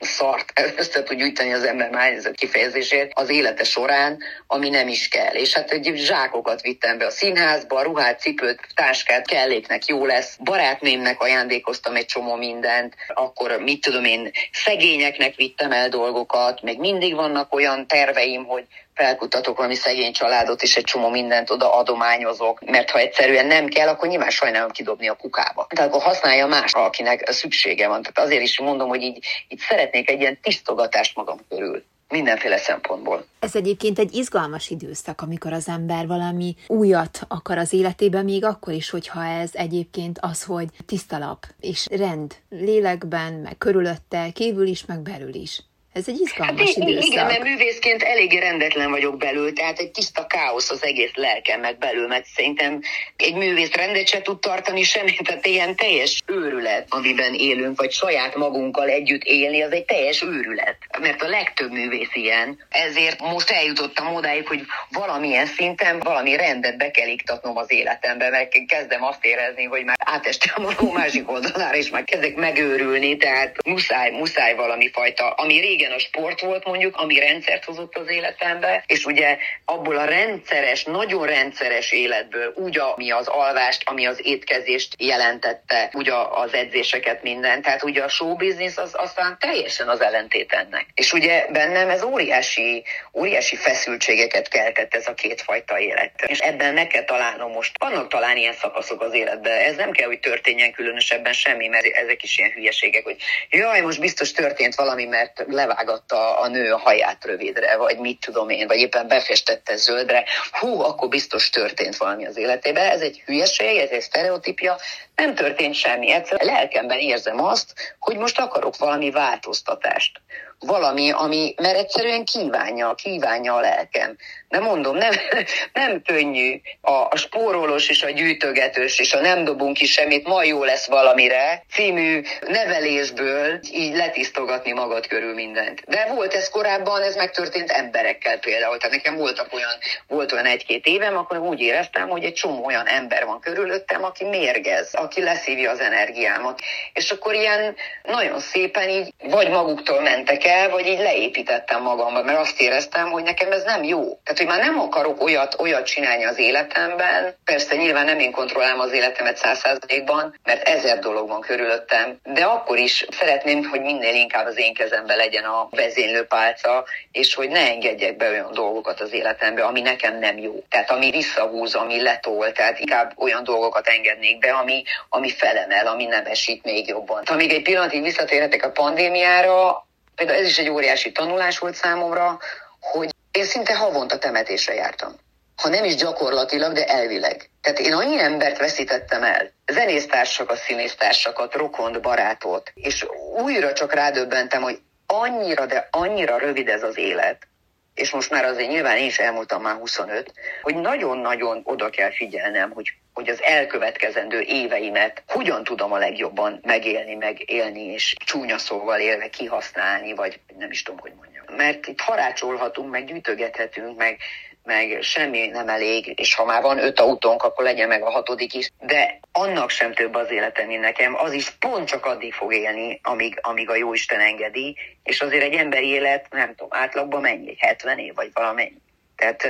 szart 0.00 0.52
össze 0.76 1.02
tud 1.02 1.16
gyűjteni 1.18 1.52
az 1.52 1.64
ember 1.64 2.18
a 2.24 2.30
kifejezésért 2.30 3.10
az 3.14 3.28
élete 3.28 3.64
során, 3.64 4.18
ami 4.46 4.68
nem 4.68 4.88
is 4.88 5.08
kell. 5.08 5.34
És 5.34 5.54
hát 5.54 5.70
egy 5.70 5.92
zsákokat 5.96 6.60
vittem 6.60 6.98
be 6.98 7.06
a 7.06 7.10
színházba, 7.10 7.82
ruhát, 7.82 8.20
cipőt, 8.20 8.60
táskát, 8.74 9.26
kelléknek 9.26 9.86
jó 9.86 10.06
lesz. 10.06 10.36
Barátnémnek 10.44 11.20
ajándékoztam 11.20 11.96
egy 11.96 12.06
csomó 12.06 12.34
mindent, 12.34 12.94
akkor 13.08 13.56
mit 13.58 13.80
tudom 13.80 14.04
én, 14.04 14.30
szegényeknek 14.52 15.34
vittem 15.34 15.72
el 15.72 15.88
dolgokat, 15.88 16.62
még 16.62 16.78
mindig 16.78 17.14
vannak 17.14 17.54
olyan 17.54 17.86
terveim, 17.86 18.44
hogy 18.44 18.66
felkutatok 18.94 19.56
valami 19.56 19.74
szegény 19.74 20.12
családot, 20.12 20.62
és 20.62 20.76
egy 20.76 20.84
csomó 20.84 21.08
mindent 21.08 21.50
oda 21.50 21.76
adományozok, 21.76 22.60
mert 22.64 22.90
ha 22.90 22.98
egyszerűen 22.98 23.46
nem 23.46 23.66
kell, 23.66 23.88
akkor 23.88 24.08
nyilván 24.08 24.30
sajnálom 24.30 24.70
kidobni 24.70 25.08
a 25.08 25.14
kukába. 25.14 25.66
Tehát 25.68 25.90
akkor 25.90 26.02
használja 26.02 26.46
más, 26.46 26.72
akinek 26.72 27.30
szüksége 27.30 27.88
van. 27.88 28.02
Tehát 28.02 28.28
azért 28.30 28.42
is 28.42 28.60
mondom, 28.60 28.88
hogy 28.88 29.02
így, 29.02 29.24
így 29.48 29.58
szeretnék 29.58 30.10
egy 30.10 30.20
ilyen 30.20 30.38
tisztogatást 30.42 31.16
magam 31.16 31.38
körül 31.48 31.84
mindenféle 32.08 32.56
szempontból. 32.56 33.26
Ez 33.38 33.56
egyébként 33.56 33.98
egy 33.98 34.14
izgalmas 34.14 34.70
időszak, 34.70 35.20
amikor 35.20 35.52
az 35.52 35.68
ember 35.68 36.06
valami 36.06 36.54
újat 36.66 37.20
akar 37.28 37.58
az 37.58 37.72
életében, 37.72 38.24
még 38.24 38.44
akkor 38.44 38.72
is, 38.72 38.90
hogyha 38.90 39.24
ez 39.24 39.50
egyébként 39.52 40.18
az, 40.20 40.44
hogy 40.44 40.68
tiszta 40.86 41.18
lap 41.18 41.46
és 41.60 41.86
rend 41.90 42.34
lélekben, 42.50 43.32
meg 43.32 43.58
körülötte, 43.58 44.30
kívül 44.32 44.66
is, 44.66 44.84
meg 44.86 45.00
belül 45.00 45.34
is. 45.34 45.62
Ez 45.94 46.08
egy 46.08 46.20
izgalmas 46.20 46.74
hát, 46.74 46.76
időszak. 46.76 47.04
Igen, 47.04 47.26
mert 47.26 47.42
művészként 47.42 48.02
eléggé 48.02 48.38
rendetlen 48.38 48.90
vagyok 48.90 49.16
belül, 49.16 49.52
tehát 49.52 49.78
egy 49.78 49.90
tiszta 49.90 50.26
káosz 50.26 50.70
az 50.70 50.84
egész 50.84 51.10
lelkem 51.14 51.60
meg 51.60 51.78
belül, 51.78 52.06
mert 52.06 52.24
szerintem 52.24 52.80
egy 53.16 53.34
művész 53.34 53.72
rendet 53.72 54.08
se 54.08 54.22
tud 54.22 54.38
tartani 54.38 54.82
semmi, 54.82 55.12
tehát 55.12 55.46
ilyen 55.46 55.76
teljes 55.76 56.22
őrület, 56.26 56.86
amiben 56.88 57.34
élünk, 57.34 57.78
vagy 57.78 57.92
saját 57.92 58.36
magunkkal 58.36 58.88
együtt 58.88 59.22
élni, 59.22 59.62
az 59.62 59.72
egy 59.72 59.84
teljes 59.84 60.22
őrület. 60.22 60.76
Mert 61.00 61.22
a 61.22 61.28
legtöbb 61.28 61.70
művész 61.70 62.14
ilyen. 62.14 62.58
Ezért 62.68 63.20
most 63.20 63.50
eljutottam 63.50 64.14
odáig, 64.14 64.46
hogy 64.46 64.60
valamilyen 64.90 65.46
szinten 65.46 65.98
valami 65.98 66.36
rendet 66.36 66.76
be 66.76 66.90
kell 66.90 67.08
iktatnom 67.08 67.56
az 67.56 67.72
életembe, 67.72 68.30
mert 68.30 68.66
kezdem 68.66 69.04
azt 69.04 69.24
érezni, 69.24 69.64
hogy 69.64 69.84
már 69.84 69.96
átestem 70.04 70.66
a 70.66 70.92
másik 70.92 71.30
oldalára, 71.30 71.76
és 71.76 71.90
már 71.90 72.04
kezdek 72.04 72.34
megőrülni, 72.34 73.16
tehát 73.16 73.56
muszáj, 73.66 74.10
muszáj 74.10 74.54
valami 74.54 74.90
fajta, 74.90 75.30
ami 75.30 75.60
régen 75.60 75.83
régen 75.84 75.98
a 75.98 75.98
sport 75.98 76.40
volt 76.40 76.64
mondjuk, 76.64 76.96
ami 76.96 77.18
rendszert 77.18 77.64
hozott 77.64 77.96
az 77.96 78.08
életembe, 78.08 78.84
és 78.86 79.04
ugye 79.04 79.36
abból 79.64 79.96
a 79.96 80.04
rendszeres, 80.04 80.84
nagyon 80.84 81.26
rendszeres 81.26 81.92
életből, 81.92 82.52
úgy 82.56 82.78
ami 82.78 83.10
az 83.10 83.28
alvást, 83.28 83.82
ami 83.84 84.06
az 84.06 84.20
étkezést 84.22 84.94
jelentette, 84.98 85.90
úgy 85.92 86.10
az 86.30 86.54
edzéseket, 86.54 87.22
minden. 87.22 87.62
Tehát 87.62 87.82
ugye 87.82 88.02
a 88.02 88.08
showbiznisz 88.08 88.76
az 88.76 88.94
aztán 88.96 89.36
teljesen 89.40 89.88
az 89.88 90.00
ellentét 90.00 90.52
ennek. 90.52 90.86
És 90.94 91.12
ugye 91.12 91.46
bennem 91.52 91.88
ez 91.88 92.02
óriási, 92.02 92.84
óriási 93.12 93.56
feszültségeket 93.56 94.48
keltett 94.48 94.94
ez 94.94 95.06
a 95.06 95.14
kétfajta 95.14 95.78
élet. 95.78 96.10
És 96.26 96.38
ebben 96.38 96.74
meg 96.74 96.86
kell 96.86 97.04
találnom 97.04 97.52
most. 97.52 97.78
Vannak 97.78 98.08
talán 98.08 98.36
ilyen 98.36 98.52
szakaszok 98.52 99.02
az 99.02 99.14
életben. 99.14 99.58
Ez 99.58 99.76
nem 99.76 99.90
kell, 99.90 100.06
hogy 100.06 100.20
történjen 100.20 100.72
különösebben 100.72 101.32
semmi, 101.32 101.68
mert 101.68 101.86
ezek 101.86 102.22
is 102.22 102.38
ilyen 102.38 102.50
hülyeségek, 102.50 103.04
hogy 103.04 103.16
jaj, 103.50 103.80
most 103.80 104.00
biztos 104.00 104.32
történt 104.32 104.74
valami, 104.74 105.04
mert 105.04 105.44
levált 105.46 105.73
levágatta 105.74 106.38
a 106.38 106.48
nő 106.48 106.72
a 106.72 106.78
haját 106.78 107.24
rövidre, 107.24 107.76
vagy 107.76 107.98
mit 107.98 108.20
tudom 108.20 108.48
én, 108.48 108.66
vagy 108.66 108.78
éppen 108.78 109.08
befestette 109.08 109.76
zöldre, 109.76 110.24
hú, 110.52 110.80
akkor 110.80 111.08
biztos 111.08 111.50
történt 111.50 111.96
valami 111.96 112.26
az 112.26 112.36
életében. 112.36 112.90
Ez 112.90 113.00
egy 113.00 113.22
hülyeség, 113.26 113.78
ez 113.78 113.90
egy 113.90 114.00
sztereotípia, 114.00 114.78
nem 115.14 115.34
történt 115.34 115.74
semmi. 115.74 116.12
Egyszerűen 116.12 116.54
lelkemben 116.54 116.98
érzem 116.98 117.44
azt, 117.44 117.96
hogy 117.98 118.16
most 118.16 118.38
akarok 118.38 118.76
valami 118.76 119.10
változtatást 119.10 120.20
valami, 120.66 121.10
ami, 121.10 121.54
mert 121.56 121.76
egyszerűen 121.76 122.24
kívánja, 122.24 122.94
kívánja 122.94 123.54
a 123.54 123.60
lelkem. 123.60 124.16
De 124.48 124.60
mondom, 124.60 124.96
nem, 124.96 125.10
nem 125.72 126.02
könnyű 126.02 126.60
a, 126.80 126.92
a 126.92 127.16
spórolós 127.16 127.88
és 127.88 128.02
a 128.02 128.10
gyűjtögetős 128.10 128.98
és 128.98 129.12
a 129.12 129.20
nem 129.20 129.44
dobunk 129.44 129.76
ki 129.76 129.86
semmit, 129.86 130.26
ma 130.26 130.42
jó 130.42 130.64
lesz 130.64 130.86
valamire 130.86 131.64
című 131.72 132.22
nevelésből 132.46 133.60
így 133.72 133.96
letisztogatni 133.96 134.72
magad 134.72 135.06
körül 135.06 135.34
mindent. 135.34 135.82
De 135.86 136.06
volt 136.14 136.34
ez 136.34 136.48
korábban, 136.48 137.02
ez 137.02 137.16
megtörtént 137.16 137.70
emberekkel 137.70 138.38
például. 138.38 138.76
Tehát 138.76 138.96
nekem 138.96 139.16
voltak 139.16 139.52
olyan, 139.52 139.72
volt 140.08 140.32
olyan 140.32 140.46
egy-két 140.46 140.86
évem, 140.86 141.16
akkor 141.16 141.38
úgy 141.38 141.60
éreztem, 141.60 142.08
hogy 142.08 142.24
egy 142.24 142.34
csomó 142.34 142.64
olyan 142.64 142.86
ember 142.86 143.24
van 143.24 143.40
körülöttem, 143.40 144.04
aki 144.04 144.24
mérgez, 144.24 144.94
aki 144.94 145.22
leszívja 145.22 145.70
az 145.70 145.80
energiámat. 145.80 146.60
És 146.92 147.10
akkor 147.10 147.34
ilyen 147.34 147.76
nagyon 148.02 148.40
szépen 148.40 148.88
így 148.88 149.14
vagy 149.22 149.48
maguktól 149.48 150.00
mentek 150.00 150.44
el, 150.44 150.53
vagy 150.70 150.86
így 150.86 150.98
leépítettem 150.98 151.82
magamba, 151.82 152.22
mert 152.22 152.38
azt 152.38 152.60
éreztem, 152.60 153.10
hogy 153.10 153.22
nekem 153.22 153.52
ez 153.52 153.62
nem 153.62 153.82
jó. 153.82 154.00
Tehát, 154.00 154.38
hogy 154.38 154.46
már 154.46 154.60
nem 154.60 154.80
akarok 154.80 155.22
olyat, 155.22 155.60
olyat 155.60 155.86
csinálni 155.86 156.24
az 156.24 156.38
életemben. 156.38 157.36
Persze 157.44 157.76
nyilván 157.76 158.04
nem 158.04 158.18
én 158.18 158.32
kontrollálom 158.32 158.80
az 158.80 158.92
életemet 158.92 159.36
száz 159.36 159.58
százalékban, 159.58 160.38
mert 160.44 160.68
ezer 160.68 160.98
dolog 160.98 161.28
van 161.28 161.40
körülöttem, 161.40 162.18
de 162.22 162.44
akkor 162.44 162.78
is 162.78 163.06
szeretném, 163.10 163.64
hogy 163.64 163.80
minél 163.80 164.14
inkább 164.14 164.46
az 164.46 164.58
én 164.58 164.74
kezemben 164.74 165.16
legyen 165.16 165.44
a 165.44 165.68
vezénylőpálca, 165.70 166.84
és 167.12 167.34
hogy 167.34 167.48
ne 167.48 167.68
engedjek 167.70 168.16
be 168.16 168.28
olyan 168.28 168.52
dolgokat 168.52 169.00
az 169.00 169.12
életembe, 169.12 169.64
ami 169.64 169.80
nekem 169.80 170.18
nem 170.18 170.38
jó. 170.38 170.62
Tehát 170.68 170.90
ami 170.90 171.10
visszahúz, 171.10 171.74
ami 171.74 172.02
letol, 172.02 172.52
tehát 172.52 172.78
inkább 172.78 173.12
olyan 173.16 173.44
dolgokat 173.44 173.86
engednék 173.86 174.38
be, 174.38 174.52
ami, 174.52 174.82
ami 175.08 175.30
felemel, 175.30 175.86
ami 175.86 176.04
nem 176.04 176.26
esít 176.26 176.64
még 176.64 176.88
jobban. 176.88 177.22
Ha 177.26 177.34
még 177.34 177.52
egy 177.52 177.62
pillanatig 177.62 178.02
visszatérhetek 178.02 178.64
a 178.64 178.70
pandémiára, 178.70 179.83
például 180.14 180.38
ez 180.38 180.46
is 180.46 180.58
egy 180.58 180.68
óriási 180.68 181.12
tanulás 181.12 181.58
volt 181.58 181.74
számomra, 181.74 182.38
hogy 182.80 183.14
én 183.30 183.44
szinte 183.44 183.76
havonta 183.76 184.18
temetésre 184.18 184.74
jártam. 184.74 185.14
Ha 185.62 185.68
nem 185.68 185.84
is 185.84 185.94
gyakorlatilag, 185.94 186.72
de 186.72 186.84
elvileg. 186.84 187.50
Tehát 187.60 187.78
én 187.78 187.92
annyi 187.92 188.20
embert 188.20 188.58
veszítettem 188.58 189.22
el, 189.22 189.50
zenésztársakat, 189.66 190.58
színésztársakat, 190.58 191.54
rokont, 191.54 192.00
barátot, 192.00 192.70
és 192.74 193.06
újra 193.36 193.72
csak 193.72 193.92
rádöbbentem, 193.92 194.62
hogy 194.62 194.78
annyira, 195.06 195.66
de 195.66 195.88
annyira 195.90 196.38
rövid 196.38 196.68
ez 196.68 196.82
az 196.82 196.98
élet, 196.98 197.46
és 197.94 198.10
most 198.10 198.30
már 198.30 198.44
azért 198.44 198.68
nyilván 198.68 198.96
én 198.96 199.06
is 199.06 199.18
elmúltam 199.18 199.62
már 199.62 199.74
25, 199.74 200.32
hogy 200.62 200.74
nagyon-nagyon 200.74 201.60
oda 201.64 201.90
kell 201.90 202.10
figyelnem, 202.10 202.70
hogy, 202.70 202.94
hogy 203.12 203.28
az 203.28 203.42
elkövetkezendő 203.42 204.40
éveimet 204.40 205.22
hogyan 205.26 205.64
tudom 205.64 205.92
a 205.92 205.98
legjobban 205.98 206.60
megélni, 206.62 207.14
megélni, 207.14 207.82
és 207.82 208.14
csúnya 208.24 208.58
szóval 208.58 209.00
élve 209.00 209.28
kihasználni, 209.28 210.14
vagy 210.14 210.40
nem 210.58 210.70
is 210.70 210.82
tudom, 210.82 211.00
hogy 211.00 211.12
mondjam. 211.16 211.44
Mert 211.56 211.86
itt 211.86 212.00
harácsolhatunk, 212.00 212.90
meg 212.90 213.04
gyűjtögethetünk, 213.04 213.96
meg 213.96 214.18
meg 214.64 214.98
semmi 215.02 215.46
nem 215.46 215.68
elég, 215.68 216.12
és 216.16 216.34
ha 216.34 216.44
már 216.44 216.62
van 216.62 216.78
öt 216.78 217.00
autónk, 217.00 217.42
akkor 217.42 217.64
legyen 217.64 217.88
meg 217.88 218.02
a 218.02 218.10
hatodik 218.10 218.54
is, 218.54 218.70
de 218.80 219.20
annak 219.32 219.70
sem 219.70 219.94
több 219.94 220.14
az 220.14 220.30
életem, 220.30 220.66
mint 220.66 220.80
nekem, 220.80 221.14
az 221.16 221.32
is 221.32 221.50
pont 221.50 221.88
csak 221.88 222.06
addig 222.06 222.32
fog 222.32 222.54
élni, 222.54 223.00
amíg, 223.02 223.38
amíg 223.42 223.70
a 223.70 223.76
Jóisten 223.76 224.20
engedi, 224.20 224.76
és 225.02 225.20
azért 225.20 225.42
egy 225.42 225.54
emberi 225.54 225.86
élet, 225.86 226.26
nem 226.30 226.54
tudom, 226.54 226.68
átlagban 226.70 227.20
mennyi, 227.20 227.56
70 227.58 227.98
év, 227.98 228.14
vagy 228.14 228.30
valamennyi. 228.34 228.80
Tehát 229.16 229.42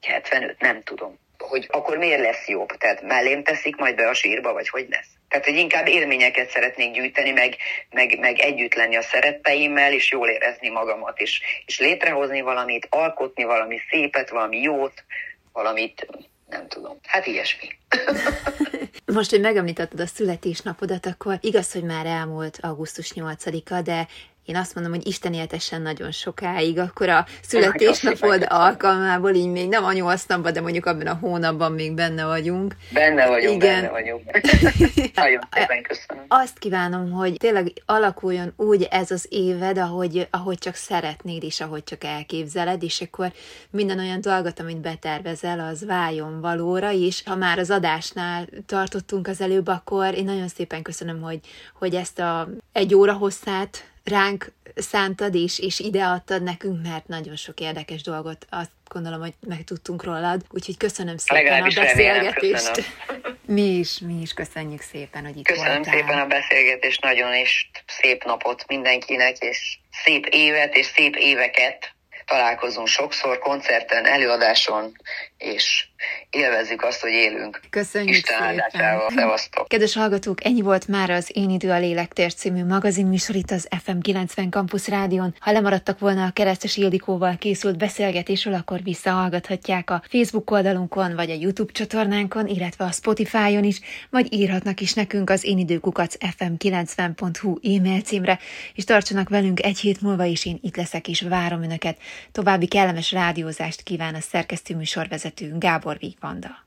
75, 0.00 0.60
nem 0.60 0.82
tudom. 0.82 1.18
Hogy 1.38 1.66
akkor 1.70 1.96
miért 1.96 2.20
lesz 2.20 2.48
jobb? 2.48 2.68
Tehát 2.68 3.02
mellém 3.02 3.42
teszik 3.42 3.76
majd 3.76 3.94
be 3.94 4.08
a 4.08 4.14
sírba, 4.14 4.52
vagy 4.52 4.68
hogy 4.68 4.86
lesz? 4.90 5.08
Tehát, 5.28 5.44
hogy 5.44 5.56
inkább 5.56 5.88
élményeket 5.88 6.50
szeretnék 6.50 6.92
gyűjteni, 6.92 7.30
meg, 7.30 7.56
meg, 7.90 8.18
meg 8.18 8.38
együtt 8.38 8.74
lenni 8.74 8.96
a 8.96 9.02
szeretteimmel, 9.02 9.92
és 9.92 10.10
jól 10.10 10.28
érezni 10.28 10.68
magamat, 10.68 11.20
és, 11.20 11.40
és 11.66 11.78
létrehozni 11.78 12.40
valamit, 12.40 12.86
alkotni 12.90 13.44
valami 13.44 13.80
szépet, 13.90 14.30
valami 14.30 14.60
jót, 14.60 15.04
valamit, 15.52 16.06
nem 16.48 16.68
tudom. 16.68 16.98
Hát 17.02 17.26
ilyesmi. 17.26 17.68
Most, 19.14 19.30
hogy 19.30 19.40
megemlítetted 19.40 20.00
a 20.00 20.06
születésnapodat, 20.06 21.06
akkor 21.06 21.38
igaz, 21.40 21.72
hogy 21.72 21.84
már 21.84 22.06
elmúlt 22.06 22.58
augusztus 22.60 23.12
8-a, 23.14 23.80
de 23.80 24.06
én 24.48 24.56
azt 24.56 24.74
mondom, 24.74 24.92
hogy 24.92 25.06
Isten 25.06 25.32
éltessen 25.32 25.82
nagyon 25.82 26.10
sokáig, 26.10 26.78
akkor 26.78 27.08
a 27.08 27.26
születésnapod 27.42 28.46
alkalmából 28.48 29.34
így 29.34 29.50
még 29.50 29.68
nem 29.68 29.84
a 29.84 29.92
nyolc 29.92 30.24
napban, 30.24 30.52
de 30.52 30.60
mondjuk 30.60 30.86
abban 30.86 31.06
a 31.06 31.18
hónapban 31.20 31.72
még 31.72 31.92
benne 31.92 32.24
vagyunk. 32.24 32.74
Benne 32.92 33.26
vagyunk, 33.26 33.62
Igen. 33.62 33.80
benne 33.80 33.90
vagyunk. 33.90 34.22
nagyon 35.14 35.40
szépen 35.50 35.82
köszönöm. 35.82 36.24
Azt 36.42 36.58
kívánom, 36.58 37.10
hogy 37.10 37.36
tényleg 37.36 37.72
alakuljon 37.86 38.52
úgy 38.56 38.88
ez 38.90 39.10
az 39.10 39.26
éved, 39.28 39.78
ahogy, 39.78 40.28
ahogy 40.30 40.58
csak 40.58 40.74
szeretnéd, 40.74 41.42
és 41.42 41.60
ahogy 41.60 41.84
csak 41.84 42.04
elképzeled, 42.04 42.82
és 42.82 43.00
akkor 43.00 43.32
minden 43.70 43.98
olyan 43.98 44.20
dolgot, 44.20 44.60
amit 44.60 44.80
betervezel, 44.80 45.60
az 45.60 45.84
váljon 45.84 46.40
valóra, 46.40 46.92
és 46.92 47.22
ha 47.26 47.34
már 47.34 47.58
az 47.58 47.70
adásnál 47.70 48.46
tartottunk 48.66 49.28
az 49.28 49.40
előbb, 49.40 49.66
akkor 49.66 50.14
én 50.14 50.24
nagyon 50.24 50.48
szépen 50.48 50.82
köszönöm, 50.82 51.22
hogy, 51.22 51.40
hogy 51.78 51.94
ezt 51.94 52.18
a 52.18 52.48
egy 52.72 52.94
óra 52.94 53.12
hosszát 53.12 53.84
ránk 54.08 54.52
szántad 54.74 55.34
és, 55.34 55.58
és 55.58 55.78
ide 55.78 56.04
adtad 56.04 56.42
nekünk, 56.42 56.82
mert 56.82 57.08
nagyon 57.08 57.36
sok 57.36 57.60
érdekes 57.60 58.02
dolgot 58.02 58.46
azt 58.50 58.70
gondolom, 58.88 59.20
hogy 59.20 59.34
megtudtunk 59.46 60.04
rólad. 60.04 60.42
Úgyhogy 60.50 60.76
köszönöm 60.76 61.16
szépen 61.16 61.42
Legalábbis 61.42 61.76
a 61.76 61.80
beszélgetést. 61.80 62.76
Remélem, 62.76 63.38
mi 63.46 63.62
is, 63.62 63.98
mi 63.98 64.20
is 64.20 64.32
köszönjük 64.32 64.80
szépen, 64.80 65.24
hogy 65.24 65.36
itt 65.36 65.46
Köszönöm 65.46 65.72
voltál. 65.72 65.94
szépen 65.94 66.18
a 66.18 66.26
beszélgetést, 66.26 67.02
nagyon 67.02 67.34
és 67.34 67.70
szép 67.86 68.24
napot 68.24 68.64
mindenkinek, 68.66 69.38
és 69.38 69.78
szép 70.04 70.26
évet 70.26 70.76
és 70.76 70.86
szép 70.86 71.16
éveket 71.16 71.94
találkozunk 72.26 72.86
sokszor 72.86 73.38
koncerten, 73.38 74.06
előadáson, 74.06 74.96
és 75.38 75.86
élvezzük 76.30 76.82
azt, 76.82 77.00
hogy 77.00 77.10
élünk. 77.10 77.60
Köszönjük 77.70 78.16
Isten 78.16 78.42
áldásával. 78.42 79.10
Szevasztok. 79.10 79.68
Kedves 79.68 79.94
hallgatók, 79.94 80.44
ennyi 80.44 80.60
volt 80.60 80.88
már 80.88 81.10
az 81.10 81.30
Én 81.32 81.50
idő 81.50 81.70
a 81.70 81.78
lélektér 81.78 82.34
című 82.34 82.64
magazinműsor 82.64 83.34
itt 83.34 83.50
az 83.50 83.68
FM 83.82 83.98
90 83.98 84.50
Campus 84.50 84.88
Rádion. 84.88 85.34
Ha 85.38 85.52
lemaradtak 85.52 85.98
volna 85.98 86.24
a 86.24 86.30
Keresztes 86.30 86.76
Ildikóval 86.76 87.36
készült 87.38 87.78
beszélgetésről, 87.78 88.54
akkor 88.54 88.82
visszahallgathatják 88.82 89.90
a 89.90 90.02
Facebook 90.08 90.50
oldalunkon, 90.50 91.14
vagy 91.14 91.30
a 91.30 91.34
YouTube 91.40 91.72
csatornánkon, 91.72 92.46
illetve 92.46 92.84
a 92.84 92.92
Spotify-on 92.92 93.64
is, 93.64 93.80
vagy 94.10 94.32
írhatnak 94.32 94.80
is 94.80 94.94
nekünk 94.94 95.30
az 95.30 95.44
én 95.44 95.58
időkukac 95.58 96.14
fm90.hu 96.38 97.58
e-mail 97.62 98.00
címre, 98.00 98.38
és 98.74 98.84
tartsanak 98.84 99.28
velünk 99.28 99.62
egy 99.62 99.78
hét 99.78 100.00
múlva, 100.00 100.24
és 100.24 100.46
én 100.46 100.58
itt 100.62 100.76
leszek, 100.76 101.08
és 101.08 101.20
várom 101.20 101.62
Önöket. 101.62 101.98
További 102.32 102.66
kellemes 102.66 103.12
rádiózást 103.12 103.82
kíván 103.82 104.14
a 104.14 104.20
szerkesztő 104.20 104.76
műsorvezető 104.76 105.27
Gábor 105.58 105.98
Vigvanda. 105.98 106.64